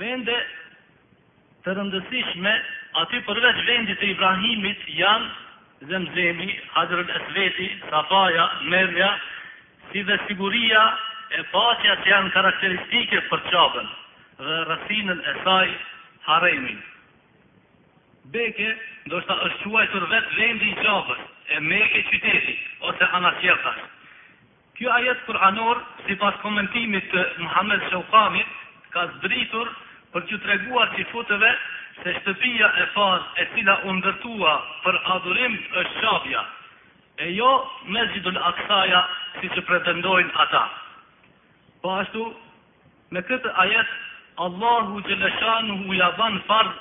Vende 0.00 0.36
të 1.64 1.74
rëndësishme 1.76 2.52
aty 3.04 3.20
përveç 3.28 3.60
vendit 3.68 4.00
të 4.00 4.08
Ibrahimit 4.16 4.86
janë 5.00 5.28
Zemzemi, 5.90 6.48
Hadrën 6.76 7.08
Esveti, 7.10 7.64
Safaja, 7.90 8.44
Merja, 8.70 9.08
si 9.90 10.04
dhe 10.06 10.16
siguria 10.28 10.82
e 11.36 11.42
pasja 11.52 11.96
që 12.04 12.12
janë 12.14 12.32
karakteristike 12.36 13.20
për 13.28 13.42
qabën 13.50 13.90
dhe 14.46 14.60
rësinën 14.70 15.20
e 15.20 15.34
saj 15.42 15.68
haremin. 16.28 16.80
Beke, 18.32 18.70
do 19.10 19.18
është 19.20 19.50
quajtur 19.66 20.06
vetë 20.14 20.38
vendi 20.38 20.70
i 20.70 20.78
qabës, 20.78 21.26
e 21.54 21.60
meke 21.60 22.00
qytetit, 22.10 22.58
ose 22.88 23.04
anasjekas. 23.16 23.78
Kjo 24.76 24.90
ajet 24.96 25.20
kuranor, 25.26 25.76
anor, 25.76 25.84
si 26.06 26.16
pas 26.20 26.34
komentimit 26.42 27.08
të 27.12 27.24
Muhammed 27.44 27.84
Shaukamit, 27.90 28.48
ka 28.94 29.06
zbritur 29.16 29.68
për 30.12 30.26
që 30.30 30.38
të 30.44 30.50
reguar 30.50 30.90
që 30.96 31.04
fotëve 31.12 31.50
se 32.02 32.14
shtëpia 32.20 32.68
e 32.82 32.86
farë 32.96 33.44
e 33.44 33.46
cila 33.54 33.76
undërtua 33.92 34.54
për 34.84 34.98
adurim 35.16 35.58
është 35.80 35.98
shabja, 36.00 36.44
e 37.26 37.30
jo 37.36 37.50
me 37.94 38.06
zhidun 38.12 38.40
aksaja 38.50 39.02
si 39.40 39.52
që 39.56 39.66
pretendojnë 39.68 40.32
ata. 40.46 40.62
Pashtu, 41.84 42.24
po 42.32 43.16
me 43.16 43.20
këtë 43.28 43.52
ajet, 43.66 43.92
Allahu 44.44 45.02
Gjeleshanu 45.06 45.76
huja 45.84 46.08
banë 46.18 46.40
farë 46.48 46.72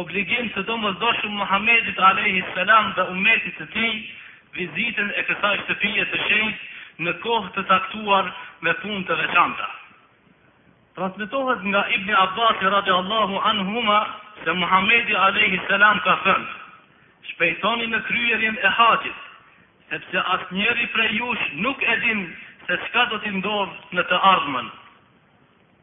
obligim 0.00 0.48
të 0.52 0.62
domosdoshëm 0.68 1.36
Muhamedit 1.40 1.98
Muhammedit 1.98 2.52
salam 2.56 2.90
dhe 2.96 3.04
ummetit 3.14 3.56
të 3.60 3.66
tij 3.72 3.94
vizitën 4.58 5.08
e 5.20 5.24
kësaj 5.28 5.54
shtëpie 5.62 6.04
të 6.12 6.20
shenjtë 6.26 7.04
në 7.06 7.14
kohë 7.24 7.50
të 7.56 7.64
taktuar 7.70 8.28
me 8.66 8.74
punë 8.82 9.06
të 9.08 9.16
veçanta. 9.22 9.68
Transmetohet 10.98 11.62
nga 11.72 11.82
Ibni 11.96 12.14
Abbas 12.26 12.62
radhiyallahu 12.76 13.40
anhuma 13.52 13.98
se 14.44 14.52
Muhamedi 14.60 15.16
a.s. 15.16 15.64
salam 15.70 16.00
ka 16.06 16.14
thënë: 16.24 16.54
"Shpejtoni 17.30 17.86
në 17.92 18.00
kryerjen 18.08 18.56
e 18.68 18.70
haxhit, 18.78 19.24
sepse 19.90 20.22
asnjëri 20.36 20.86
prej 20.94 21.10
jush 21.20 21.44
nuk 21.64 21.82
e 21.82 21.96
din 22.04 22.26
se 22.68 22.76
çka 22.84 23.02
do 23.12 23.16
të 23.24 23.32
ndodhë 23.40 23.96
në 23.98 24.02
të 24.12 24.18
ardhmen." 24.34 24.66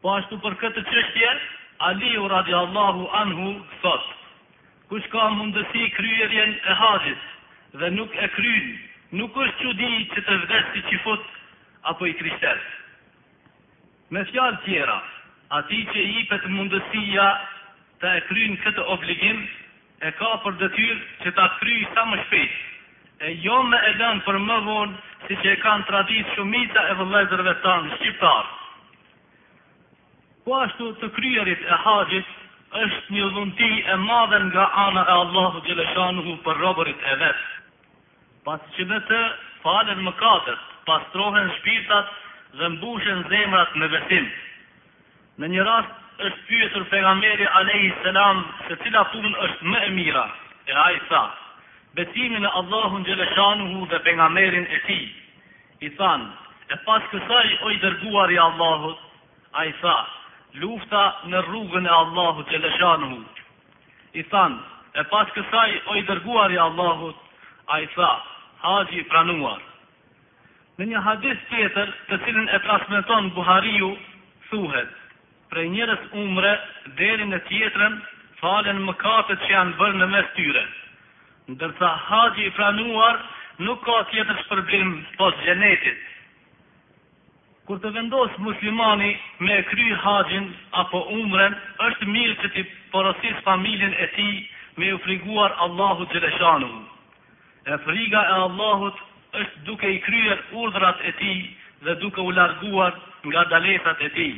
Po 0.02 0.16
ashtu 0.18 0.34
për 0.44 0.54
këtë 0.62 0.82
çështje, 0.90 1.32
Aliu 1.80 2.28
radiallahu 2.28 3.08
anhu 3.12 3.48
thot, 3.82 4.02
kush 4.88 5.06
ka 5.10 5.28
mundësi 5.34 5.88
kryerjen 5.96 6.54
e 6.70 6.74
hajit 6.80 7.18
dhe 7.80 7.88
nuk 7.96 8.14
e 8.14 8.28
kryen, 8.34 8.68
nuk 9.18 9.36
është 9.42 9.54
që 9.62 9.72
di 9.80 9.90
që 10.12 10.24
të 10.28 10.36
vdesh 10.44 10.68
si 10.74 10.82
që 10.90 11.00
fut, 11.06 11.26
apo 11.92 12.06
i 12.06 12.12
kryshtet. 12.20 12.60
Me 14.14 14.22
fjalë 14.30 14.60
tjera, 14.68 14.98
ati 15.58 15.80
që 15.90 15.98
i 16.12 16.22
petë 16.30 16.48
mundësia 16.54 17.26
të 18.04 18.14
e 18.20 18.22
kryen 18.30 18.56
këtë 18.64 18.86
obligim, 18.94 19.42
e 20.08 20.12
ka 20.20 20.30
për 20.46 20.56
dëtyr 20.62 20.96
që 21.24 21.30
të 21.40 21.48
kryi 21.58 21.86
sa 21.94 22.04
më 22.12 22.22
shpejt, 22.24 22.58
e 23.20 23.34
jo 23.48 23.58
me 23.72 23.78
dënë 24.02 24.22
për 24.28 24.38
më 24.46 24.60
vonë, 24.70 24.96
si 25.26 25.34
që 25.42 25.54
e 25.56 25.60
kanë 25.66 25.86
tradit 25.90 26.34
shumita 26.36 26.86
e 26.92 27.00
vëllezërve 27.02 27.62
tanë 27.66 27.94
shqiptarë. 27.96 28.52
Po 30.44 30.52
ashtu 30.60 30.86
të 31.00 31.08
kryerit 31.16 31.60
e 31.64 31.76
haqit 31.82 32.32
është 32.78 33.14
një 33.16 33.26
dhunti 33.34 33.68
e 33.92 33.94
madhe 34.02 34.38
nga 34.50 34.64
ana 34.82 35.02
e 35.08 35.12
Allahu 35.24 35.60
Gjeleshanuhu 35.68 36.34
për 36.46 36.58
robërit 36.64 37.04
e 37.12 37.12
vetë. 37.22 37.44
Pas 38.48 38.64
që 38.74 38.84
dhe 38.90 38.98
të 39.10 39.20
falen 39.62 40.02
më 40.08 40.12
katët, 40.20 40.66
pas 40.90 41.06
trohen 41.14 41.46
shpirtat 41.58 42.10
dhe 42.60 42.68
mbushen 42.74 43.22
zemrat 43.32 43.72
me 43.80 43.88
besim. 43.94 44.26
Në 45.40 45.50
një 45.54 45.64
rast 45.70 46.20
është 46.28 46.44
pyetur 46.50 46.84
pegameri 46.92 47.48
Alehi 47.62 47.88
Selam 48.02 48.42
se 48.66 48.76
cila 48.84 49.04
pun 49.14 49.32
është 49.46 49.68
më 49.72 49.80
e 49.86 49.88
mira 50.00 50.24
e 50.70 50.76
a 50.82 50.84
i 50.98 50.98
tha. 51.08 51.22
Betimin 51.96 52.44
e 52.44 52.50
Allahu 52.60 53.00
Gjeleshanuhu 53.08 53.88
dhe 53.94 54.02
pegamerin 54.10 54.68
e 54.76 54.82
ti. 54.90 54.98
I 55.88 55.88
thanë, 55.96 56.28
e 56.76 56.78
pas 56.84 57.08
kësaj 57.14 57.48
oj 57.70 57.74
dërguar 57.86 58.34
i 58.36 58.38
Allahut, 58.48 59.00
a 59.54 59.64
i 59.64 59.72
lufta 60.62 60.98
në 61.32 61.40
rrugën 61.48 61.86
e 61.88 61.92
Allahut 61.92 62.50
që 62.50 62.60
lëshanu. 62.62 63.16
I 64.20 64.22
thanë, 64.30 64.58
e 65.00 65.02
pas 65.10 65.30
kësaj 65.34 65.70
o 65.90 65.96
i 65.98 66.02
dërguar 66.10 66.54
i 66.54 66.60
Allahut, 66.66 67.16
a 67.74 67.80
i 67.82 67.88
tha, 67.94 68.10
haji 68.62 69.02
pranuar. 69.10 69.58
Në 70.78 70.86
një 70.92 71.02
hadis 71.06 71.42
tjetër 71.50 71.90
të 72.10 72.18
cilin 72.26 72.48
e 72.50 72.58
transmiton 72.66 73.28
Buhariu, 73.36 73.90
thuhet, 74.50 74.90
prej 75.50 75.66
njërës 75.74 76.06
umre, 76.22 76.54
deri 76.98 77.26
në 77.30 77.42
tjetërën, 77.50 77.98
falen 78.40 78.82
mëkatët 78.86 79.44
që 79.46 79.52
janë 79.56 79.76
bërë 79.82 80.00
në 80.02 80.10
mes 80.14 80.32
tyre. 80.38 80.64
Ndërsa 81.54 81.90
haji 82.08 82.46
i 82.48 82.54
pranuar 82.58 83.18
nuk 83.66 83.82
ka 83.86 84.00
tjetër 84.10 84.38
shpërblim 84.44 84.98
pos 85.18 85.34
gjenetit 85.44 85.98
kur 87.68 87.78
të 87.80 87.90
vendos 87.96 88.32
muslimani 88.46 89.10
me 89.48 89.54
kry 89.70 89.84
haxhin 90.04 90.48
apo 90.82 91.00
umren, 91.20 91.54
është 91.86 92.08
mirë 92.16 92.34
që 92.42 92.50
ti 92.56 92.64
porosis 92.92 93.40
familjen 93.46 93.94
e 94.06 94.08
ti 94.16 94.26
me 94.78 94.90
u 94.94 95.00
friguar 95.06 95.54
Allahut 95.66 96.12
Gjeleshanu. 96.12 96.70
E 97.72 97.76
friga 97.86 98.22
e 98.34 98.38
Allahut 98.46 99.00
është 99.42 99.64
duke 99.70 99.90
i 99.96 100.00
kryer 100.08 100.42
urdrat 100.64 101.00
e 101.10 101.14
ti 101.22 101.32
dhe 101.86 101.96
duke 102.04 102.20
u 102.20 102.34
larguar 102.40 102.98
nga 103.30 103.46
dalesat 103.54 104.02
e 104.08 104.12
ti. 104.18 104.28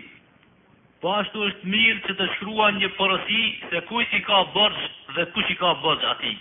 Po 1.03 1.16
ashtu 1.18 1.47
është 1.51 1.72
mirë 1.74 2.01
që 2.09 2.14
të 2.20 2.27
shrua 2.39 2.70
një 2.81 2.93
porosi 2.99 3.43
se 3.70 3.83
kujt 3.91 4.14
i 4.18 4.22
ka 4.29 4.43
bërgj 4.57 4.83
dhe 5.16 5.27
kuj 5.35 5.51
i 5.51 5.57
ka 5.62 5.72
bërgj 5.85 6.07
ati. 6.12 6.37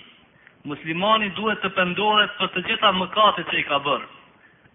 Muslimani 0.69 1.27
duhet 1.37 1.59
të 1.63 1.69
pëndoret 1.77 2.37
për 2.39 2.53
të 2.53 2.63
gjitha 2.69 2.93
mëkatet 3.01 3.51
që 3.53 3.59
i 3.63 3.67
ka 3.71 3.81
bërë. 3.87 4.07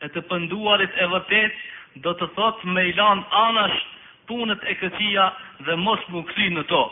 E 0.05 0.09
të 0.15 0.23
pënduarit 0.31 0.95
e 1.05 1.07
vërtetë 1.15 1.69
do 2.05 2.13
të 2.21 2.27
thot 2.37 2.61
me 2.77 2.83
i 2.89 2.93
lanë 2.97 3.25
anasht 3.45 3.89
punët 4.29 4.63
e 4.73 4.75
këtia 4.83 5.25
dhe 5.67 5.75
mos 5.85 6.03
më 6.13 6.23
kësi 6.29 6.49
në 6.55 6.63
to, 6.73 6.83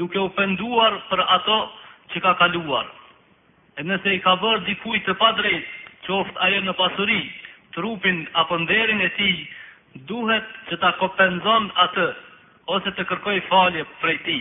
duke 0.00 0.18
u 0.20 0.28
penduar 0.36 0.98
për 1.10 1.22
ato 1.36 1.58
që 2.12 2.20
ka 2.26 2.34
kaluar. 2.42 2.86
E 3.78 3.82
nëse 3.86 4.14
i 4.14 4.20
ka 4.24 4.34
bërë 4.42 4.64
dikuj 4.66 4.98
të 5.06 5.14
padrejt 5.22 5.64
drejt, 5.64 5.66
që 6.04 6.18
ajo 6.46 6.60
në 6.66 6.72
pasuri, 6.82 7.20
trupin 7.74 8.24
apo 8.42 8.58
nderin 8.58 9.00
e 9.00 9.08
ti, 9.16 9.30
duhet 10.10 10.44
që 10.68 10.76
ta 10.82 10.92
kopenzon 11.00 11.70
atë, 11.86 12.06
ose 12.74 12.90
të 12.96 13.04
kërkoj 13.08 13.38
falje 13.48 13.84
për 14.02 14.10
e 14.10 14.18
ti. 14.28 14.38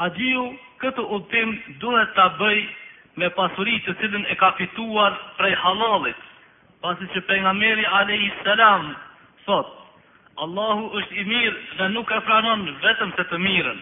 Hadjiu, 0.00 0.46
këtë 0.82 1.02
utim 1.18 1.52
duhet 1.84 2.10
ta 2.18 2.28
bëj 2.40 2.58
me 3.16 3.30
pasurit 3.38 3.84
të 3.86 3.94
cilin 4.00 4.26
e 4.28 4.34
ka 4.36 4.50
fituar 4.58 5.14
prej 5.38 5.54
halalit, 5.62 6.18
pasi 6.84 7.06
që 7.12 7.20
penga 7.28 7.52
meri 7.54 7.84
a.s. 7.84 8.90
sot, 9.44 9.68
Allahu 10.44 10.88
është 11.00 11.14
i 11.20 11.24
mirë 11.24 11.60
dhe 11.78 11.86
nuk 11.94 12.10
e 12.12 12.18
franon 12.28 12.66
vetëm 12.84 13.12
se 13.16 13.24
të 13.30 13.38
mirën. 13.40 13.78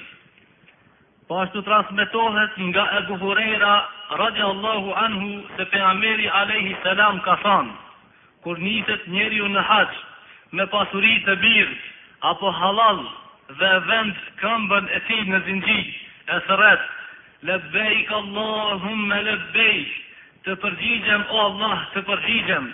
Pashtu 1.30 1.62
po 1.62 1.66
transmitohet 1.68 2.58
nga 2.68 2.84
e 2.98 3.00
guhurera, 3.08 3.74
radja 4.20 4.46
Allahu 4.54 4.90
anhu 5.06 5.30
se 5.56 5.64
penga 5.72 5.92
meri 6.02 6.26
a.s. 6.28 7.20
ka 7.26 7.34
thonë, 7.44 7.74
kur 8.44 8.58
njëtët 8.66 9.06
njeri 9.08 9.40
në 9.54 9.64
haqë, 9.70 10.00
me 10.54 10.64
pasurit 10.74 11.24
të 11.26 11.34
birë, 11.42 11.74
apo 12.30 12.50
halal 12.60 13.00
dhe 13.60 13.70
vend 13.88 14.14
këmbën 14.40 14.86
e 14.96 15.00
ti 15.08 15.16
në 15.30 15.40
zingji, 15.48 15.80
e 16.34 16.36
sërët, 16.46 16.84
le 17.48 17.56
bejk 17.72 18.12
Allahum 18.20 19.06
me 19.08 19.18
le 19.26 19.34
të 20.44 20.54
përgjigjem, 20.62 21.22
o 21.32 21.36
Allah, 21.48 21.84
të 21.94 22.00
përgjigjem, 22.06 22.66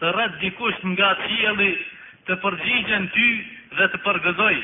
të 0.00 0.08
rrët 0.12 0.36
dikush 0.40 0.78
nga 0.90 1.08
qieli 1.24 1.70
të 2.28 2.36
përgjigjen 2.44 3.06
ty 3.16 3.26
dhe 3.78 3.86
të 3.92 3.98
përgëzoj. 4.06 4.54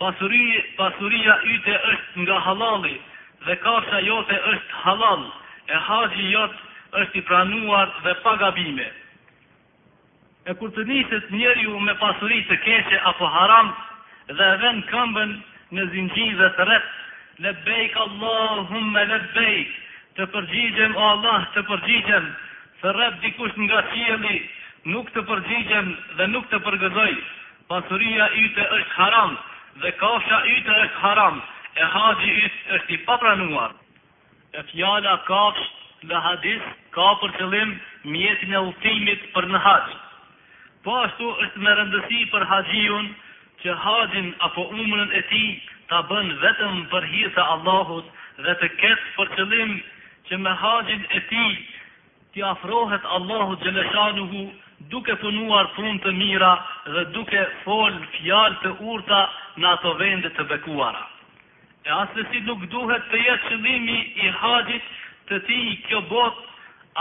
Pasuri, 0.00 0.44
pasuria 0.78 1.36
yte 1.54 1.76
është 1.92 2.24
nga 2.24 2.38
halali 2.48 2.96
dhe 3.46 3.54
kasha 3.64 4.00
jote 4.08 4.38
është 4.52 4.82
halal, 4.84 5.22
e 5.74 5.78
haji 5.88 6.26
jote 6.32 6.98
është 7.00 7.18
i 7.20 7.24
pranuar 7.30 7.94
dhe 8.04 8.12
pagabime. 8.24 8.88
E 10.50 10.54
kur 10.60 10.72
të 10.76 10.84
njësit 10.90 11.30
njeri 11.38 11.64
ju 11.68 11.78
me 11.86 11.94
pasuri 12.02 12.42
të 12.50 12.58
keqe 12.66 12.98
apo 13.12 13.28
haram 13.36 13.70
dhe 14.40 14.48
ven 14.64 14.82
këmbën 14.90 15.32
në 15.78 15.86
zinjin 15.94 16.36
dhe 16.42 16.50
të 16.58 16.66
rrët, 16.68 16.90
le 17.46 17.54
bejk 17.70 17.96
Allahumme 18.04 19.06
le 19.14 19.20
bejk, 19.38 19.72
të 20.16 20.28
përgjigjem 20.36 20.92
o 21.00 21.06
Allah 21.14 21.48
të 21.56 21.64
përgjigjem, 21.72 22.28
të 22.84 22.92
rrët 22.98 23.16
dikush 23.24 23.56
nga 23.66 23.80
qieli, 23.94 24.36
nuk 24.92 25.08
të 25.14 25.22
përgjigjen 25.28 25.90
dhe 26.18 26.26
nuk 26.32 26.46
të 26.52 26.58
përgëzoj. 26.66 27.12
Pasuria 27.70 28.26
i 28.40 28.44
të 28.56 28.64
është 28.78 28.94
haram 28.98 29.36
dhe 29.82 29.92
kafsha 30.00 30.40
i 30.50 30.56
të 30.66 30.76
është 30.86 31.02
haram. 31.04 31.38
E 31.74 31.84
haji 31.94 32.32
i 32.40 32.44
të 32.56 32.76
është 32.76 32.92
i 32.96 32.98
papranuar. 33.08 33.72
E 34.58 34.62
fjala 34.70 35.16
kafsh 35.28 35.68
dhe 36.08 36.20
hadis 36.28 36.60
ka 36.96 37.08
për 37.22 37.32
qëllim 37.40 37.72
mjetin 38.14 38.52
e 38.54 38.60
ultimit 38.68 39.24
për 39.36 39.48
në 39.52 39.60
haq. 39.66 39.86
Pashtu 40.84 41.30
po 41.32 41.38
është 41.46 41.62
me 41.64 41.74
rëndësi 41.80 42.20
për 42.34 42.44
hajiun 42.50 43.06
që 43.62 43.74
hajin 43.84 44.28
apo 44.48 44.66
umënën 44.80 45.14
e 45.20 45.22
ti 45.32 45.42
të 45.90 46.02
bën 46.10 46.28
vetëm 46.44 46.78
për 46.92 47.06
hirtë 47.14 47.46
Allahut 47.54 48.10
dhe 48.44 48.54
të 48.62 48.68
ketë 48.82 49.08
për 49.16 49.32
qëllim 49.38 49.72
që 50.28 50.38
me 50.44 50.52
hajin 50.64 51.02
e 51.20 51.22
ti 51.32 51.46
të 52.34 52.44
afrohet 52.50 53.08
Allahut 53.16 53.64
gjeleshanuhu 53.64 54.44
duke 54.92 55.14
punuar 55.22 55.68
punë 55.76 55.92
të 56.04 56.12
mira 56.18 56.50
dhe 56.94 57.04
duke 57.16 57.44
fol 57.64 57.94
fjalë 58.16 58.58
të 58.64 58.72
urta 58.92 59.20
në 59.62 59.70
ato 59.76 59.92
vende 60.00 60.30
të 60.36 60.46
bekuara. 60.50 61.02
E 61.86 61.90
asë 62.02 62.24
si 62.32 62.40
nuk 62.48 62.64
duhet 62.72 63.08
të 63.12 63.20
jetë 63.26 63.50
qëllimi 63.50 63.98
i 64.26 64.32
haqit 64.40 64.92
të 65.30 65.38
ti 65.48 65.58
i 65.72 65.78
kjo 65.88 66.00
botë, 66.10 66.44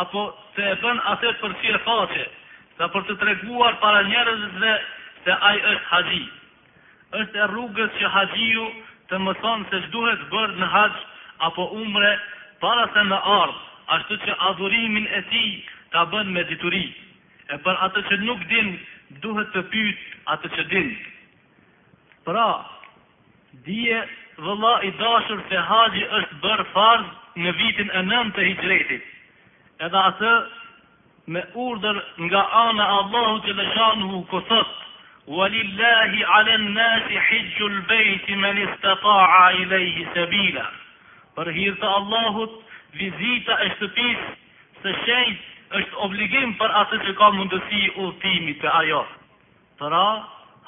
apo 0.04 0.24
të 0.56 0.66
e 0.72 0.76
bën 0.84 1.02
atër 1.14 1.38
për 1.42 1.56
qire 1.64 1.82
faqe, 1.88 2.24
dhe 2.80 2.90
për 2.96 3.06
të 3.10 3.18
treguar 3.24 3.78
para 3.84 4.02
njerëzve 4.12 4.74
se 5.26 5.38
aj 5.52 5.60
është 5.74 5.90
haqi. 5.94 6.24
është 7.14 7.38
e 7.40 7.46
rrugës 7.46 7.90
që 8.02 8.08
haqiju 8.14 8.64
të 9.10 9.18
mëson 9.22 9.66
se 9.70 9.78
që 9.84 9.90
duhet 9.94 10.22
bërë 10.32 10.56
në 10.62 10.70
haq 10.76 10.94
apo 11.48 11.66
umre 11.82 12.10
para 12.64 12.88
se 12.94 13.02
në 13.06 13.20
ardhë, 13.34 13.62
ashtu 13.96 14.18
që 14.26 14.34
adhurimin 14.50 15.06
e 15.18 15.22
ti 15.30 15.44
ta 15.94 16.06
bën 16.12 16.32
me 16.34 16.44
diturit 16.50 16.96
e 17.54 17.60
për 17.66 17.78
atë 17.88 18.02
që 18.10 18.18
nuk 18.26 18.44
din, 18.50 18.74
duhet 19.24 19.52
të 19.56 19.62
pyjt 19.74 20.04
atë 20.36 20.50
që 20.56 20.66
din. 20.72 20.88
Pra, 22.26 22.46
dje 23.66 24.00
vëlla 24.46 24.74
i 24.90 24.94
dashur 25.00 25.42
se 25.50 25.64
haji 25.70 26.04
është 26.20 26.40
bërë 26.46 26.68
farë 26.76 27.44
në 27.46 27.56
vitin 27.62 27.92
e 27.92 28.02
nëmë 28.10 28.34
të 28.38 28.46
hijretit. 28.50 29.10
Edhe 29.86 30.04
atë 30.10 30.32
me 31.36 31.42
urdër 31.66 32.00
nga 32.30 32.44
anë 32.62 32.88
Allahu 33.00 33.36
që 33.48 33.56
dhe 33.60 33.68
shanë 33.76 34.10
hu 34.14 34.24
këthët. 34.34 34.74
Walillahi 35.34 36.24
alen 36.38 36.64
nasi 36.76 37.20
hijgjul 37.30 37.76
bejti 37.90 38.36
me 38.42 38.50
nista 38.58 38.96
taa 39.06 39.44
i 39.62 39.66
leji 39.66 40.08
se 40.16 40.26
Për 41.36 41.50
hirtë 41.54 41.88
Allahut, 41.98 42.52
vizita 43.00 43.56
e 43.66 43.70
shtëpisë, 43.76 44.34
se 44.82 44.92
shenjë 45.06 45.38
është 45.80 46.00
obligim 46.06 46.52
për 46.62 46.74
atë 46.82 46.98
që 47.06 47.14
ka 47.20 47.30
mundësi 47.36 47.80
u 48.04 48.10
timi 48.24 48.54
të 48.64 48.74
ajo. 48.82 49.00
Pra, 49.82 50.04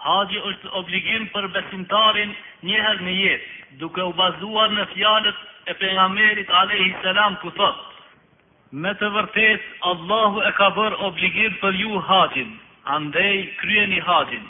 haji 0.06 0.39
është 0.51 0.72
obligim 0.82 1.28
për 1.34 1.47
besimtarin 1.56 2.32
njëherë 2.68 3.06
në 3.08 3.14
jetë, 3.20 3.51
duke 3.82 4.01
u 4.10 4.14
bazuar 4.22 4.74
në 4.76 4.86
fjalët 4.95 5.43
e 5.66 5.76
pengamerit 5.84 6.49
a.s. 6.49 7.38
këtët. 7.43 7.84
Me 8.84 8.91
të 8.99 9.10
vërtet, 9.16 9.62
Allahu 9.93 10.41
e 10.41 10.51
ka 10.58 10.70
bërë 10.76 10.97
obligim 11.08 11.53
për 11.62 11.78
ju 11.84 12.01
hajin, 12.10 12.51
andej 12.95 13.38
kryeni 13.62 13.99
hajin. 14.10 14.45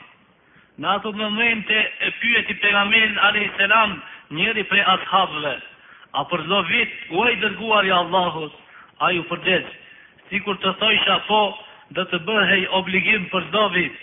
Në 0.82 0.88
ato 0.96 1.12
më 1.16 1.28
mëjmëte 1.36 1.80
e 2.08 2.12
pyeti 2.22 2.56
i 2.56 2.60
pengamerit 2.64 3.20
a.s. 3.28 3.96
njëri 4.38 4.64
për 4.72 4.88
ashabëve, 4.96 5.56
a 6.20 6.24
për 6.32 6.42
u 6.42 7.16
uaj 7.20 7.36
dërguar 7.44 7.86
i 7.86 7.92
Allahus, 7.92 8.52
a 9.00 9.12
ju 9.12 9.24
përgjegjë 9.24 9.76
si 10.30 10.40
kur 10.46 10.58
të 10.64 10.72
thojsh 10.82 11.04
shafo 11.08 11.42
dhe 11.98 12.06
të 12.12 12.20
bëhej 12.28 12.62
obligim 12.80 13.26
për 13.34 13.46
do 13.56 13.64
vit, 13.76 13.96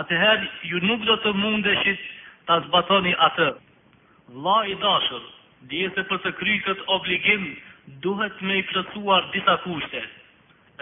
atëherë 0.00 0.48
ju 0.70 0.80
nuk 0.90 1.02
do 1.08 1.16
të 1.24 1.32
mundeshit 1.42 2.04
të 2.48 2.58
zbatoni 2.68 3.14
atë. 3.28 3.48
Vla 4.36 4.60
i 4.72 4.76
dashër, 4.84 5.22
dje 5.72 5.88
se 5.96 6.04
për 6.10 6.20
të 6.26 6.34
kry 6.38 6.54
këtë 6.66 6.86
obligim, 6.96 7.48
duhet 8.04 8.38
me 8.46 8.60
i 8.60 8.66
plëcuar 8.70 9.26
disa 9.34 9.56
kushte. 9.64 10.02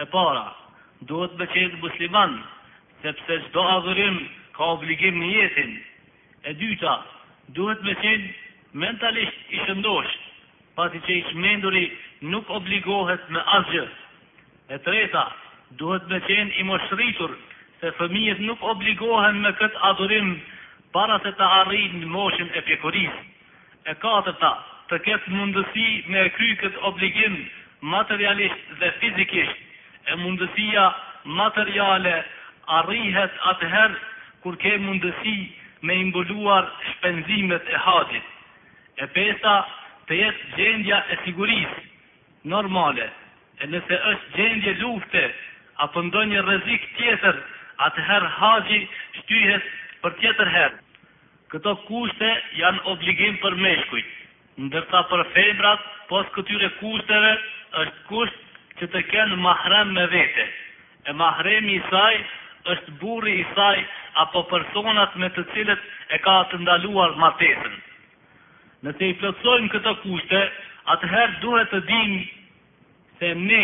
E 0.03 0.05
para, 0.13 0.45
duhet 1.09 1.33
me 1.39 1.47
qenë 1.55 1.81
musliman, 1.83 2.37
sepse 3.01 3.39
zdo 3.47 3.65
adhërim 3.75 4.19
ka 4.57 4.69
obligim 4.77 5.17
në 5.23 5.31
jetin. 5.39 5.71
E 6.49 6.53
dyta, 6.61 6.93
duhet 7.57 7.81
me 7.87 7.97
qenë 8.03 8.29
mentalisht 8.85 9.49
i 9.57 9.63
shëndosh, 9.65 10.13
pasi 10.77 11.01
që 11.07 11.15
i 11.17 11.25
shmenduri 11.31 11.85
nuk 12.31 12.53
obligohet 12.59 13.25
me 13.33 13.41
asgjës. 13.57 13.98
E 14.69 14.77
treta, 14.85 15.21
duhet 15.81 16.03
me 16.11 16.17
qenë 16.25 16.59
i 16.61 16.63
moshritur, 16.69 17.31
se 17.81 17.89
fëmijët 17.97 18.41
nuk 18.45 18.61
obligohen 18.71 19.39
me 19.43 19.49
këtë 19.61 19.79
adurim 19.87 20.27
para 20.93 21.15
se 21.23 21.29
të 21.39 21.45
arrinë 21.61 22.01
në 22.03 22.09
moshin 22.15 22.51
e 22.53 22.61
pjekuris. 22.67 23.15
E 23.89 23.95
katërta, 24.03 24.51
të 24.91 24.99
këtë 25.07 25.33
mundësi 25.39 25.87
me 26.13 26.25
kry 26.35 26.51
këtë 26.61 26.83
obligim 26.89 27.37
materialisht 27.95 28.69
dhe 28.83 28.91
fizikisht, 29.01 29.65
e 30.11 30.17
mundësia 30.21 30.83
materiale 31.41 32.13
arrihet 32.81 33.39
atëherë 33.53 33.97
kur 34.43 34.59
ke 34.65 34.75
mundësi 34.85 35.33
me 35.81 35.97
imbuluar 36.05 36.69
shpenzimet 36.91 37.73
e 37.73 37.81
hadit. 37.87 38.29
E 39.01 39.09
pesa, 39.17 39.55
të 40.05 40.21
jetë 40.21 40.53
gjendja 40.59 41.01
e 41.15 41.19
sigurisë 41.23 42.51
normale, 42.53 43.09
E 43.59 43.67
nëse 43.67 43.97
është 44.11 44.33
gjendje 44.37 44.73
lufte, 44.81 45.21
apo 45.83 45.99
ndonjë 46.05 46.43
rrezik 46.45 46.85
tjetër, 46.97 47.39
atëherë 47.87 48.29
haxhi 48.37 48.77
shtyhet 49.19 49.65
për 50.03 50.15
tjetër 50.21 50.51
herë. 50.53 50.77
Këto 51.51 51.73
kushte 51.89 52.29
janë 52.61 52.83
obligim 52.93 53.35
për 53.43 53.57
meshkujt. 53.65 54.15
ndërta 54.67 55.01
për 55.11 55.23
febrat, 55.35 55.83
pos 56.07 56.31
këtyre 56.35 56.69
kushteve, 56.79 57.31
është 57.81 58.07
kusht 58.07 58.79
që 58.79 58.89
të 58.93 59.01
kenë 59.11 59.37
mahrem 59.43 59.91
me 59.97 60.05
vete. 60.13 60.45
E 61.11 61.11
mahremi 61.19 61.75
i 61.79 61.83
saj 61.91 62.15
është 62.73 62.95
burri 63.03 63.35
i 63.41 63.45
saj 63.55 63.75
apo 64.23 64.43
personat 64.53 65.15
me 65.19 65.29
të 65.35 65.43
cilët 65.51 65.83
e 66.15 66.19
ka 66.27 66.39
të 66.51 66.61
ndaluar 66.63 67.15
matesën. 67.23 67.75
Nëse 68.87 69.05
i 69.11 69.15
plëtsojmë 69.21 69.71
këto 69.75 69.95
kushte, 70.05 70.43
atëherë 70.95 71.39
duhet 71.43 71.71
të 71.75 71.83
dimë 71.91 72.19
se 73.19 73.31
ne 73.35 73.63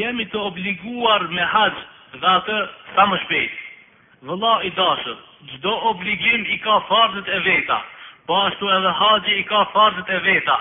jemi 0.00 0.24
të 0.32 0.40
obliguar 0.50 1.26
me 1.36 1.44
haqë 1.52 1.84
dhe 2.22 2.30
atë 2.32 2.58
sa 2.94 3.06
më 3.10 3.18
shpejt. 3.24 3.62
Vëlla 4.26 4.54
i 4.66 4.70
dashër, 4.78 5.16
gjdo 5.52 5.72
obligim 5.90 6.46
i 6.54 6.58
ka 6.64 6.78
farzët 6.90 7.28
e 7.28 7.38
veta, 7.46 7.78
po 8.26 8.38
ashtu 8.46 8.70
edhe 8.78 8.92
haqë 9.00 9.34
i 9.40 9.44
ka 9.50 9.60
farzët 9.74 10.10
e 10.14 10.18
veta, 10.28 10.56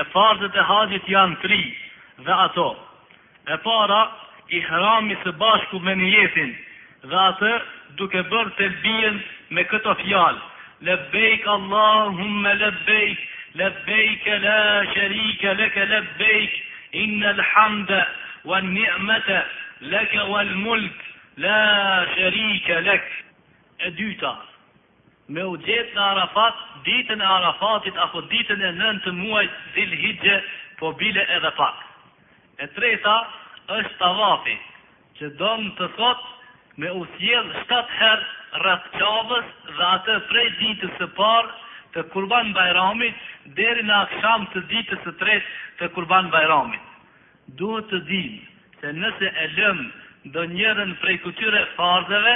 e 0.00 0.04
farzët 0.14 0.56
e 0.60 0.64
haqët 0.70 1.08
janë 1.14 1.40
tri 1.44 1.60
dhe 2.26 2.38
ato. 2.46 2.68
E 3.52 3.56
para, 3.64 4.02
i 4.56 4.60
hrami 4.68 5.16
së 5.22 5.32
bashku 5.40 5.78
me 5.86 5.94
njëtin 5.98 6.50
dhe 7.10 7.18
atë 7.26 7.52
duke 8.00 8.22
bërë 8.32 8.54
të 8.58 8.68
lbijen 8.74 9.18
me 9.56 9.64
këto 9.72 9.94
fjalë. 10.04 10.42
Lebejk 10.86 11.44
Allahumme 11.56 12.52
lebejk, 12.62 13.18
lebejke 13.60 14.38
la 14.44 14.56
sherike 14.94 15.52
leke 15.60 15.84
lebejk, 15.94 16.54
ان 16.94 17.24
الحمد 17.24 18.04
والنعمه 18.44 19.44
لك 19.80 20.14
والملك 20.24 21.04
لا 21.36 22.06
شريك 22.16 22.70
لك 22.70 23.24
e 23.78 24.26
مو 25.28 25.56
جيت 25.56 25.98
عرفات 25.98 26.54
ديتن 26.84 27.22
عرفات 27.22 27.88
اخو 27.96 28.20
ديتن 28.20 28.58
نن 28.78 29.00
تموي 29.04 29.48
ذي 29.74 29.84
الحج 29.84 30.40
po 30.82 30.92
bile 31.00 31.22
edhe 31.36 31.52
pak. 31.60 31.76
E 32.62 32.66
treta 32.74 33.16
është 33.76 33.96
tavafi, 34.02 34.56
që 35.18 35.26
do 35.40 35.52
të 35.78 35.86
thot 35.98 36.22
me 36.76 36.88
usjedh 37.02 37.50
7 37.72 37.96
herë 38.00 38.24
rrët 38.62 38.88
qabës 38.98 39.46
dhe 39.76 39.84
atë 39.96 40.16
prej 40.30 40.48
ditës 40.60 40.96
së 41.02 41.06
parë 41.18 41.52
të 41.94 42.02
kurban 42.12 42.52
Bajramit, 42.56 43.14
deri 43.58 43.82
në 43.84 43.94
akşam 44.04 44.46
të 44.52 44.62
ditës 44.70 45.02
së 45.04 45.12
tretë 45.20 45.58
të 45.80 45.88
kurban 45.96 46.30
bajramit. 46.32 46.80
Duhet 47.60 47.88
të 47.90 47.98
dim 48.08 48.38
se 48.80 48.92
nëse 48.96 49.30
e 49.42 49.44
lëm 49.58 49.80
do 50.36 50.44
njërën 50.54 50.94
prej 51.02 51.16
këtyre 51.24 51.64
farzeve, 51.76 52.34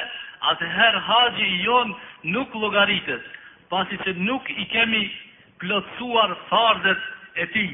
atëherë 0.52 1.00
haji 1.08 1.46
i 1.54 1.62
jonë 1.64 1.96
nuk 2.34 2.54
llogaritet, 2.60 3.22
pasi 3.72 3.96
që 4.04 4.16
nuk 4.26 4.50
i 4.62 4.66
kemi 4.74 5.04
plotsuar 5.62 6.36
farzet 6.50 7.00
e 7.44 7.48
ti. 7.54 7.66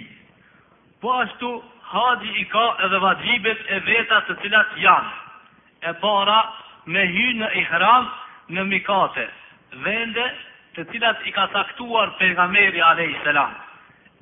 Po 1.03 1.17
ashtu, 1.25 1.51
haji 1.93 2.31
i 2.45 2.45
ka 2.53 2.67
edhe 2.87 3.01
vazhibet 3.07 3.67
e 3.77 3.81
veta 3.91 4.23
të 4.29 4.39
cilat 4.45 4.79
janë. 4.85 5.13
E 5.91 5.93
para, 6.05 6.39
me 6.93 7.03
hy 7.11 7.27
në 7.41 7.49
ihram 7.61 8.07
në 8.55 8.65
mikate, 8.71 9.27
vende, 9.85 10.25
të 10.77 10.85
cilat 10.93 11.23
i 11.29 11.33
ka 11.37 11.47
taktuar 11.53 12.13
pejgamberi 12.19 12.81
alayhis 12.89 13.23
salam. 13.27 13.53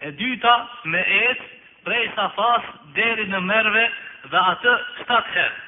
E 0.07 0.11
dyta 0.18 0.55
me 0.92 1.01
et 1.18 1.42
prej 1.86 2.05
safas 2.16 2.64
deri 2.96 3.26
në 3.30 3.40
Merve 3.51 3.84
dhe 4.32 4.42
atë 4.55 4.72
shtat 5.01 5.30
herë. 5.36 5.61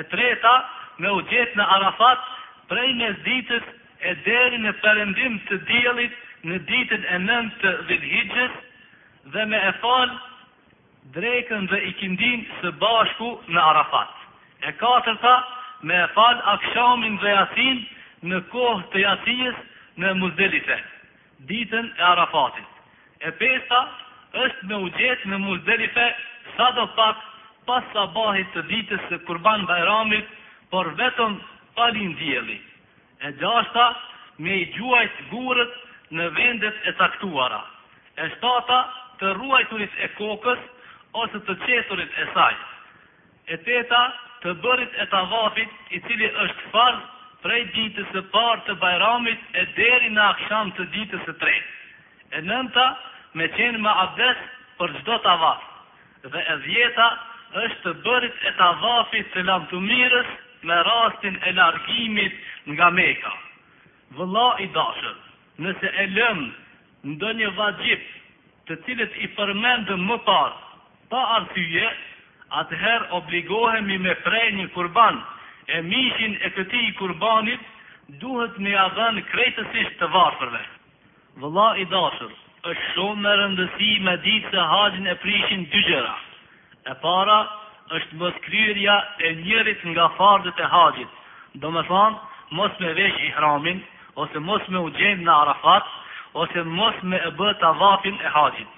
E 0.00 0.02
treta 0.12 0.54
me 1.02 1.12
u 1.16 1.20
gjet 1.32 1.54
në 1.58 1.66
Arafat 1.76 2.24
prej 2.70 2.88
mesditës 3.02 3.68
e 4.10 4.14
deri 4.26 4.58
në 4.64 4.72
perëndim 4.82 5.36
të 5.50 5.60
diellit 5.70 6.18
në 6.48 6.58
ditën 6.70 7.06
e 7.14 7.18
nëntë 7.28 7.60
të 7.62 7.72
Dhilhijhes 7.90 8.58
dhe 9.34 9.46
me 9.52 9.62
e 9.68 9.72
fal 9.84 10.10
drekën 11.16 11.68
dhe 11.70 11.80
ikindin 11.92 12.42
së 12.60 12.74
bashku 12.82 13.30
në 13.54 13.62
Arafat. 13.70 14.10
E 14.66 14.74
katërta 14.82 15.36
me 15.86 15.96
e 16.02 16.10
fal 16.18 16.42
akshamin 16.56 17.16
dhe 17.22 17.32
jasin 17.38 17.80
në 18.32 18.40
kohë 18.52 18.82
të 18.92 19.02
jasijës 19.06 19.64
në 20.00 20.10
muzdelife, 20.20 20.76
ditën 21.48 21.86
e 21.98 22.02
Arafatit. 22.10 22.64
E 23.26 23.30
pesa 23.40 23.78
është 24.44 24.68
me 24.70 24.78
u 24.84 24.90
gjetë 24.98 25.30
në 25.32 25.38
muzdelife 25.44 26.04
sa 26.56 26.66
do 26.76 26.84
pak 26.98 27.22
pas 27.68 27.88
sabahit 27.94 28.50
të 28.54 28.62
ditës 28.70 29.06
së 29.10 29.18
kurban 29.28 29.64
bajramit, 29.70 30.26
por 30.70 30.88
vetëm 31.00 31.34
palin 31.78 32.12
djeli. 32.20 32.58
E 33.24 33.32
gjashta 33.40 33.86
me 34.44 34.58
i 34.62 34.66
gjuajt 34.76 35.22
gurët 35.32 35.74
në 36.16 36.28
vendet 36.38 36.84
e 36.90 36.92
taktuara. 37.00 37.62
E 38.20 38.28
shtata 38.36 38.78
të 39.22 39.32
ruajturit 39.40 39.96
e 40.04 40.08
kokës 40.18 40.60
ose 41.24 41.40
të 41.48 41.56
qesurit 41.64 42.18
e 42.22 42.28
sajt. 42.36 42.64
E 43.54 43.58
teta 43.66 44.02
të 44.42 44.52
bërit 44.64 44.98
e 45.00 45.06
tavafit 45.12 45.92
i 45.96 46.00
cili 46.08 46.28
është 46.44 46.70
farë 46.74 47.04
prej 47.46 47.62
ditës 47.74 48.10
e 48.18 48.22
parë 48.34 48.64
të 48.66 48.74
bajramit 48.82 49.54
e 49.60 49.64
deri 49.78 50.08
në 50.16 50.22
akshan 50.32 50.70
të 50.76 50.86
ditës 50.94 51.28
e 51.30 51.34
tretë. 51.42 51.74
E 52.36 52.40
nënta 52.42 52.86
me 53.38 53.46
qenë 53.56 53.78
më 53.84 53.92
abdes 54.02 54.40
për 54.80 54.94
gjdo 54.98 55.18
të 55.24 55.30
avaf. 55.34 55.60
Dhe 56.32 56.42
e 56.52 56.56
dhjeta 56.64 57.06
është 57.64 57.82
të 57.84 57.92
bërit 58.06 58.42
e 58.50 58.52
të 58.58 58.66
avafit 58.72 59.30
të 59.34 59.44
lamë 59.50 59.70
të 59.72 59.80
mirës 59.86 60.32
me 60.66 60.80
rastin 60.88 61.38
e 61.46 61.52
largimit 61.60 62.42
nga 62.74 62.90
meka. 62.98 63.32
Vëlla 64.18 64.48
i 64.64 64.68
dashur, 64.76 65.14
nëse 65.62 65.94
e 66.02 66.08
lëmë 66.18 67.12
ndonjë 67.12 67.52
një 67.52 67.98
të 68.66 68.74
cilët 68.84 69.12
i 69.22 69.28
përmendë 69.38 69.94
më 70.02 70.16
parë, 70.26 70.54
pa 71.12 71.20
artyje, 71.38 71.86
atëherë 72.60 73.04
obligohemi 73.20 73.98
me 74.06 74.14
prej 74.24 74.48
një 74.58 74.64
kurbanë, 74.74 75.20
e 75.74 75.80
mishin 75.90 76.36
e 76.46 76.50
këti 76.56 76.80
i 76.88 76.92
kurbanit, 76.98 77.60
duhet 78.22 78.58
me 78.62 78.74
adhen 78.82 79.22
krejtësisht 79.32 79.96
të 80.00 80.08
varëpërve. 80.14 80.60
Vëlla 81.42 81.66
i 81.82 81.86
dashër, 81.90 82.32
është 82.70 82.86
shumë 82.92 83.22
në 83.26 83.32
rëndësi 83.40 83.88
me 84.06 84.14
ditë 84.26 84.52
se 84.54 84.66
haqin 84.72 85.10
e 85.12 85.16
prishin 85.24 85.66
dy 85.72 85.82
gjera. 85.88 86.14
E 86.90 86.94
para, 87.02 87.38
është 87.98 88.18
mos 88.20 88.38
kryrja 88.46 88.94
e 89.26 89.32
njërit 89.42 89.82
nga 89.90 90.06
fardët 90.18 90.62
e 90.64 90.70
haqit. 90.74 91.18
Do 91.62 91.70
me 91.74 91.82
thonë, 91.90 92.18
mos 92.58 92.80
me 92.82 92.94
vesh 92.98 93.20
i 93.26 93.32
hramin, 93.36 93.82
ose 94.20 94.38
mos 94.40 94.64
me 94.72 94.80
u 94.86 94.90
gjendë 95.00 95.26
në 95.26 95.34
arafat, 95.40 95.84
ose 96.42 96.62
mos 96.78 96.96
me 97.02 97.18
e 97.18 97.30
bë 97.40 97.52
të 97.60 97.72
vapin 97.82 98.18
e 98.26 98.32
haqit. 98.38 98.68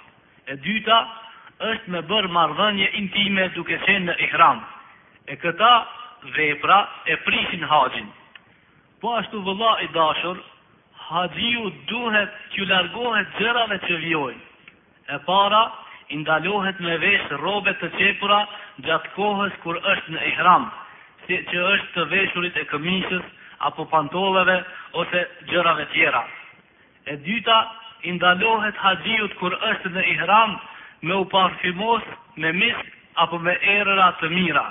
E 0.50 0.56
dyta, 0.64 0.98
është 1.72 1.92
me 1.92 2.00
bërë 2.10 2.32
marvënje 2.32 2.90
intime 3.02 3.48
duke 3.56 3.76
qenë 3.84 4.06
në 4.08 4.18
ihram. 4.26 4.60
E 5.28 5.36
këta, 5.42 5.72
vepra 6.24 6.88
e 7.06 7.16
prisin 7.22 7.62
haqin. 7.64 8.06
Po 9.00 9.14
ashtu 9.14 9.38
vëlla 9.46 9.76
i 9.84 9.88
dashur, 9.94 10.36
haqiju 11.08 11.68
duhet 11.88 12.30
Kjo 12.52 12.64
largohet 12.66 13.28
gjërave 13.38 13.78
që 13.86 13.96
vjojnë. 14.02 14.40
E 15.08 15.16
para, 15.26 15.62
indalohet 16.12 16.78
me 16.84 16.94
vesh 17.00 17.30
robet 17.42 17.78
të 17.80 17.90
qepura 17.96 18.40
gjatë 18.84 19.10
kohës 19.14 19.54
kur 19.62 19.76
është 19.92 20.12
në 20.14 20.24
ihram, 20.32 20.66
si 21.26 21.38
që 21.50 21.64
është 21.74 21.90
të 21.94 22.04
veshurit 22.12 22.56
e 22.60 22.64
këmishës, 22.70 23.22
apo 23.68 23.84
pantoleve, 23.92 24.58
ose 25.00 25.22
gjërave 25.52 25.86
tjera. 25.92 26.22
E 27.08 27.16
dyta, 27.24 27.56
indalohet 28.08 28.76
haqijut 28.82 29.36
kur 29.40 29.54
është 29.72 29.94
në 29.94 30.04
ihram 30.14 30.58
me 31.02 31.14
u 31.14 31.24
parfimos 31.32 32.02
me 32.36 32.52
misk 32.52 32.90
apo 33.24 33.38
me 33.40 33.54
erëra 33.76 34.10
të 34.20 34.30
mira. 34.30 34.66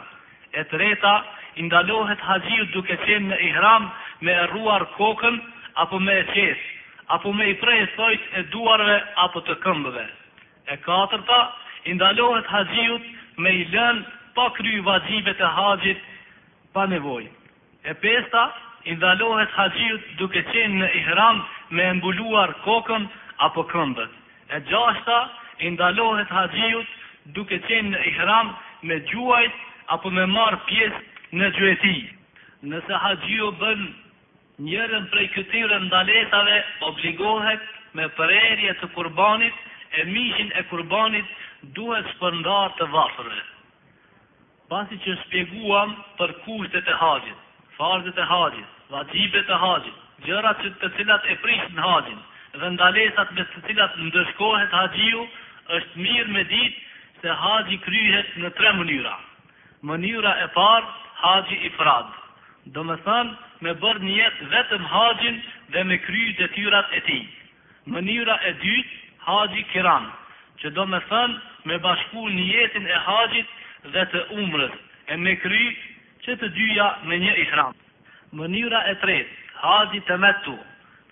E 0.54 0.64
treta, 0.72 1.16
i 1.58 1.64
ndalohet 1.66 2.20
haxhiu 2.26 2.66
duke 2.76 2.96
qenë 3.04 3.28
në 3.32 3.38
ihram 3.50 3.88
me 4.28 4.34
rruar 4.52 4.84
kokën 4.98 5.38
apo 5.84 5.98
me 6.00 6.18
qes, 6.34 6.60
apo 7.16 7.34
me 7.34 7.48
pres 7.62 7.90
sot 7.98 8.28
e 8.38 8.44
duarve 8.54 8.98
apo 9.26 9.42
të 9.48 9.56
këmbëve. 9.64 10.04
E 10.76 10.78
katërta, 10.86 11.40
i 11.90 11.96
ndalohet 11.98 12.48
haxhiu 12.54 13.00
me 13.42 13.52
i 13.62 13.66
lën 13.74 14.02
pa 14.36 14.48
kry 14.60 14.76
vajibet 14.90 15.42
e 15.42 15.50
haqit 15.58 16.02
pa 16.74 16.86
nevoj. 16.94 17.26
E 17.90 17.94
pesta, 18.06 18.44
i 18.90 18.94
ndalohet 19.00 19.50
duke 20.20 20.46
qenë 20.54 20.78
në 20.84 20.90
ihram 21.02 21.42
me 21.72 21.84
embulluar 21.90 22.54
kokën 22.66 23.08
apo 23.48 23.64
këmbët. 23.74 24.10
E 24.56 24.62
gjashta, 24.70 25.20
i 25.66 25.70
ndalohet 25.70 26.86
duke 27.36 27.58
qenë 27.68 27.90
në 27.96 28.06
ihram 28.12 28.54
me 28.82 28.96
gjuajt 29.10 29.54
apo 29.96 30.10
me 30.12 30.26
marë 30.28 30.60
pjesë 30.70 31.06
në 31.34 31.48
gjëti. 31.58 31.96
Nëse 32.70 32.94
haqio 33.04 33.52
bën 33.62 33.82
njërën 34.66 35.08
prej 35.12 35.28
këtire 35.36 35.80
ndaletave, 35.88 36.56
obligohet 36.90 37.62
me 37.98 38.08
përerje 38.20 38.74
të 38.80 38.88
kurbanit, 38.96 39.54
e 40.00 40.04
mishin 40.08 40.50
e 40.60 40.64
kurbanit 40.72 41.26
duhet 41.78 42.08
përndar 42.22 42.74
të 42.78 42.88
vafërve. 42.94 43.38
Pasi 44.68 44.98
që 45.06 45.14
shpjeguam 45.24 45.94
për 46.20 46.34
kushtet 46.44 46.88
e 46.92 46.96
haqit, 47.02 47.36
farzit 47.78 48.18
e 48.20 48.26
haqit, 48.28 48.66
vazhjibet 48.92 49.50
e 49.54 49.60
haqit, 49.62 50.02
gjërat 50.26 50.60
që 50.66 50.74
të 50.82 50.90
cilat 50.98 51.28
e 51.32 51.36
prishin 51.46 51.78
haqin, 51.80 52.20
dhe 52.58 52.70
ndalesat 52.74 53.32
me 53.38 53.44
të 53.54 53.64
cilat 53.68 53.96
ndëshkohet 54.10 54.72
haqiu, 54.76 55.24
është 55.78 56.00
mirë 56.04 56.34
me 56.36 56.44
ditë 56.48 57.22
se 57.22 57.30
haqi 57.44 57.80
kryhet 57.88 58.36
në 58.44 58.50
tre 58.60 58.72
mënyra. 58.80 59.16
Mënyra 59.92 60.34
e 60.44 60.48
parë, 60.58 60.88
haji 61.24 61.56
i 61.66 61.70
frad. 61.78 62.08
Do 62.76 62.84
me 62.84 62.98
thënë, 63.06 63.36
me 63.64 63.72
bërë 63.84 64.02
njetë 64.04 64.48
vetëm 64.54 64.84
haqjin 64.94 65.38
dhe 65.74 65.84
me 65.88 65.98
kryjë 66.06 66.34
detyrat 66.42 66.92
e 66.98 67.04
ti. 67.08 67.20
Mënyra 67.94 68.36
e 68.50 68.54
dytë, 68.64 68.98
haji 69.28 69.64
kiran, 69.72 70.10
që 70.62 70.72
do 70.76 70.84
me 70.92 71.00
thënë, 71.10 71.38
me 71.70 71.78
bashku 71.86 72.26
njëtin 72.36 72.88
e 72.92 73.00
haqjit 73.08 73.56
dhe 73.94 74.04
të 74.14 74.24
umrës, 74.44 74.74
e 75.08 75.16
me 75.24 75.36
kryjë 75.42 75.76
që 76.28 76.36
të 76.42 76.50
dyja 76.60 76.90
me 77.08 77.20
një 77.24 77.34
i 77.46 77.48
hram. 77.54 77.72
Mënyra 78.36 78.82
e 78.92 78.98
tretë, 79.06 79.34
haji 79.64 80.04
të 80.10 80.20
metu, 80.22 80.58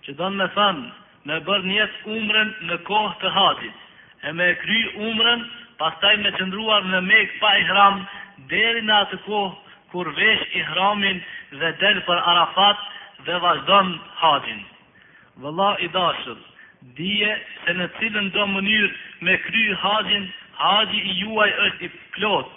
që 0.04 0.16
do 0.20 0.28
me 0.36 0.44
thënë, 0.60 0.88
me 1.30 1.40
bërë 1.48 1.70
njetë 1.72 2.12
umrën 2.20 2.52
në 2.70 2.76
kohë 2.88 3.16
të 3.22 3.32
haqjit, 3.40 3.84
e 4.28 4.36
me 4.38 4.50
kryjë 4.60 4.92
umrën, 5.08 5.46
pastaj 5.80 6.14
me 6.20 6.36
qëndruar 6.36 6.84
në 6.92 7.00
mekë 7.08 7.40
pa 7.40 7.56
i 7.56 7.64
hramë 7.70 8.10
deri 8.52 8.82
në 8.86 9.00
atë 9.06 9.18
kohë 9.24 9.54
kur 9.92 10.08
vesh 10.18 10.46
i 10.58 10.62
hramin 10.70 11.20
dhe 11.60 11.70
del 11.82 12.00
për 12.08 12.22
Arafat 12.32 12.82
dhe 13.28 13.36
vazhdon 13.44 13.92
haqin. 14.22 14.60
Vëlla 15.42 15.70
i 15.86 15.88
dashër, 15.96 16.36
dije 16.98 17.32
se 17.64 17.74
në 17.78 17.86
cilën 17.98 18.28
do 18.36 18.46
mënyrë 18.54 19.28
me 19.28 19.36
kry 19.46 19.64
haqin, 19.84 20.28
haji 20.62 21.00
i 21.12 21.16
juaj 21.22 21.50
është 21.68 21.88
i 21.88 21.90
plot, 22.16 22.52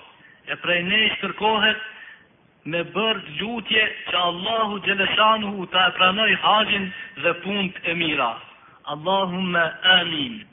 e 0.54 0.60
prej 0.66 0.82
ne 0.90 1.00
i 1.06 1.10
shkërkohet 1.16 1.88
me 2.74 2.84
bërë 2.98 3.26
gjutje 3.40 3.86
që 4.12 4.22
Allahu 4.30 4.80
Gjeleshanu 4.88 5.66
ta 5.74 5.86
e 5.90 5.96
pranoj 5.98 6.30
haqin 6.46 6.92
dhe 7.24 7.34
punt 7.46 7.82
e 7.92 7.98
mira. 8.04 8.32
Allahumme 8.96 9.66
amin. 10.00 10.49